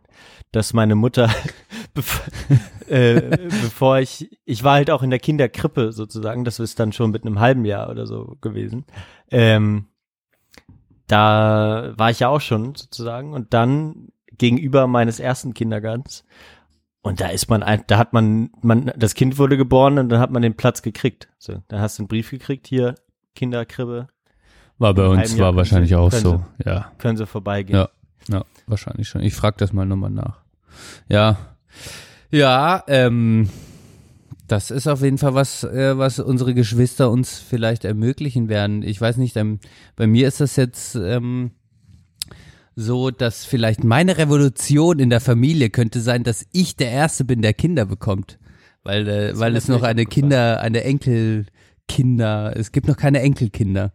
[0.50, 1.28] dass meine Mutter,
[2.88, 7.10] äh, bevor ich, ich war halt auch in der Kinderkrippe sozusagen, das ist dann schon
[7.10, 8.86] mit einem halben Jahr oder so gewesen.
[9.30, 9.88] Ähm,
[11.06, 16.24] da war ich ja auch schon sozusagen und dann gegenüber meines ersten Kindergartens
[17.02, 20.20] und da ist man, ein- da hat man, man, das Kind wurde geboren und dann
[20.20, 21.28] hat man den Platz gekriegt.
[21.38, 22.94] So, dann hast du einen Brief gekriegt, hier
[23.34, 24.08] Kinderkrippe,
[24.78, 26.44] war bei uns, war wahrscheinlich sie- auch so.
[26.64, 27.78] Ja, können sie vorbeigehen.
[27.78, 27.88] Ja.
[28.28, 29.22] ja, wahrscheinlich schon.
[29.22, 30.40] Ich frage das mal nochmal nach.
[31.08, 31.36] Ja,
[32.30, 33.50] ja, ähm,
[34.46, 38.82] das ist auf jeden Fall was, äh, was unsere Geschwister uns vielleicht ermöglichen werden.
[38.82, 39.60] Ich weiß nicht, ähm,
[39.96, 41.52] bei mir ist das jetzt ähm,
[42.76, 47.42] so, dass vielleicht meine Revolution in der Familie könnte sein, dass ich der Erste bin,
[47.42, 48.38] der Kinder bekommt.
[48.82, 50.06] Weil, äh, weil es noch eine.
[50.06, 53.92] Kinder, eine Enkelkinder, es gibt noch keine Enkelkinder.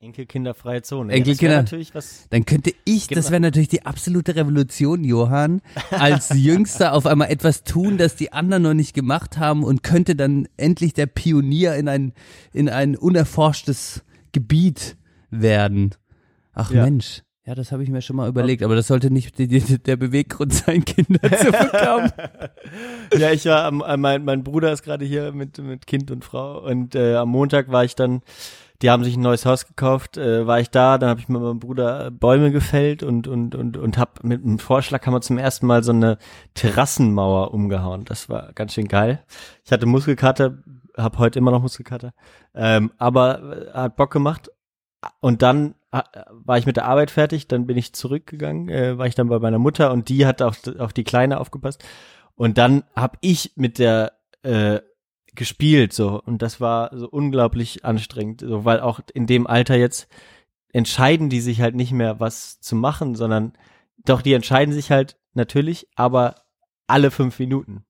[0.00, 1.12] Enkelkinderfreie Zone.
[1.12, 1.54] Enkelkinder.
[1.54, 2.26] Ja, natürlich was.
[2.30, 5.60] Dann könnte ich, das wäre natürlich die absolute Revolution, Johann,
[5.92, 10.16] als Jüngster auf einmal etwas tun, das die anderen noch nicht gemacht haben und könnte
[10.16, 12.14] dann endlich der Pionier in ein,
[12.52, 14.02] in ein unerforschtes
[14.32, 14.96] Gebiet
[15.30, 15.94] werden.
[16.52, 16.82] Ach Ja.
[16.82, 17.22] Mensch.
[17.44, 19.96] Ja, das habe ich mir schon mal überlegt, aber das sollte nicht die, die, der
[19.96, 22.12] Beweggrund sein, Kinder zu bekommen.
[23.18, 26.24] Ja, ich war, am, äh, mein, mein Bruder ist gerade hier mit, mit Kind und
[26.24, 28.22] Frau und äh, am Montag war ich dann,
[28.80, 31.42] die haben sich ein neues Haus gekauft, äh, war ich da, dann habe ich mit
[31.42, 35.36] meinem Bruder Bäume gefällt und und und und hab mit einem Vorschlag haben wir zum
[35.36, 36.16] ersten Mal so eine
[36.54, 38.04] Terrassenmauer umgehauen.
[38.06, 39.22] Das war ganz schön geil.
[39.64, 40.58] Ich hatte Muskelkater,
[40.96, 42.14] habe heute immer noch Muskelkater,
[42.54, 44.50] ähm, aber äh, hat Bock gemacht.
[45.20, 49.14] Und dann war ich mit der Arbeit fertig, dann bin ich zurückgegangen, äh, war ich
[49.14, 51.84] dann bei meiner Mutter und die hat auf, auf die Kleine aufgepasst.
[52.34, 54.12] Und dann hab ich mit der
[54.42, 54.80] äh,
[55.34, 60.08] gespielt so und das war so unglaublich anstrengend, so weil auch in dem Alter jetzt
[60.72, 63.52] entscheiden die sich halt nicht mehr was zu machen, sondern
[64.04, 66.36] doch die entscheiden sich halt natürlich, aber
[66.86, 67.84] alle fünf Minuten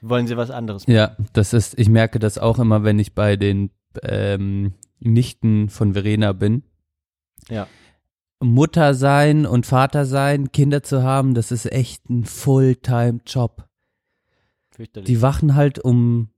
[0.00, 0.96] wollen sie was anderes machen.
[0.96, 3.70] Ja, das ist, ich merke das auch immer, wenn ich bei den
[4.02, 6.64] ähm, Nichten von Verena bin.
[7.48, 7.66] Ja.
[8.40, 13.68] Mutter sein und Vater sein, Kinder zu haben, das ist echt ein Fulltime-Job.
[15.06, 16.30] Die wachen halt um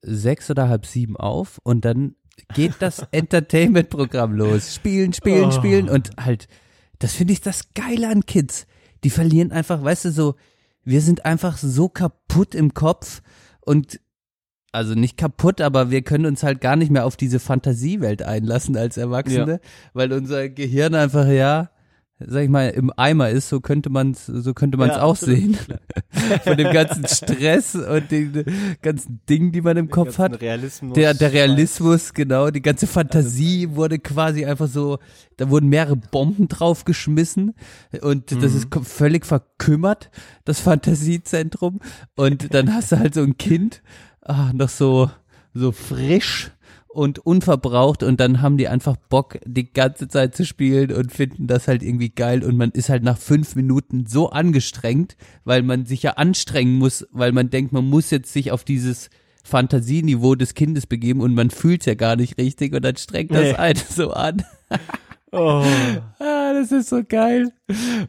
[0.00, 2.14] sechs oder halb sieben auf und dann
[2.54, 4.74] geht das Entertainment-Programm los.
[4.74, 5.50] Spielen, spielen, Oh.
[5.50, 6.48] spielen und halt,
[6.98, 8.66] das finde ich das Geile an Kids.
[9.04, 10.34] Die verlieren einfach, weißt du, so,
[10.84, 13.20] wir sind einfach so kaputt im Kopf
[13.60, 14.00] und
[14.72, 18.76] also nicht kaputt, aber wir können uns halt gar nicht mehr auf diese Fantasiewelt einlassen
[18.76, 19.60] als Erwachsene,
[19.92, 21.70] weil unser Gehirn einfach, ja,
[22.26, 25.02] sag ich mal, im Eimer ist, so könnte man es, so könnte man es Ja,
[25.02, 25.56] auch sehen.
[26.44, 28.44] Von dem ganzen Stress und den
[28.80, 30.40] ganzen Dingen, die man im Kopf ganzen hat.
[30.40, 30.94] Realismus.
[30.94, 34.98] Der, der Realismus, genau, die ganze Fantasie wurde quasi einfach so,
[35.36, 37.54] da wurden mehrere Bomben draufgeschmissen
[38.00, 40.10] und das ist völlig verkümmert,
[40.44, 41.80] das Fantasiezentrum.
[42.14, 43.82] Und dann hast du halt so ein Kind,
[44.22, 45.10] ah, noch so,
[45.54, 46.50] so frisch
[46.88, 51.46] und unverbraucht und dann haben die einfach Bock, die ganze Zeit zu spielen und finden
[51.46, 55.86] das halt irgendwie geil und man ist halt nach fünf Minuten so angestrengt, weil man
[55.86, 59.08] sich ja anstrengen muss, weil man denkt, man muss jetzt sich auf dieses
[59.42, 63.42] Fantasieniveau des Kindes begeben und man fühlt's ja gar nicht richtig und dann strengt das
[63.42, 63.54] Nee.
[63.54, 64.42] einen so an.
[65.34, 65.64] Oh.
[66.18, 67.52] Ah, das ist so geil.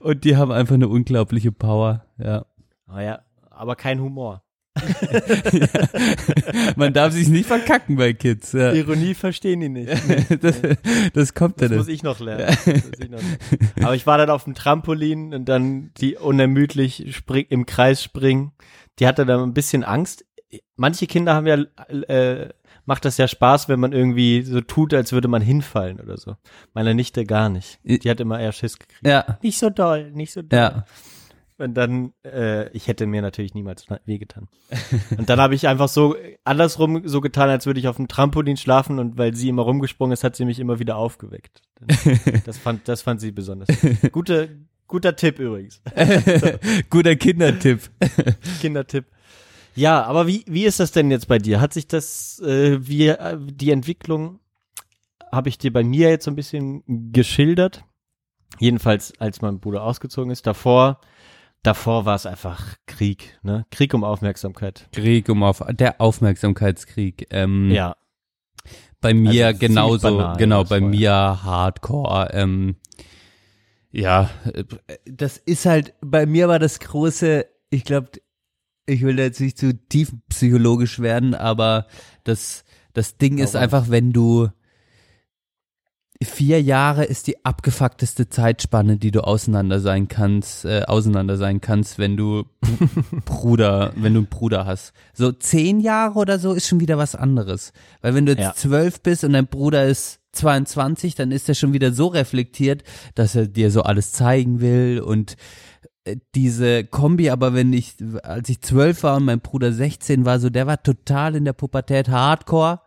[0.02, 2.46] Und die haben einfach eine unglaubliche Power, ja.
[2.94, 4.43] oh ja, aber kein Humor.
[6.76, 8.52] Man darf sich nicht verkacken bei Kids.
[8.54, 8.74] Ja.
[8.74, 9.92] Ironie verstehen die nicht.
[10.42, 10.62] Das,
[11.14, 11.78] das kommt Das dann.
[11.78, 11.86] muss.
[11.86, 12.58] Das muss ich noch lernen.
[13.82, 18.52] Aber ich war dann auf dem Trampolin und dann die unermüdlich spring, im Kreis springen.
[19.00, 20.26] Die hatte dann ein bisschen Angst.
[20.76, 21.56] Manche Kinder haben ja,
[22.08, 22.50] äh,
[22.86, 26.36] macht das ja Spaß, wenn man irgendwie so tut, als würde man hinfallen oder so.
[26.74, 27.80] Meine Nichte gar nicht.
[27.84, 29.06] Die hat immer eher Schiss gekriegt.
[29.06, 30.60] Ja, Nicht so doll, nicht so doll.
[30.60, 30.86] ja.
[31.64, 34.50] Und dann, äh, ich hätte mir natürlich niemals wehgetan.
[35.18, 38.58] Und dann habe ich einfach so andersrum so getan, als würde ich auf dem Trampolin
[38.58, 41.62] schlafen und weil sie immer rumgesprungen ist, hat sie mich immer wieder aufgeweckt.
[42.46, 43.70] Das fand, das fand sie besonders.
[44.12, 44.58] Gute,
[44.88, 45.82] guter Tipp übrigens.
[46.90, 47.90] Guter Kindertipp.
[48.62, 49.06] Kindertipp.
[49.76, 51.62] Ja, aber wie, wie ist das denn jetzt bei dir?
[51.62, 54.40] Hat sich das, äh, wie, äh, die Entwicklung
[55.32, 57.84] habe ich dir bei mir jetzt so ein bisschen geschildert.
[58.60, 60.46] Jedenfalls, als mein Bruder ausgezogen ist.
[60.46, 61.00] Davor,
[61.64, 63.66] davor war es einfach Krieg, ne?
[63.72, 64.88] Krieg um Aufmerksamkeit.
[64.92, 67.28] Krieg um auf der Aufmerksamkeitskrieg.
[67.32, 67.96] Ähm, Ja.
[69.02, 72.30] Bei mir Also genauso, banal, genau, bei mir Hardcore.
[72.32, 72.78] Ähm,
[73.92, 74.64] ja, äh,
[75.06, 78.12] das ist halt, bei mir war das große, ich glaube,
[78.86, 81.88] ich will jetzt nicht zu tief psychologisch werden, aber
[82.24, 82.64] das,
[82.94, 84.50] das Ding ist einfach, wenn du
[86.24, 91.98] vier Jahre ist die abgefuckteste Zeitspanne, die du auseinander sein kannst, äh, auseinander sein kannst,
[92.00, 92.44] wenn du
[93.26, 94.94] Bruder, wenn du einen Bruder hast.
[95.14, 97.74] So zehn Jahre oder so ist schon wieder was anderes.
[98.02, 98.54] Weil wenn du jetzt Ja.
[98.54, 102.84] zwölf bist und dein Bruder ist 22, dann ist er schon wieder so reflektiert,
[103.16, 105.36] dass er dir so alles zeigen will und
[106.06, 110.40] äh, diese Kombi, aber wenn ich, als ich zwölf war und mein Bruder 16 war,
[110.40, 112.82] so der war total in der Pubertät Hardcore,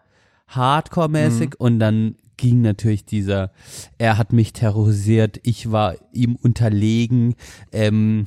[0.49, 3.51] Hardcore-mäßig und dann ging natürlich dieser,
[3.99, 7.35] er hat mich terrorisiert, ich war ihm unterlegen,
[7.73, 8.27] ähm,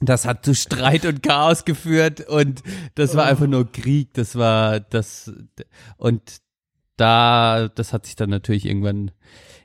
[0.00, 2.62] das hat zu Streit und Chaos geführt und
[2.94, 5.32] das war einfach nur Krieg, das war das
[5.96, 6.22] und
[6.96, 9.10] da, das hat sich dann natürlich irgendwann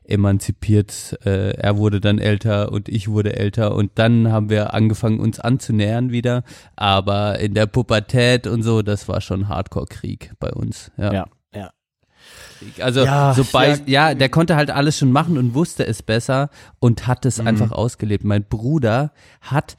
[0.03, 1.17] emanzipiert.
[1.25, 5.39] Äh, er wurde dann älter und ich wurde älter und dann haben wir angefangen uns
[5.39, 6.43] anzunähern wieder,
[6.75, 10.91] aber in der Pubertät und so, das war schon Hardcore-Krieg bei uns.
[10.97, 11.13] Ja.
[11.13, 11.25] Ja.
[12.79, 14.09] Also Ja, so bei, ja.
[14.09, 17.27] ja, der konnte halt alles schon machen und wusste es besser und hat Mhm.
[17.29, 18.23] es einfach ausgelebt.
[18.23, 19.77] Mein Bruder hat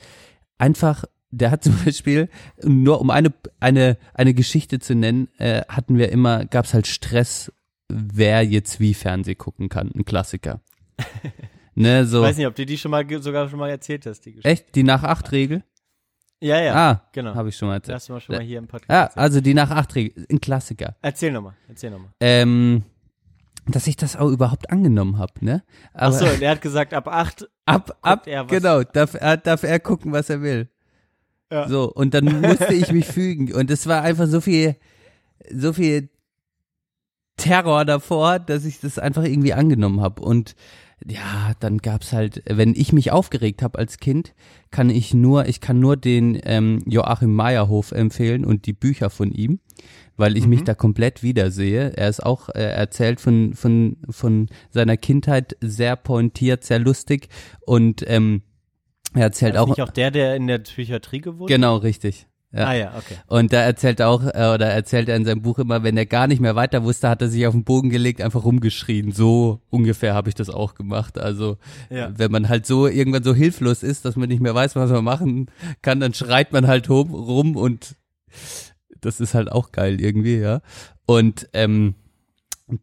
[0.59, 2.29] einfach, der hat zum Beispiel,
[2.63, 6.87] nur um eine, eine, eine Geschichte zu nennen, äh, hatten wir immer, gab es halt
[6.87, 7.53] Stress,
[7.89, 10.61] wer jetzt wie Fernseh gucken kann, ein Klassiker.
[11.75, 12.19] ne, so.
[12.23, 14.49] Ich weiß nicht, ob du die schon mal, sogar schon mal erzählt hast, die Geschichte.
[14.49, 14.75] Echt?
[14.75, 15.63] Die nach acht Regel?
[16.43, 16.75] Ja, ja.
[16.75, 17.35] ah, genau.
[17.35, 17.95] Habe ich schon mal erzählt.
[17.95, 18.91] Das mal schon mal hier im Podcast.
[18.91, 19.19] Ja, erzählt.
[19.19, 20.97] also die nach acht Regel, ein Klassiker.
[21.01, 22.11] Erzähl nochmal, erzähl nochmal.
[22.21, 22.83] Ähm,
[23.67, 25.63] dass ich das auch überhaupt angenommen habe, ne?
[25.95, 29.15] Ach Aber so, und er hat gesagt, ab acht, ab, ab, er was- genau, darf
[29.15, 30.69] er, darf er gucken, was er will.
[31.51, 31.69] Ja.
[31.69, 33.53] So, und dann musste ich mich fügen.
[33.53, 34.75] Und es war einfach so viel,
[35.49, 36.09] so viel
[37.37, 40.23] Terror davor, dass ich das einfach irgendwie angenommen habe.
[40.23, 40.55] Und
[41.07, 44.35] ja, dann gab's halt, wenn ich mich aufgeregt habe als Kind,
[44.71, 49.33] kann ich nur, ich kann nur den ähm, Joachim Meyerhof empfehlen und die Bücher von
[49.33, 49.61] ihm,
[50.17, 51.97] weil ich mich da komplett wiedersehe.
[51.97, 57.29] Er ist auch, äh, erzählt von, von, von seiner Kindheit sehr pointiert, sehr lustig
[57.67, 58.43] und ähm,
[59.15, 62.27] er erzählt auch, nicht auch der, der in der Psychiatrie gewohnt genau richtig.
[62.55, 62.67] Ja.
[62.67, 63.17] Ah ja, okay.
[63.27, 66.05] Und da erzählt er auch, äh, oder erzählt er in seinem Buch immer, wenn er
[66.05, 69.11] gar nicht mehr weiter wusste, hat er sich auf den Boden gelegt, einfach rumgeschrien.
[69.13, 71.19] So ungefähr habe ich das auch gemacht.
[71.19, 71.57] Also
[71.89, 72.11] Ja.
[72.15, 75.03] wenn man halt so irgendwann so hilflos ist, dass man nicht mehr weiß, was man
[75.03, 75.51] machen
[75.81, 77.97] kann, dann schreit man halt rum, rum und
[79.01, 80.61] das ist halt auch geil irgendwie, ja.
[81.07, 81.95] Und ähm,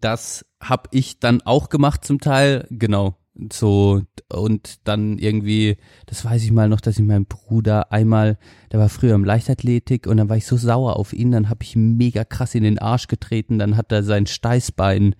[0.02, 3.16] das habe ich dann auch gemacht zum Teil, genau.
[3.52, 4.02] So
[4.32, 8.38] und dann irgendwie, das weiß ich mal noch, dass ich meinen Bruder einmal,
[8.72, 11.64] der war früher im Leichtathletik und dann war ich so sauer auf ihn, dann habe
[11.64, 15.16] ich mega krass in den Arsch getreten, dann hat er sein Steißbein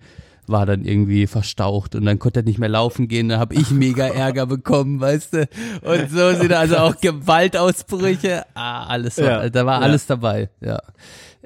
[0.46, 3.70] war dann irgendwie verstaucht und dann konnte er nicht mehr laufen gehen, dann habe ich
[3.70, 5.48] mega Ärger bekommen, weißt du?
[5.82, 9.86] Und so sind also auch Gewaltausbrüche, ah, alles, war, Ja, da war ja.
[9.86, 10.80] alles dabei, ja.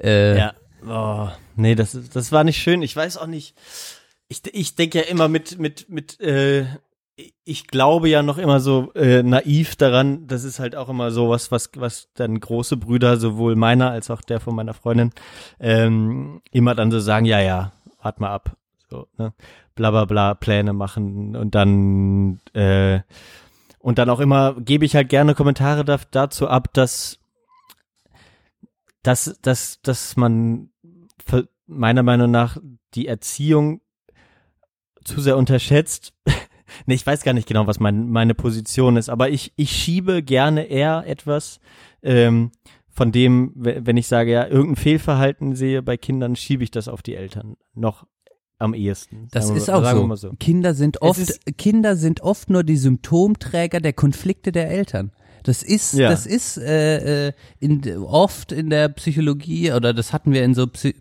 [0.02, 0.54] Äh, Ja.
[0.86, 2.82] Oh, nee, das, das war nicht schön.
[2.82, 3.54] Ich weiß auch nicht.
[4.34, 6.66] Ich, ich denke ja immer mit, mit, mit, äh,
[7.44, 11.28] ich glaube ja noch immer so äh, naiv daran, das ist halt auch immer so
[11.30, 15.12] was, was, was dann große Brüder, sowohl meiner als auch der von meiner Freundin,
[15.60, 18.56] ähm, immer dann so sagen, ja, ja, wart mal ab.
[18.90, 19.32] So, ne?
[19.76, 23.00] Bla bla bla, Pläne machen und dann, äh,
[23.78, 27.20] und dann auch immer gebe ich halt gerne Kommentare da, dazu ab, dass
[29.04, 30.70] dass, dass, dass man
[31.66, 32.56] meiner Meinung nach
[32.94, 33.80] die Erziehung
[35.04, 36.12] zu sehr unterschätzt.
[36.86, 40.22] nee, ich weiß gar nicht genau, was mein, meine Position ist, aber ich, ich schiebe
[40.22, 41.60] gerne eher etwas
[42.02, 42.50] ähm,
[42.90, 46.88] von dem, we- wenn ich sage, ja, irgendein Fehlverhalten sehe bei Kindern, schiebe ich das
[46.88, 48.06] auf die Eltern noch
[48.58, 49.28] am ehesten.
[49.32, 50.14] Das wir- ist auch so.
[50.16, 50.30] so.
[50.38, 55.10] Kinder sind oft, ist- Kinder sind oft nur die Symptomträger der Konflikte der Eltern.
[55.42, 56.08] Das ist, Ja.
[56.08, 60.66] das ist äh, äh, in, oft in der Psychologie oder das hatten wir in so
[60.66, 60.94] Psy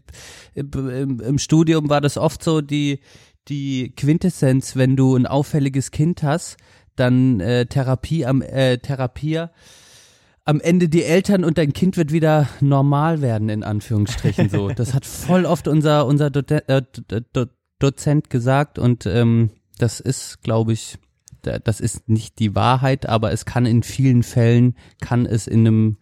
[0.54, 3.00] im, im Studium war das oft so die
[3.50, 6.58] die Quintessenz, wenn du ein auffälliges Kind hast,
[6.96, 9.52] dann äh, Therapie am äh, Therapier
[10.46, 14.68] am Ende die Eltern und dein Kind wird wieder normal werden, in Anführungsstrichen so.
[14.70, 17.46] Das hat voll oft unser, unser Do äh, Do Do
[17.80, 20.98] Dozent gesagt und ähm, das ist, glaube ich,
[21.42, 25.62] da- das ist nicht die Wahrheit, aber es kann in vielen Fällen, kann es in
[25.68, 25.98] einem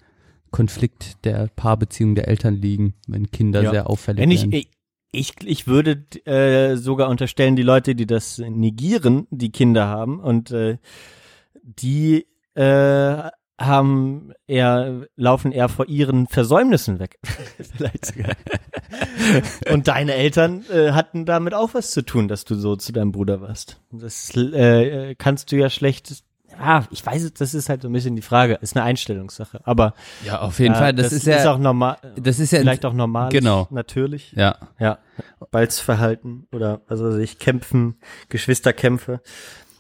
[0.52, 3.72] Konflikt der Paarbeziehung der Eltern liegen, wenn Kinder Ja.
[3.72, 4.52] sehr auffällig ich, werden.
[4.54, 4.70] ich,
[5.12, 10.52] ich, ich würde äh, sogar unterstellen, die Leute, die das negieren, die Kinder haben und
[10.52, 10.78] äh,
[11.62, 13.30] die äh,
[13.60, 17.20] haben eher, laufen eher vor ihren Versäumnissen weg.
[17.78, 18.36] Vielleicht sogar.
[19.72, 23.12] und deine Eltern äh, hatten damit auch was zu tun, dass du so zu deinem
[23.12, 23.80] Bruder warst.
[23.92, 26.24] Das äh, kannst du ja schlecht.
[26.62, 28.60] Ja, ich weiß, es, das ist halt so ein bisschen die Frage.
[28.62, 29.62] Ist eine Einstellungssache.
[29.64, 29.94] Aber
[30.26, 30.94] ja, auf jeden äh, Fall.
[30.94, 31.98] Das, ist ja, auch normal.
[32.16, 33.30] das ist ja vielleicht auch normal.
[33.30, 33.68] Genau.
[33.72, 34.32] Natürlich.
[34.34, 34.58] ja.
[34.80, 35.00] Ja,
[35.52, 37.96] Balzverhalten oder weiß ich, Kämpfen,
[38.30, 39.22] Geschwisterkämpfe.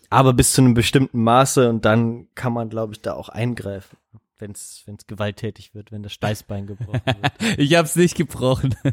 [0.09, 3.97] Aber bis zu einem bestimmten Maße und dann kann man, glaube ich, da auch eingreifen,
[4.39, 7.31] wenn es gewalttätig wird, wenn das Steißbein gebrochen wird.
[7.57, 8.75] Ich hab's nicht gebrochen.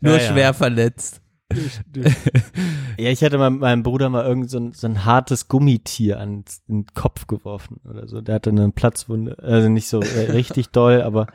[0.00, 0.32] Nur Ja, ja.
[0.32, 1.22] schwer verletzt.
[2.98, 6.44] ja, ich hatte meinem, meinem Bruder mal irgend so ein, so ein hartes Gummitier an
[6.68, 8.20] den Kopf geworfen oder so.
[8.20, 11.26] Der hatte eine Platzwunde, also nicht so äh, richtig doll, aber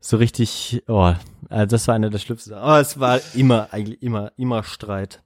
[0.00, 1.14] so richtig, oh,
[1.48, 2.50] also das war einer der schlimmsten.
[2.50, 2.68] Sachen.
[2.68, 5.22] Oh, es war immer, eigentlich immer, immer Streit.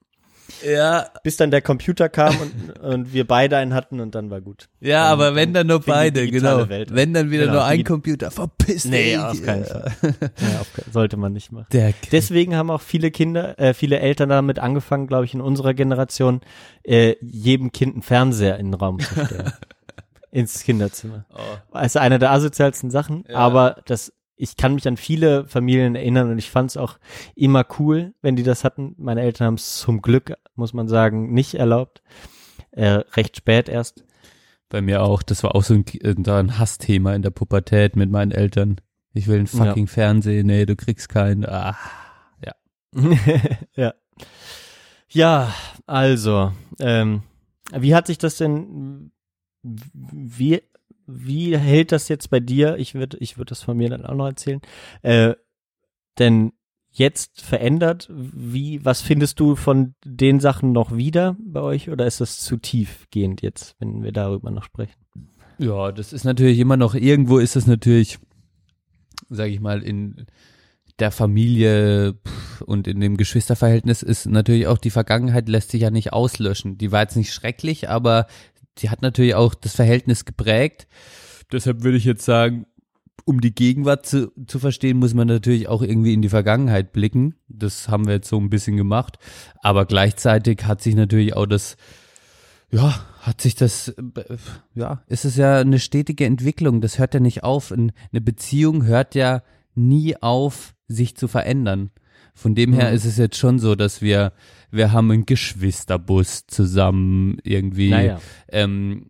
[0.65, 4.41] Ja, bis dann der Computer kam und, und wir beide einen hatten und dann war
[4.41, 4.69] gut.
[4.79, 6.67] ja, Dann aber wenn dann nur beide, genau.
[6.69, 6.93] Welt.
[6.93, 9.19] Wenn dann wieder Genau, nur ein Computer, verpiss Nee, dich.
[9.19, 9.65] auf keinen.
[9.65, 9.91] Fall.
[10.01, 11.67] Ja, auf, sollte man nicht machen.
[12.11, 16.41] Deswegen haben auch viele Kinder, äh, viele Eltern damit angefangen, glaube ich, in unserer Generation,
[16.83, 19.51] äh, jedem Kind einen Fernseher in den Raum zu stellen.
[20.31, 21.25] ins Kinderzimmer.
[21.33, 21.37] Oh.
[21.71, 23.37] Also eine der asozialsten Sachen, Ja.
[23.37, 26.97] aber das, ich kann mich an viele Familien erinnern und ich fand es auch
[27.35, 28.95] immer cool, wenn die das hatten.
[28.97, 32.01] Meine Eltern haben es zum Glück, muss man sagen, nicht erlaubt.
[32.71, 34.03] Äh, recht spät erst.
[34.69, 38.11] Bei mir auch, das war auch so ein, äh, ein Hassthema in der Pubertät mit
[38.11, 38.79] meinen Eltern.
[39.13, 41.45] Ich will einen fucking Fernsehen, nee, du kriegst keinen.
[41.45, 41.75] Ah.
[43.75, 43.93] ja.
[45.09, 45.53] Ja,
[45.85, 47.23] also, ähm,
[47.73, 49.11] wie hat sich das denn,
[49.63, 50.61] wie,
[51.07, 52.77] wie hält das jetzt bei dir?
[52.77, 54.61] Ich würde, ich würde das von mir dann auch noch erzählen.
[55.01, 55.33] Äh,
[56.19, 56.51] denn
[56.91, 62.21] jetzt verändert, wie, was findest du von den Sachen noch wieder bei euch oder ist
[62.21, 64.99] das zu tiefgehend jetzt, wenn wir darüber noch sprechen?
[65.59, 68.19] Ja, das ist natürlich immer noch, irgendwo ist es natürlich,
[69.29, 70.25] sage ich mal, in
[70.99, 72.15] der Familie
[72.65, 76.77] und in dem Geschwisterverhältnis ist natürlich auch die Vergangenheit lässt sich ja nicht auslöschen.
[76.77, 78.25] Die war jetzt nicht schrecklich, aber
[78.81, 80.87] die hat natürlich auch das Verhältnis geprägt.
[81.51, 82.65] Deshalb würde ich jetzt sagen,
[83.25, 87.35] um die Gegenwart zu, zu verstehen, muss man natürlich auch irgendwie in die Vergangenheit blicken.
[87.49, 89.17] Das haben wir jetzt so ein bisschen gemacht.
[89.61, 91.75] Aber gleichzeitig hat sich natürlich auch das,
[92.71, 93.93] ja, hat sich das,
[94.75, 96.79] ja, ist es ja eine stetige Entwicklung.
[96.79, 97.71] Das hört ja nicht auf.
[97.71, 99.41] Ein- Eine Beziehung hört ja
[99.75, 101.91] nie auf, sich zu verändern.
[102.37, 102.95] Von dem her Mhm.
[102.95, 104.31] ist es jetzt schon so, dass wir,
[104.69, 107.89] wir haben einen Geschwisterbus zusammen irgendwie.
[107.89, 108.19] Naja,
[108.49, 109.09] Ähm,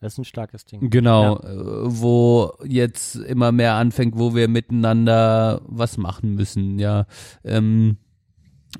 [0.00, 0.88] das ist ein starkes Ding.
[0.88, 1.48] Genau, äh,
[1.84, 7.06] wo jetzt immer mehr anfängt, wo wir miteinander was machen müssen, ja.
[7.44, 7.96] Ähm,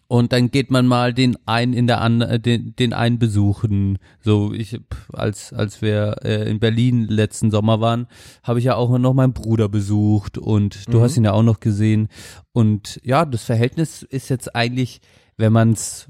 [0.07, 3.99] und dann geht man mal den einen in der an, äh, den, den einen besuchen.
[4.21, 4.81] So ich
[5.13, 8.07] als als wir äh, in Berlin letzten Sommer waren,
[8.43, 11.03] habe ich ja auch noch meinen Bruder besucht und du Mhm.
[11.03, 12.09] hast ihn ja auch noch gesehen.
[12.53, 15.01] Und ja, das Verhältnis ist jetzt eigentlich,
[15.37, 16.09] wenn man es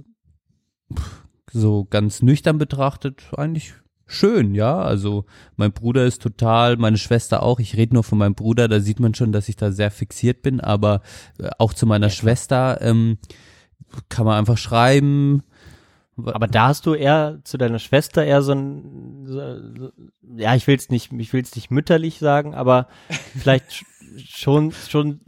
[1.53, 3.75] so ganz nüchtern betrachtet, eigentlich
[4.07, 4.79] schön, ja.
[4.81, 5.25] Also
[5.57, 7.61] mein Bruder ist total, meine Schwester auch.
[7.61, 10.43] Ich rede nur von meinem Bruder, da sieht man schon, dass ich da sehr fixiert
[10.43, 11.01] bin, aber
[11.39, 13.19] äh, auch zu meiner Schwester ähm,
[14.09, 15.43] kann man einfach schreiben.
[16.23, 19.91] Aber da hast du eher zu deiner Schwester eher so ein, so,
[20.37, 22.89] ja, ich will es nicht, ich will es nicht mütterlich sagen, aber
[23.39, 23.85] vielleicht sch-
[24.29, 25.21] schon, schon,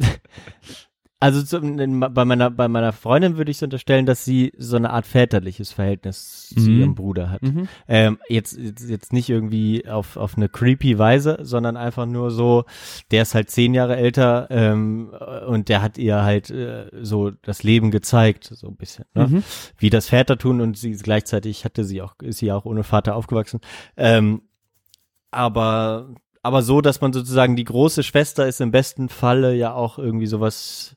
[1.22, 4.76] also zu, in, bei meiner, bei meiner Freundin würde ich so unterstellen, dass sie so
[4.76, 6.78] eine Art väterliches Verhältnis zu Mhm.
[6.80, 7.42] ihrem Bruder hat.
[7.42, 7.68] Mhm.
[7.88, 12.64] Ähm, jetzt, jetzt, jetzt nicht irgendwie auf, auf eine creepy Weise, sondern einfach nur so,
[13.10, 15.12] der ist halt zehn Jahre älter ähm,
[15.46, 19.04] und der hat ihr halt äh, so das Leben gezeigt, so ein bisschen.
[19.14, 19.28] Ne?
[19.28, 19.42] Mhm.
[19.78, 23.14] Wie das Väter tun und sie gleichzeitig hatte sie auch, ist sie auch ohne Vater
[23.16, 23.60] aufgewachsen.
[23.96, 24.42] Ähm,
[25.30, 29.98] aber aber so, dass man sozusagen die große Schwester ist im besten Falle ja auch
[29.98, 30.96] irgendwie sowas,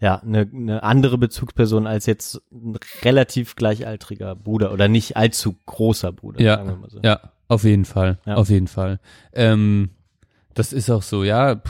[0.00, 6.12] ja, eine, eine andere Bezugsperson als jetzt ein relativ gleichaltriger Bruder oder nicht allzu großer
[6.12, 7.00] Bruder, sagen wir Ja, mal so.
[7.02, 8.34] ja, auf jeden Fall, Ja.
[8.36, 9.00] auf jeden Fall.
[9.32, 9.90] Ähm,
[10.54, 11.60] das ist auch so, ja.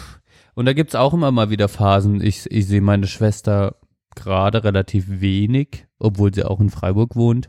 [0.54, 2.20] Und da gibt's auch immer mal wieder Phasen.
[2.20, 3.76] Ich, ich sehe meine Schwester
[4.14, 7.48] gerade relativ wenig, obwohl sie auch in Freiburg wohnt.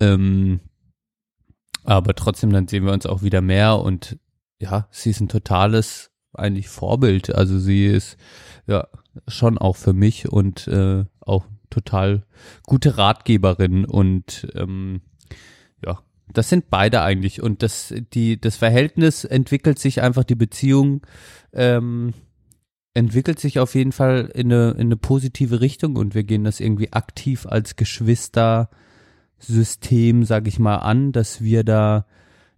[0.00, 0.60] Ähm,
[1.84, 4.16] aber trotzdem, dann sehen wir uns auch wieder mehr und
[4.62, 7.34] ja, sie ist ein totales eigentlich Vorbild.
[7.34, 8.16] Also sie ist
[8.66, 8.86] ja
[9.26, 12.24] schon auch für mich und äh, auch total
[12.64, 15.00] gute Ratgeberin und ähm,
[15.84, 16.00] ja,
[16.32, 21.00] das sind beide eigentlich und das die das Verhältnis entwickelt sich einfach die Beziehung
[21.52, 22.12] ähm,
[22.94, 26.60] entwickelt sich auf jeden Fall in eine in eine positive Richtung und wir gehen das
[26.60, 28.68] irgendwie aktiv als Geschwister
[29.38, 32.06] System, sag ich mal, an, dass wir da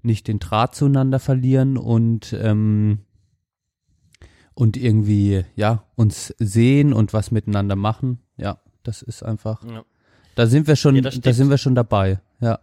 [0.04, 3.00] nicht den Draht zueinander verlieren und ähm,
[4.54, 8.20] und irgendwie ja uns sehen und was miteinander machen.
[8.36, 9.64] Ja, das ist einfach.
[9.64, 9.84] Ja.
[10.34, 12.20] Da sind wir schon, Ja, da sind wir schon dabei.
[12.40, 12.58] Ja.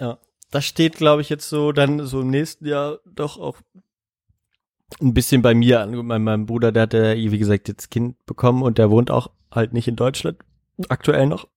[0.00, 0.18] Ja,
[0.50, 3.58] das steht, glaube ich, jetzt so dann so im nächsten Jahr doch auch
[5.00, 5.94] ein bisschen bei mir an.
[6.06, 9.30] Mein, mein Bruder, der hat ja, wie gesagt, jetzt Kind bekommen und der wohnt auch
[9.50, 10.38] halt nicht in Deutschland,
[10.88, 11.48] aktuell noch.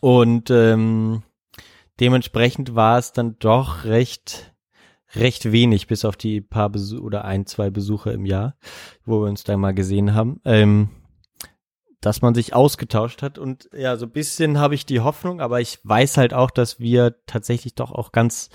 [0.00, 1.22] Und ähm,
[2.00, 4.54] dementsprechend war es dann doch recht,
[5.14, 8.56] recht wenig, bis auf die paar Besuche oder ein, zwei Besuche im Jahr,
[9.04, 10.40] wo wir uns da mal gesehen haben.
[10.44, 10.90] Ähm,
[12.02, 15.60] dass man sich ausgetauscht hat und ja, so ein bisschen habe ich die Hoffnung, aber
[15.60, 18.50] ich weiß halt auch, dass wir tatsächlich doch auch ganz,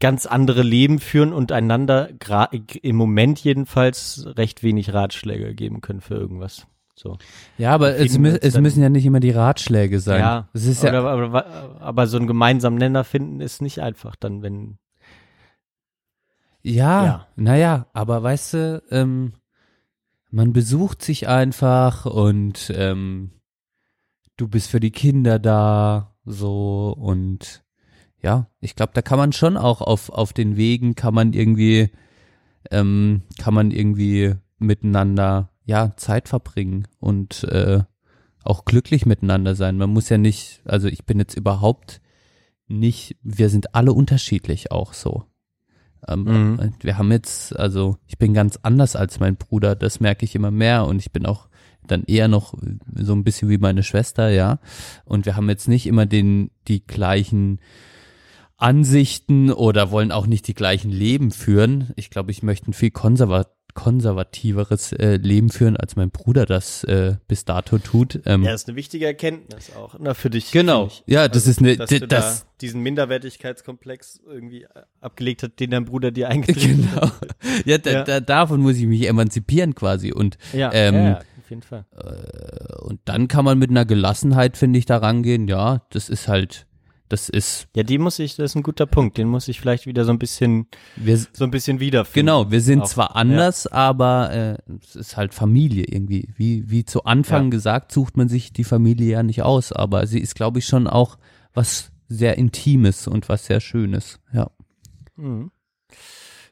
[0.00, 2.08] ganz andere Leben führen und einander
[2.82, 6.66] im Moment jedenfalls recht wenig Ratschläge geben können für irgendwas.
[6.96, 7.18] So.
[7.58, 10.20] Ja, aber es, mü es müssen ja nicht immer die Ratschläge sein.
[10.20, 14.14] Ja, es ist ja, aber, aber, aber so einen gemeinsamen Nenner finden ist nicht einfach
[14.16, 14.78] dann, wenn,
[16.62, 17.26] Ja, Ja.
[17.36, 19.34] naja, aber weißt du, ähm,
[20.30, 23.32] man besucht sich einfach und ähm,
[24.36, 27.64] du bist für die Kinder da, so und
[28.22, 31.90] ja, ich glaube, da kann man schon auch auf, auf den Wegen kann man irgendwie,
[32.70, 37.82] ähm, kann man irgendwie miteinander, ja, Zeit verbringen und äh,
[38.42, 39.78] auch glücklich miteinander sein.
[39.78, 42.00] Man muss ja nicht, also ich bin jetzt überhaupt
[42.66, 45.24] nicht, wir sind alle unterschiedlich auch so.
[46.06, 46.74] Ähm, Mhm.
[46.82, 50.50] Wir haben jetzt, also ich bin ganz anders als mein Bruder, das merke ich immer
[50.50, 51.48] mehr und ich bin auch
[51.86, 52.54] dann eher noch
[52.94, 54.58] so ein bisschen wie meine Schwester, ja.
[55.04, 57.60] Und wir haben jetzt nicht immer den, die gleichen
[58.56, 61.92] Ansichten oder wollen auch nicht die gleichen Leben führen.
[61.96, 66.84] Ich glaube, ich möchte ein viel konserva konservativeres äh, Leben führen, als mein Bruder das
[66.84, 68.20] äh, bis dato tut.
[68.24, 70.50] Ähm, ja, das ist eine wichtige Erkenntnis auch, na, für dich.
[70.52, 70.86] Genau.
[70.86, 71.02] ich.
[71.06, 74.68] Ja, das ist eine- dass das- da diesen Minderwertigkeitskomplex irgendwie äh,
[75.00, 77.02] abgelegt hat, den dein Bruder dir eingetrieben Genau.
[77.02, 77.28] hat.
[77.66, 78.04] Ja, da, Ja.
[78.04, 80.12] Da, davon muss ich mich emanzipieren quasi.
[80.12, 81.84] Und, Ja, ähm, ja, ja, auf jeden Fall.
[82.80, 85.46] und dann kann man mit einer Gelassenheit, finde ich, da rangehen.
[85.48, 86.66] Ja, das ist halt,
[87.08, 89.18] das ist, Ja, die muss ich, das ist ein guter Punkt.
[89.18, 90.66] Den muss ich vielleicht wieder so ein bisschen,
[90.96, 92.26] wir, so ein bisschen wiederfinden.
[92.26, 96.28] genau, wir sind Auch, zwar anders, aber äh, es ist halt Familie irgendwie.
[96.36, 97.50] Wie, wie zu Anfang Ja.
[97.50, 100.86] gesagt, sucht man sich die Familie ja nicht aus, aber sie ist, glaube ich, schon
[100.86, 101.18] auch
[101.52, 104.18] was sehr Intimes und was sehr Schönes.
[104.32, 104.50] Ja.
[105.16, 105.50] Mhm.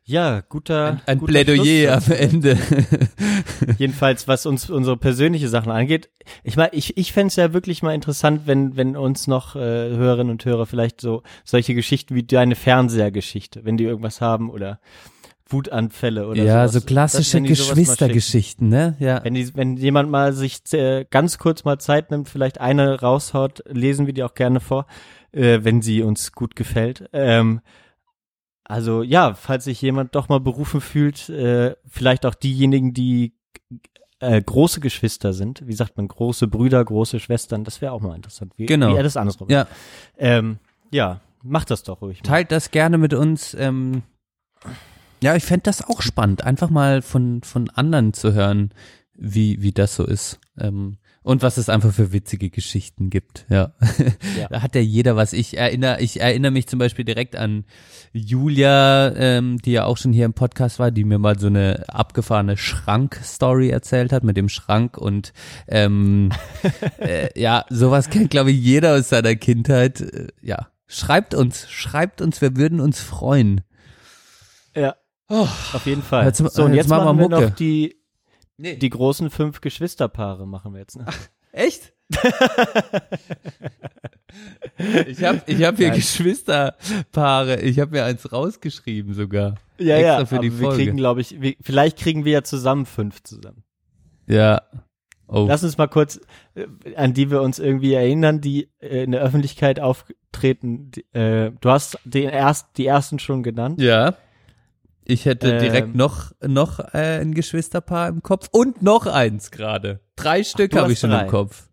[0.05, 1.01] Ja, guter.
[1.07, 2.11] Ein guter Plädoyer Schlusssatz.
[2.11, 2.59] am Ende.
[3.79, 6.11] Jedenfalls, was uns unsere persönliche Sachen angeht.
[6.43, 9.59] Ich meine, ich, ich fände es ja wirklich mal interessant, wenn, wenn uns noch äh,
[9.59, 14.81] Hörerinnen und Hörer vielleicht so solche Geschichten wie deine Fernsehergeschichte, wenn die irgendwas haben oder
[15.47, 16.73] Wutanfälle oder ja, sowas.
[16.73, 17.41] so klassische.
[17.41, 18.97] Geschwistergeschichten, ne?
[18.99, 19.23] Ja.
[19.23, 23.63] Wenn, die, wenn jemand mal sich äh, ganz kurz mal Zeit nimmt, vielleicht eine raushaut,
[23.69, 24.87] lesen wir die auch gerne vor,
[25.31, 27.09] äh, wenn sie uns gut gefällt.
[27.13, 27.61] Ähm,
[28.65, 33.35] also ja, falls sich jemand doch mal berufen fühlt, äh, vielleicht auch diejenigen, die
[34.21, 38.15] äh, große Geschwister sind, wie sagt man, große Brüder, große Schwestern, das wäre auch mal
[38.15, 38.53] interessant.
[38.57, 38.93] Wie, Genau.
[38.93, 39.51] Wie er das andersrum.
[39.51, 39.67] Ja.
[40.17, 40.59] Ähm,
[40.91, 42.23] ja, macht das doch ruhig.
[42.23, 42.29] Mal.
[42.29, 43.55] Teilt das gerne mit uns.
[43.55, 44.03] Ähm,
[45.23, 48.73] ja, ich fänd das auch spannend, einfach mal von, von anderen zu hören,
[49.15, 50.39] wie, wie das so ist.
[50.59, 53.73] Ähm, und was es einfach für witzige Geschichten gibt, ja.
[54.39, 54.49] Ja.
[54.51, 55.33] da hat ja jeder was.
[55.33, 57.65] Ich erinnere, ich erinnere mich zum Beispiel direkt an
[58.13, 61.85] Julia, ähm, die ja auch schon hier im Podcast war, die mir mal so eine
[61.89, 65.33] abgefahrene Schrank-Story erzählt hat mit dem Schrank und
[65.69, 66.31] ähm,
[66.99, 70.01] äh, ja, sowas kennt, glaube ich, jeder aus seiner Kindheit.
[70.01, 73.63] Äh, ja, schreibt uns, schreibt uns, wir würden uns freuen.
[74.75, 74.97] Ja.
[75.29, 76.27] Auf jeden Fall.
[76.27, 77.49] Jetzt- so, und jetzt jetzt, machen wir machen wir Mucke.
[77.51, 78.02] noch die,
[78.63, 78.77] Nee.
[78.77, 80.97] die großen fünf Geschwisterpaare machen wir jetzt.
[80.97, 81.05] Ne?
[81.51, 81.93] Echt?
[85.09, 85.97] ich habe ich hab hier Nein.
[85.97, 87.61] Geschwisterpaare.
[87.63, 89.57] Ich habe mir eins rausgeschrieben sogar.
[89.79, 90.85] Ja, extra ja, für aber die wir Folge.
[90.85, 93.65] kriegen, glaube ich, wir, vielleicht kriegen wir ja zusammen fünf zusammen.
[94.27, 94.63] ja.
[95.29, 95.47] Oh.
[95.49, 96.21] Lass uns mal kurz,
[96.55, 100.91] äh, an die wir uns irgendwie erinnern, die äh, in der Öffentlichkeit auftreten.
[100.91, 103.81] Die, äh, du hast den erst, die ersten schon genannt.
[103.81, 104.15] Ja.
[105.05, 105.61] Ich hätte Ähm.
[105.61, 110.01] direkt noch, noch äh, ein Geschwisterpaar im Kopf und noch eins gerade.
[110.17, 111.23] Drei Stück habe ich schon drei.
[111.23, 111.69] im Kopf.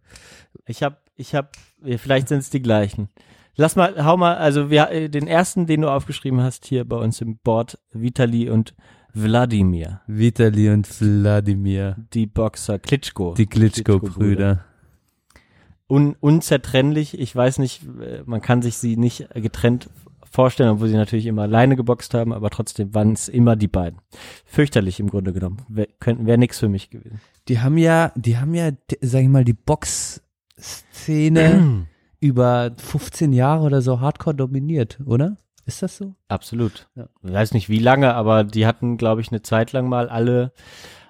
[0.66, 1.50] Ich habe, ich habe,
[1.98, 3.10] vielleicht sind es die gleichen.
[3.56, 6.96] Lass mal, hau mal, also wir, äh, den ersten, den du aufgeschrieben hast hier bei
[6.96, 8.74] uns im Board, Vitali und
[9.14, 11.98] Wladimir, Vitali und Wladimir.
[12.14, 13.34] die Boxer, Klitschko.
[13.34, 14.64] Die Klitschko-Brüder.
[15.90, 19.90] Un, unzertrennlich, ich weiß nicht, äh, man kann sich sie nicht getrennt
[20.30, 24.00] vorstellen, obwohl sie natürlich immer alleine geboxt haben, aber trotzdem waren es immer die beiden.
[24.46, 25.58] Fürchterlich im Grunde genommen.
[25.70, 27.20] Wäre wär nix für mich gewesen.
[27.48, 29.54] Die haben ja, die haben ja, sag ich mal, die
[30.58, 31.88] Box-Szene
[32.20, 35.38] über 15 Jahre oder so hardcore dominiert, oder?
[35.66, 36.16] Ist das so?
[36.28, 36.90] Absolut.
[36.96, 37.08] Ja.
[37.24, 40.52] Ich weiß nicht wie lange, aber die hatten, glaube ich, eine Zeit lang mal alle,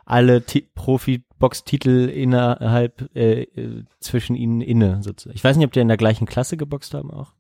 [0.06, 5.36] alle Ti- Profi-Box-Titel innerhalb, äh, äh, zwischen ihnen inne, sozusagen.
[5.36, 7.34] Ich weiß nicht, ob die in der gleichen Klasse geboxt haben auch.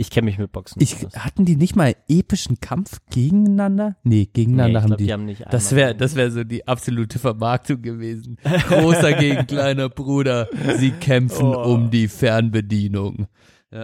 [0.00, 3.96] Ich kenne mich mit Boxen Ich, hatten die nicht mal epischen Kampf gegeneinander?
[4.02, 5.04] Nee, gegeneinander Nee, haben glaub, die.
[5.04, 8.38] die haben nicht das wäre, das wäre so die absolute Vermarktung gewesen.
[8.68, 10.48] Großer gegen kleiner Bruder.
[10.78, 11.74] Sie kämpfen Oh.
[11.74, 13.26] um die Fernbedienung.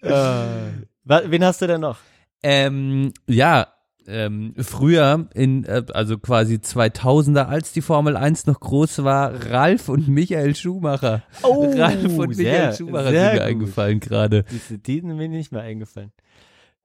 [0.00, 1.98] Wa- Wen hast du denn noch?
[2.42, 3.66] Ähm, ja,
[4.08, 9.88] ähm, früher in, äh, also quasi 2000er, als die Formel 1 noch groß war, Ralf
[9.88, 11.22] und Michael Schumacher.
[11.42, 14.44] Oh, Ralf und sehr, Michael Schumacher sind mir eingefallen gerade.
[14.86, 16.12] Die sind mir nicht mehr eingefallen.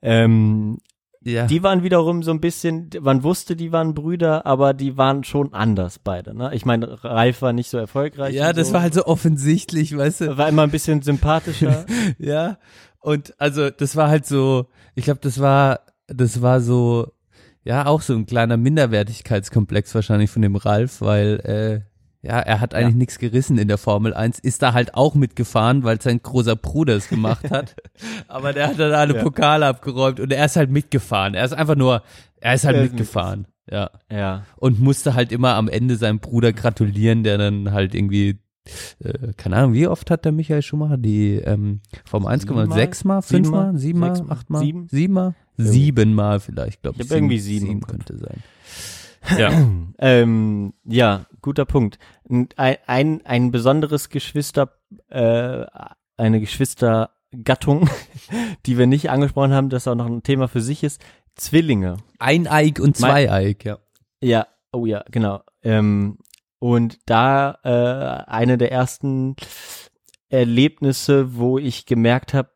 [0.02, 0.78] Ähm,
[1.24, 1.46] Ja.
[1.48, 5.54] die waren wiederum so ein bisschen, man wusste, die waren Brüder, aber die waren schon
[5.54, 6.36] anders beide.
[6.36, 6.52] Ne?
[6.54, 8.36] Ich meine, Ralf war nicht so erfolgreich.
[8.36, 8.74] ja, das so.
[8.74, 10.38] war halt so offensichtlich, weißt du?
[10.38, 11.86] war immer ein bisschen sympathischer.
[12.20, 12.58] Ja.
[13.00, 17.12] Und also das war halt so, ich glaube, das war, das war so,
[17.64, 22.74] ja, auch so ein kleiner Minderwertigkeitskomplex wahrscheinlich von dem Ralf, weil äh, ja, er hat
[22.74, 26.56] eigentlich nichts gerissen in der Formel 1, ist da halt auch mitgefahren, weil sein großer
[26.56, 27.76] Bruder es gemacht hat.
[28.30, 29.24] Aber der hat dann alle Ja.
[29.24, 31.34] Pokale abgeräumt und er ist halt mitgefahren.
[31.34, 32.02] Er ist einfach nur,
[32.40, 33.48] er ist halt Er ist mitgefahren.
[33.70, 33.92] Ja.
[34.10, 34.46] ja.
[34.56, 38.40] Und musste halt immer am Ende seinem Bruder gratulieren, der dann halt irgendwie
[39.00, 42.64] äh, keine Ahnung, wie oft hat der Michael Schumacher die ähm, Formel 1 gemacht?
[42.64, 42.80] Siebenmal?
[42.80, 44.88] Sechsmal, fünfmal, siebenmal, achtmal, Sieben?
[44.90, 45.36] siebenmal.
[45.58, 47.12] Siebenmal vielleicht, glaube Ich ich.
[47.12, 48.44] hab irgendwie sieben sieben könnte sein.
[49.38, 49.54] Ja.
[50.00, 51.98] Ähm, ja, guter Punkt.
[52.30, 54.74] Ein, ein, ein besonderes Geschwister,
[55.08, 55.66] äh,
[56.18, 57.90] eine Geschwistergattung,
[58.66, 61.02] die wir nicht angesprochen haben, das auch noch ein Thema für sich ist,
[61.36, 62.00] Zwillinge.
[62.20, 63.78] Eineig und Zweieig, ja.
[64.22, 65.42] Ja, oh ja, genau.
[65.62, 66.18] Ähm,
[66.60, 69.38] und da äh, eine der ersten
[70.28, 72.50] Erlebnisse, wo ich gemerkt habe,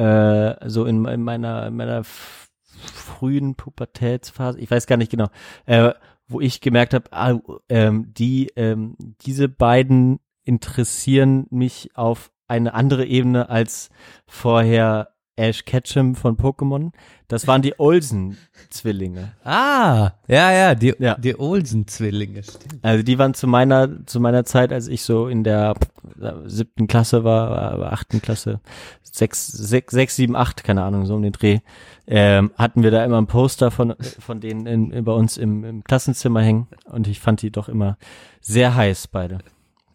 [0.00, 5.28] äh, so in, in meiner in meiner frühen Pubertätsphase, ich weiß gar nicht genau,
[5.66, 5.92] äh,
[6.26, 13.04] wo ich gemerkt habe, ah, ähm, die ähm, diese beiden interessieren mich auf eine andere
[13.04, 13.90] Ebene als
[14.26, 16.92] vorher Ash Ketchum von Pokémon.
[17.28, 19.32] Das waren die Olsen-Zwillinge.
[19.44, 21.14] Ah, ja, ja, die, Ja.
[21.16, 22.42] die Olsen-Zwillinge.
[22.82, 25.74] Also die waren zu meiner zu meiner Zeit, als ich so in der
[26.20, 28.60] äh, siebten Klasse war, äh, achten Klasse,
[29.02, 31.60] sechs, sechs, sechs, sieben, acht, keine Ahnung, so um den Dreh,
[32.06, 35.64] ähm, hatten wir da immer ein Poster von von denen in, in, bei uns im,
[35.64, 37.96] im Klassenzimmer hängen und ich fand die doch immer
[38.40, 39.38] sehr heiß beide,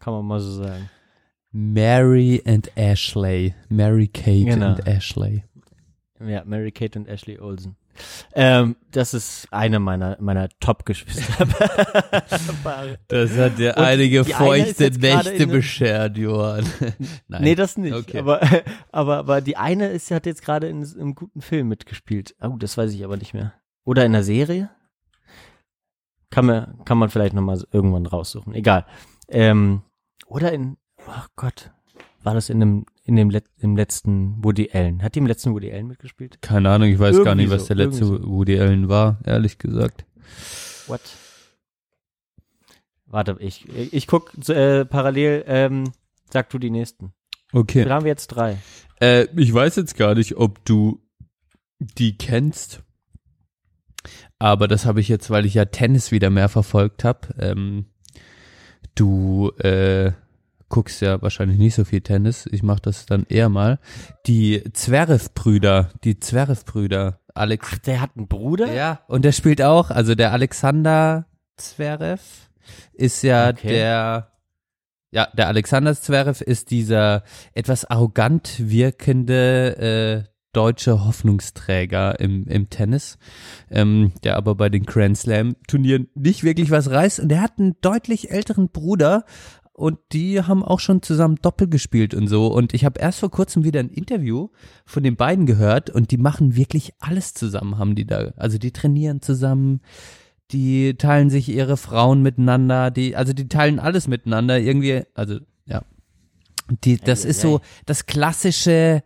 [0.00, 0.90] kann man mal so sagen.
[1.58, 3.54] Mary and Ashley.
[3.70, 4.66] Mary Kate Genau.
[4.74, 5.42] and Ashley.
[6.20, 7.76] Ja, Mary Kate und Ashley Olsen.
[8.34, 11.48] Ähm, das ist eine meiner meiner Top-Geschwister.
[13.08, 16.66] Das hat dir Und einige feuchte Nächte beschert, Johann.
[17.28, 17.42] Nein.
[17.42, 17.94] Nee, das nicht.
[17.94, 18.18] Okay.
[18.18, 18.40] Aber,
[18.92, 22.34] aber, aber die eine ist, hat jetzt gerade in einem guten Film mitgespielt.
[22.42, 23.54] Oh, das weiß ich aber nicht mehr.
[23.86, 24.68] Oder in der Serie?
[26.28, 28.54] Kann man, kann man vielleicht nochmal irgendwann raussuchen.
[28.54, 28.84] Egal.
[29.28, 29.80] Ähm,
[30.26, 30.76] oder in,
[31.06, 31.70] oh Gott,
[32.22, 35.02] war das in dem, in dem Let im letzten Woody Allen?
[35.02, 36.42] Hat die im letzten Woody Allen mitgespielt?
[36.42, 39.20] Keine Ahnung, ich weiß gar Irgendwie nicht, was so, der letzte irgendwie Woody Allen war,
[39.24, 40.04] ehrlich gesagt.
[40.86, 41.00] What?
[43.06, 45.92] Warte, ich, ich guck äh, parallel, ähm,
[46.30, 47.12] sag du die nächsten.
[47.52, 47.84] Okay.
[47.84, 48.58] Da haben wir jetzt drei.
[49.00, 51.00] Äh, ich weiß jetzt gar nicht, ob du
[51.78, 52.82] die kennst.
[54.38, 57.28] Aber das habe ich jetzt, weil ich ja Tennis wieder mehr verfolgt habe.
[57.38, 57.86] Ähm,
[58.94, 60.12] du äh,
[60.76, 62.46] guckst ja wahrscheinlich nicht so viel Tennis.
[62.52, 63.78] Ich mache das dann eher mal.
[64.26, 67.68] Die Zverev-Brüder, die Zverev-Brüder, Alex.
[67.72, 68.70] Ach, der hat einen Bruder?
[68.70, 71.24] Ja, und der spielt auch, also der Alexander
[71.56, 72.20] Zverev
[72.92, 73.68] ist ja Okay.
[73.68, 74.32] der,
[75.12, 77.22] ja, der Alexander Zverev ist dieser
[77.54, 83.16] etwas arrogant wirkende äh, deutsche Hoffnungsträger im, im Tennis,
[83.70, 87.20] ähm, der aber bei den Grand Slam Turnieren nicht wirklich was reißt.
[87.20, 89.24] Und der hat einen deutlich älteren Bruder,
[89.76, 92.46] und die haben auch schon zusammen Doppel gespielt und so.
[92.46, 94.48] Und ich habe erst vor kurzem wieder ein Interview
[94.86, 98.32] von den beiden gehört und die machen wirklich alles zusammen, haben die da.
[98.36, 99.80] Also die trainieren zusammen,
[100.50, 105.82] die teilen sich ihre Frauen miteinander, die, also die teilen alles miteinander irgendwie, also ja.
[106.82, 109.02] Die, das ist so das klassische,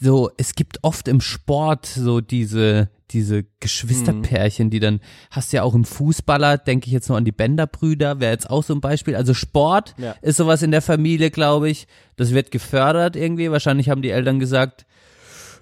[0.00, 5.00] so, es gibt oft im Sport so diese, diese Geschwisterpärchen, die dann,
[5.30, 8.50] hast du ja auch im Fußballer, denke ich jetzt nur an die Bänderbrüder, wäre jetzt
[8.50, 9.16] auch so ein Beispiel.
[9.16, 10.14] Also Sport Ja.
[10.22, 11.86] ist sowas in der Familie, glaube ich.
[12.16, 13.50] Das wird gefördert irgendwie.
[13.50, 14.86] Wahrscheinlich haben die Eltern gesagt,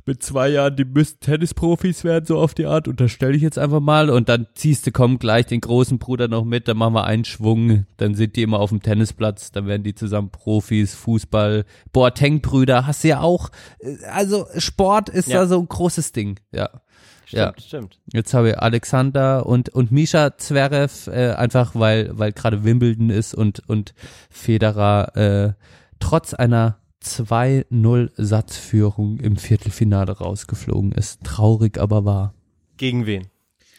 [0.06, 3.80] mit zwei Jahren, die müssten Tennisprofis werden, so auf die Art, unterstelle ich jetzt einfach
[3.80, 4.10] mal.
[4.10, 7.24] Und dann ziehst du, komm, gleich den großen Bruder noch mit, dann machen wir einen
[7.24, 11.64] Schwung, dann sind die immer auf dem Tennisplatz, dann werden die zusammen Profis, Fußball,
[11.94, 13.48] Boateng-Brüder, hast du ja auch.
[14.12, 15.40] Also Sport ist Ja.
[15.40, 16.68] da so ein großes Ding, ja.
[17.34, 17.52] Ja.
[17.56, 17.98] Stimmt, stimmt.
[18.12, 23.34] Jetzt habe ich Alexander und, und Misha Zverev, äh, einfach weil, weil gerade Wimbledon ist
[23.34, 23.94] und, und
[24.30, 25.52] Federer äh,
[26.00, 31.24] trotz einer 2-0-Satzführung im Viertelfinale rausgeflogen ist.
[31.24, 32.34] Traurig, aber wahr.
[32.76, 33.26] Gegen wen?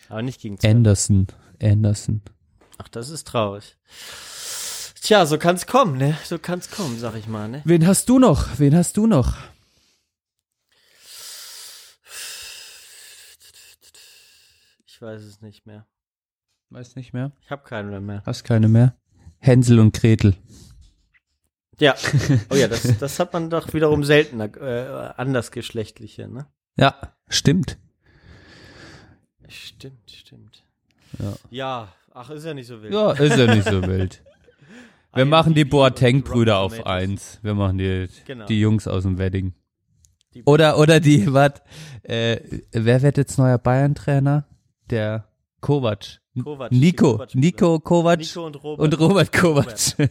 [0.09, 0.75] Aber nicht gegen Zwerg.
[0.75, 1.27] Anderson,
[1.61, 2.21] Anderson.
[2.77, 3.77] Ach, das ist traurig.
[5.01, 6.17] Tja, so kann's kommen, ne?
[6.23, 7.61] So kann's kommen, sag ich mal, ne?
[7.65, 8.57] Wen hast du noch?
[8.57, 9.35] Wen hast du noch?
[14.95, 15.85] Ich weiß es nicht mehr.
[16.69, 17.33] Weiß nicht mehr.
[17.41, 18.23] Ich habe keine mehr.
[18.25, 18.95] Hast keine mehr?
[19.39, 20.37] Hänsel und Gretel.
[21.81, 21.95] Ja.
[22.49, 26.47] Oh ja, das, das hat man doch wiederum seltener, äh, andersgeschlechtliche, ne?
[26.77, 26.95] Ja,
[27.27, 27.77] stimmt.
[29.49, 30.63] Stimmt, stimmt.
[31.19, 31.33] Ja.
[31.49, 32.93] Ja, ach, ist ja nicht so wild.
[32.93, 34.23] Ja, ist ja nicht so wild.
[35.13, 37.39] Wir IMDb machen die Boateng-Brüder auf eins.
[37.41, 38.45] Wir machen die, Genau.
[38.45, 39.55] die Jungs aus dem Wedding.
[40.45, 41.63] Oder, oder die, wat,
[42.03, 42.39] äh,
[42.71, 44.47] wer wird jetzt neuer Bayern-Trainer?
[44.89, 45.25] Der
[45.61, 46.19] Kovac.
[46.43, 47.39] Kovac, Nico, Kovac-Brüder.
[47.39, 48.19] Nico Kovac.
[48.19, 48.83] Nico und Robert.
[48.83, 49.75] Und Robert Kovac.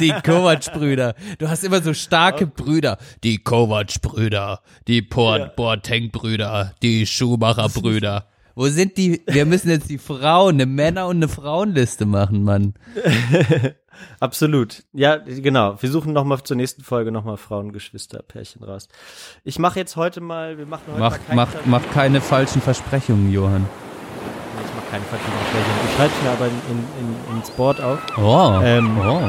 [0.00, 1.14] Die Kovac-Brüder.
[1.38, 2.96] Du hast immer so starke Brüder.
[3.22, 4.62] Die Kovac-Brüder.
[4.86, 5.02] Die.
[5.02, 6.74] Boateng-Brüder.
[6.82, 8.26] Die Schumacher-Brüder.
[8.54, 9.22] Wo sind die?
[9.28, 12.74] Wir müssen jetzt die Frauen, eine Männer- und eine Frauenliste machen, Mann.
[14.20, 14.82] Absolut.
[14.92, 15.80] Ja, genau.
[15.80, 18.88] Wir suchen nochmal zur nächsten Folge nochmal Frauengeschwister-Pärchen raus.
[19.44, 22.60] Ich mache jetzt heute mal, wir machen heute Mach, mal kein mach, mach keine falschen
[22.60, 23.68] Versprechungen, Johann.
[24.90, 25.88] Keine Versprechungen.
[25.88, 27.98] Ich schreibe mir aber in, in, in, ins Board auf.
[28.16, 28.60] Oh.
[28.62, 29.20] Ähm, oh.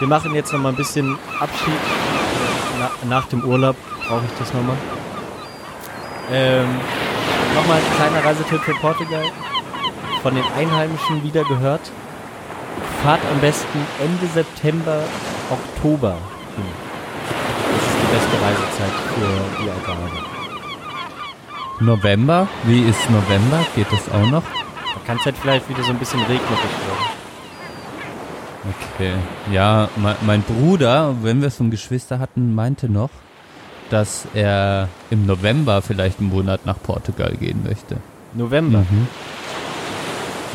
[0.00, 1.72] Wir machen jetzt nochmal ein bisschen Abschied.
[2.78, 3.76] Na, nach dem Urlaub
[4.06, 4.76] brauche ich das nochmal.
[6.32, 6.66] Ähm,
[7.54, 9.24] nochmal ein kleiner Reisetipp für Portugal.
[10.22, 11.92] Von den Einheimischen wieder gehört.
[13.02, 15.04] Fahrt am besten Ende September,
[15.50, 16.16] Oktober
[16.56, 16.66] hin.
[17.72, 20.10] Das ist die beste Reisezeit für die Algarve.
[21.78, 22.48] November?
[22.64, 23.64] Wie ist November?
[23.76, 24.42] Geht das auch noch?
[25.06, 27.16] Kann es halt vielleicht wieder so ein bisschen regnerisch werden.
[28.94, 29.12] Okay.
[29.52, 33.10] Ja, mein, mein Bruder, wenn wir es von Geschwister hatten, meinte noch,
[33.90, 37.98] dass er im November vielleicht einen Monat nach Portugal gehen möchte.
[38.34, 38.78] November.
[38.80, 39.06] Mhm.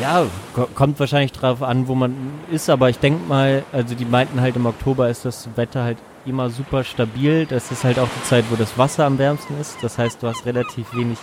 [0.00, 0.24] Ja,
[0.54, 2.14] ko- kommt wahrscheinlich drauf an, wo man
[2.50, 5.98] ist, aber ich denke mal, also die meinten halt im Oktober ist das Wetter halt
[6.26, 7.46] immer super stabil.
[7.46, 9.78] Das ist halt auch die Zeit, wo das Wasser am wärmsten ist.
[9.82, 11.18] Das heißt, du hast relativ wenig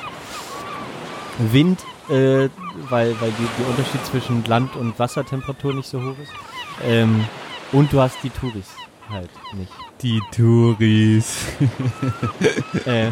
[1.40, 1.80] Wind,
[2.10, 2.49] äh,
[2.90, 6.32] weil, weil die, der Unterschied zwischen Land- und Wassertemperatur nicht so hoch ist.
[6.86, 7.26] Ähm,
[7.72, 8.68] und du hast die Touris
[9.10, 9.72] halt nicht.
[10.02, 11.45] Die Touris.
[12.86, 13.11] Äh,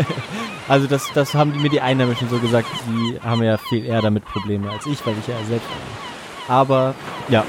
[0.68, 4.02] also das, das haben die mir die Einheimischen so gesagt, die haben ja viel eher
[4.02, 6.54] damit Probleme als ich, weil ich ja selbst bin.
[6.54, 6.94] Aber
[7.28, 7.44] ja,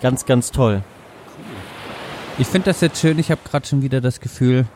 [0.00, 0.82] ganz, ganz toll.
[2.38, 3.18] Ich finde das jetzt schön.
[3.18, 4.66] Ich habe gerade schon wieder das Gefühl,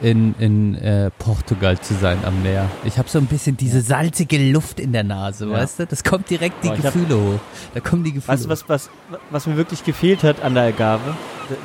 [0.00, 2.70] in, in äh, Portugal zu sein am Meer.
[2.84, 5.52] Ich habe so ein bisschen diese salzige Luft in der Nase, Ja.
[5.52, 5.86] weißt du?
[5.86, 7.40] Das kommt direkt die Boah, ich hab- Gefühle hoch.
[7.74, 8.90] Da kommen die Gefühle Weißt du, was, was,
[9.30, 11.14] was mir wirklich gefehlt hat an der Algarve?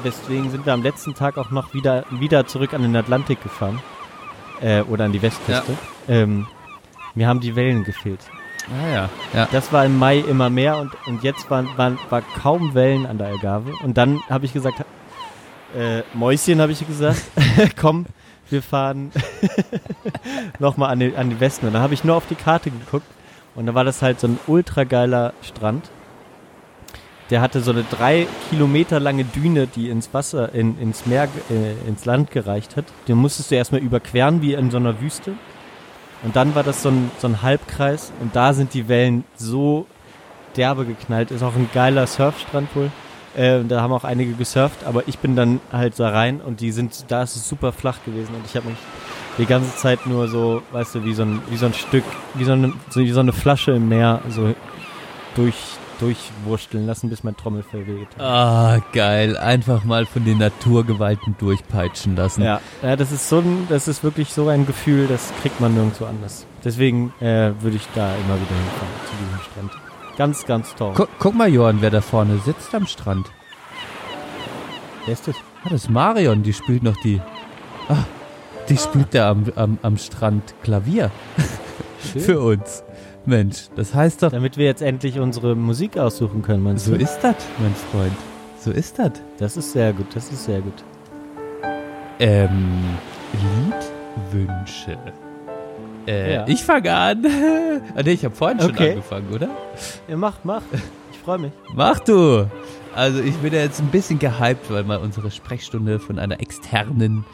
[0.03, 3.79] Deswegen sind wir am letzten Tag auch noch wieder, wieder zurück an den Atlantik gefahren.
[4.61, 5.73] Äh, oder an die Westküste.
[6.07, 6.47] Ähm,
[7.13, 8.19] mir haben die Wellen gefehlt.
[8.69, 9.09] Ah ja.
[9.33, 9.47] ja.
[9.51, 13.17] Das war im Mai immer mehr und, und jetzt waren, waren, war kaum Wellen an
[13.17, 13.73] der Algarve.
[13.83, 14.79] Und dann habe ich gesagt,
[15.77, 17.21] äh, Mäuschen habe ich gesagt,
[17.79, 18.05] komm,
[18.49, 19.11] wir fahren
[20.59, 21.67] nochmal an den, an den Westen.
[21.67, 23.07] Und dann habe ich nur auf die Karte geguckt
[23.55, 25.89] und da war das halt so ein ultra geiler Strand.
[27.31, 31.87] Der hatte so eine drei Kilometer lange Düne, die ins Wasser, in, ins Meer, äh,
[31.87, 32.85] ins Land gereicht hat.
[33.07, 35.33] Den musstest du erstmal überqueren wie in so einer Wüste.
[36.21, 39.87] Und dann war das so ein, so ein Halbkreis und da sind die Wellen so
[40.55, 41.31] derbe geknallt.
[41.31, 42.91] Ist auch ein geiler Surfstrand wohl.
[43.35, 46.71] Äh, da haben auch einige gesurft, aber ich bin dann halt da rein und die
[46.71, 48.77] sind, da ist es super flach gewesen und ich habe mich
[49.37, 52.05] die ganze Zeit nur so, weißt du, wie so ein, wie so ein Stück,
[52.35, 54.53] wie so eine, so, wie so eine Flasche im Meer so
[55.35, 55.55] durch,
[55.99, 58.07] durchwursteln lassen, bis mein Trommelfell weht.
[58.19, 59.37] Ah, geil.
[59.37, 62.43] Einfach mal von den Naturgewalten durchpeitschen lassen.
[62.43, 65.73] Ja, ja, das ist so ein, das ist wirklich so ein Gefühl, das kriegt man
[65.73, 66.45] nirgendwo anders.
[66.63, 69.39] Deswegen äh, würde ich da immer wieder hinfahren, zu diesem
[69.69, 69.84] Strand.
[70.17, 70.93] Ganz, ganz toll.
[70.93, 73.27] Gu guck mal, Johann, wer da vorne sitzt am Strand.
[75.05, 75.35] Wer ist das?
[75.63, 77.21] Ah, das ist Marion, die spielt noch die.
[77.89, 78.05] Ah,
[78.69, 81.11] die spielt da am, am, am Strand Klavier.
[81.99, 82.83] Für uns.
[83.25, 87.01] Mensch, das heißt doch, Damit wir jetzt endlich unsere Musik aussuchen können, meinst so du?
[87.01, 88.13] ist das, mein Freund.
[88.59, 89.13] So ist das.
[89.39, 90.83] Das ist sehr gut, das ist sehr gut.
[92.19, 92.83] Ähm,
[94.31, 94.97] Liedwünsche.
[96.07, 96.47] Äh, Ja.
[96.47, 97.25] ich fange an.
[97.95, 98.91] ah, nee, ich habe vorhin schon Okay.
[98.91, 99.49] angefangen, oder?
[100.07, 100.61] Ja, mach, mach.
[101.11, 101.51] Ich freue mich.
[101.73, 102.45] Mach du!
[102.95, 107.25] Also ich bin ja jetzt ein bisschen gehypt, weil mal unsere Sprechstunde von einer externen,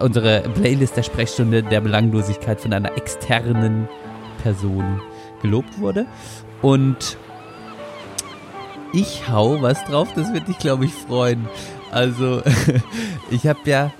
[0.00, 3.88] unsere Playlist der Sprechstunde der Belanglosigkeit von einer externen
[4.42, 5.00] Person
[5.42, 6.06] gelobt wurde.
[6.62, 7.16] Und
[8.92, 11.48] ich hau was drauf, das wird dich, glaube ich, freuen.
[11.90, 12.42] Also
[13.30, 13.90] ich habe ja,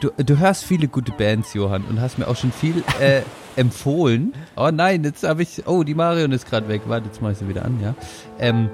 [0.00, 3.22] du, du hörst viele gute Bands, Johann, und hast mir auch schon viel äh,
[3.56, 4.34] empfohlen.
[4.56, 6.82] Oh nein, jetzt habe ich, oh, die Marion ist gerade weg.
[6.86, 7.94] Warte, jetzt mache ich sie wieder an, ja.
[8.38, 8.68] Ähm,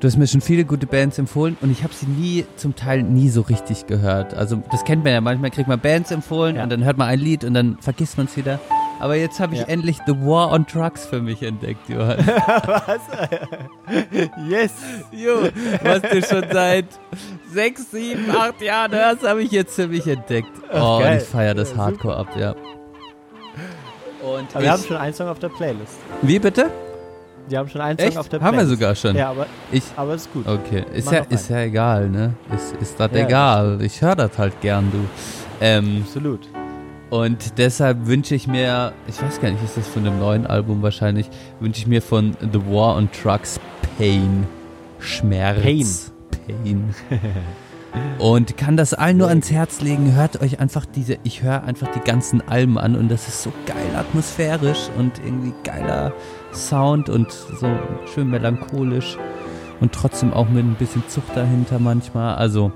[0.00, 3.02] Du hast mir schon viele gute Bands empfohlen und ich habe sie nie, zum Teil
[3.02, 4.34] nie so richtig gehört.
[4.34, 6.64] Also das kennt man ja, manchmal kriegt man Bands empfohlen Ja.
[6.64, 8.60] und dann hört man ein Lied und dann vergisst man es wieder.
[9.00, 9.66] Aber jetzt habe ich Ja.
[9.66, 12.18] endlich The War on Drugs für mich entdeckt, Johann.
[14.48, 14.72] Yes!
[15.12, 15.48] Jo,
[15.82, 16.86] was du schon seit
[17.52, 20.48] sechs, sieben, acht Jahren hörst, habe ich jetzt für mich entdeckt.
[20.72, 21.18] Oh, und geil.
[21.22, 21.76] ich feiere das.
[21.76, 22.50] Hardcore ab, ja.
[24.22, 25.98] Und Aber ich, wir haben schon einen Song auf der Playlist.
[26.22, 26.70] wie bitte?
[27.46, 28.16] Wir haben schon einen Song Echt?
[28.16, 28.80] auf der Haben wir Playlist.
[28.80, 29.16] sogar schon.
[29.16, 30.46] Ja, aber, Ich, aber ist gut.
[30.48, 32.32] Okay, ist Mach ja, ist ja egal, ne?
[32.54, 33.78] Ist, ist das Ja, egal.
[33.82, 34.98] Ich höre das halt gern, du.
[35.60, 36.48] Ähm, Absolut.
[37.10, 40.82] Und deshalb wünsche ich mir, ich weiß gar nicht, ist das von einem neuen Album
[40.82, 41.28] wahrscheinlich,
[41.60, 43.60] wünsche ich mir von The War on Trucks
[43.98, 44.46] Pain.
[44.98, 45.62] Schmerz.
[45.62, 45.86] Pain.
[46.46, 46.94] Pain.
[48.18, 50.14] Und kann das allen nur ans Herz legen.
[50.14, 53.52] Hört euch einfach diese, ich höre einfach die ganzen Alben an und das ist so
[53.66, 56.12] geil atmosphärisch und irgendwie geiler
[56.52, 57.68] Sound und so
[58.12, 59.16] schön melancholisch
[59.80, 62.34] und trotzdem auch mit ein bisschen Zucht dahinter manchmal.
[62.34, 62.72] Also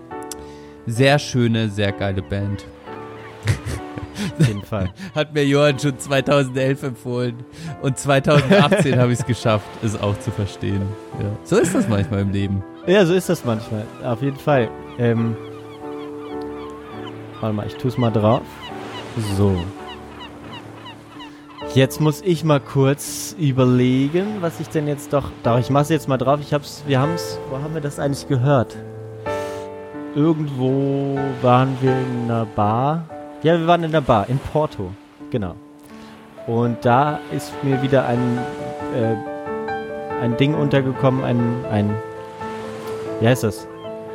[0.87, 2.65] sehr schöne, sehr geile Band.
[4.39, 4.90] Auf jeden Fall.
[5.15, 7.36] Hat mir Johann schon 2011 empfohlen
[7.82, 10.82] und 2018 habe ich es geschafft, es auch zu verstehen.
[11.20, 11.27] Ja.
[11.45, 12.62] So ist das manchmal im Leben.
[12.86, 13.85] Ja, so ist das manchmal.
[14.05, 14.70] Auf jeden Fall.
[14.99, 15.36] Ähm,
[17.40, 18.43] warte mal, ich tue es mal drauf.
[19.36, 19.57] So.
[21.74, 25.31] Jetzt muss ich mal kurz überlegen, was ich denn jetzt doch.
[25.43, 26.40] Doch, ich mach's jetzt mal drauf.
[26.40, 28.74] Ich hab's, wir haben's, wo haben wir das eigentlich gehört?
[30.15, 33.05] Irgendwo waren wir in einer Bar.
[33.43, 34.90] Ja, wir waren in der Bar, in Porto.
[35.31, 35.55] Genau.
[36.48, 38.39] Und da ist mir wieder ein,
[38.97, 39.15] äh,
[40.20, 41.94] ein Ding untergekommen, ein, ein,
[43.20, 43.69] wie heißt das?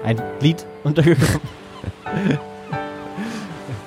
[0.04, 1.40] Ein Lied untergekommen.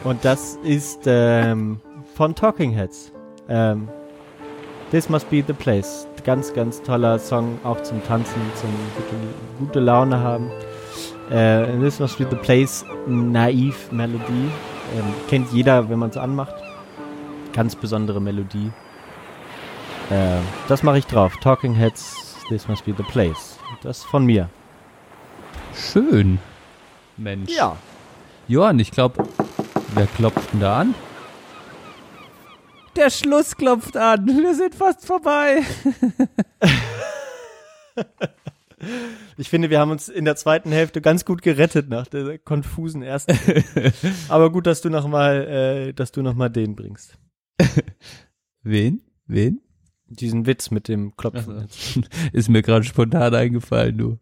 [0.04, 1.80] Und das ist ähm,
[2.14, 3.12] von Talking Heads.
[3.48, 3.88] Ähm,
[4.90, 6.06] This Must Be the Place.
[6.24, 8.70] Ganz, ganz toller Song, auch zum Tanzen, zum
[9.58, 10.50] gute, Laune haben.
[11.30, 14.50] Äh, This Must Be the Place, naiv Melodie.
[14.94, 16.54] Ähm, kennt jeder, wenn man es anmacht.
[17.52, 18.70] Ganz besondere Melodie.
[20.10, 20.38] Äh,
[20.68, 21.36] das mache ich drauf.
[21.38, 23.58] Talking Heads, This Must Be the Place.
[23.82, 24.48] Das von mir.
[25.74, 26.38] Schön.
[27.16, 27.50] Mensch.
[28.48, 29.26] Johann, ich glaube,
[29.94, 30.94] wer klopft denn da an?
[32.94, 34.26] Der Schluss klopft an.
[34.26, 35.62] Wir sind fast vorbei.
[39.36, 43.02] Ich finde, wir haben uns in der zweiten Hälfte ganz gut gerettet nach der konfusen
[43.02, 43.34] ersten.
[43.34, 43.92] Hälfte.
[44.28, 47.18] Aber gut, dass du noch mal, äh, dass du noch mal den bringst.
[48.62, 49.02] Wen?
[49.26, 49.60] Wen?
[50.08, 51.58] Diesen Witz mit dem Klopfen.
[51.58, 52.00] Also,
[52.32, 54.18] ist mir gerade spontan eingefallen, du.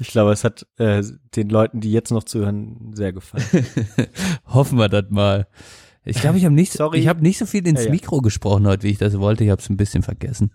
[0.00, 1.02] ich glaube, es hat äh,
[1.36, 3.64] den Leuten, die jetzt noch zuhören, sehr gefallen.
[4.46, 5.46] Hoffen wir das mal.
[6.04, 6.98] Ich glaube, ich habe nicht, Sorry.
[6.98, 7.92] ich habe nicht so viel ins Ja, ja.
[7.92, 9.44] Mikro gesprochen heute, wie ich das wollte.
[9.44, 10.50] Ich habe es ein bisschen vergessen.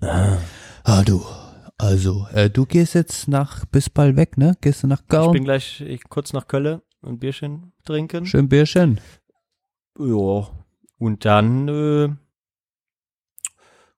[0.00, 1.22] Ah, du.
[1.78, 4.56] Also, äh, du gehst jetzt nach bis bald weg, ne?
[4.60, 5.32] Gehst du nach Ich Gaun?
[5.32, 8.24] bin gleich ich, kurz nach Kölle ein Bierchen trinken.
[8.26, 9.00] Schön Bierchen.
[9.98, 10.48] Ja.
[10.98, 12.08] Und dann äh,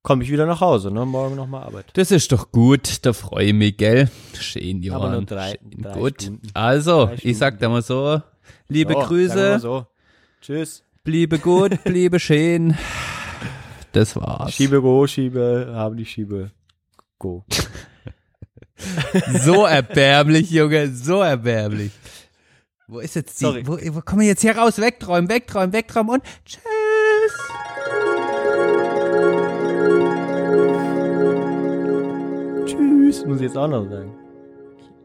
[0.03, 1.05] komme ich wieder nach Hause, ne?
[1.05, 1.87] Morgen noch mal Arbeit.
[1.95, 4.11] Das ist doch gut, da freue ich mich, gell?
[4.39, 5.01] Schön, Johann.
[5.03, 6.23] Aber nur drei- drei gut.
[6.23, 6.49] Stunden.
[6.55, 8.23] Also, Drei ich sag da mal so,
[8.69, 9.87] liebe So, Grüße, So.
[10.41, 10.83] Tschüss.
[11.03, 12.75] bliebe gut, bliebe schön.
[13.93, 14.53] Das war's.
[14.55, 16.51] Schiebe go, schiebe, haben die Schiebe
[17.19, 17.45] go.
[19.45, 21.93] So erbärmlich, Junge, so erbärmlich.
[22.87, 23.45] Wo ist jetzt die?
[23.45, 23.67] Sorry.
[23.67, 24.79] Wo, wo kommen wir jetzt hier raus?
[24.79, 26.61] Wegträumen, wegträumen, wegträumen und tschüss.
[32.67, 34.15] Tschüss, muss ich jetzt auch noch sagen.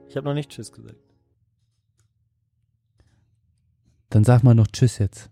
[0.10, 0.98] Ich habe noch nicht Tschüss gesagt.
[4.10, 5.30] Dann sag mal noch Tschüss jetzt.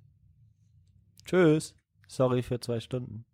[1.25, 1.75] Tschüss.
[2.07, 3.25] Sorry für zwei Stunden.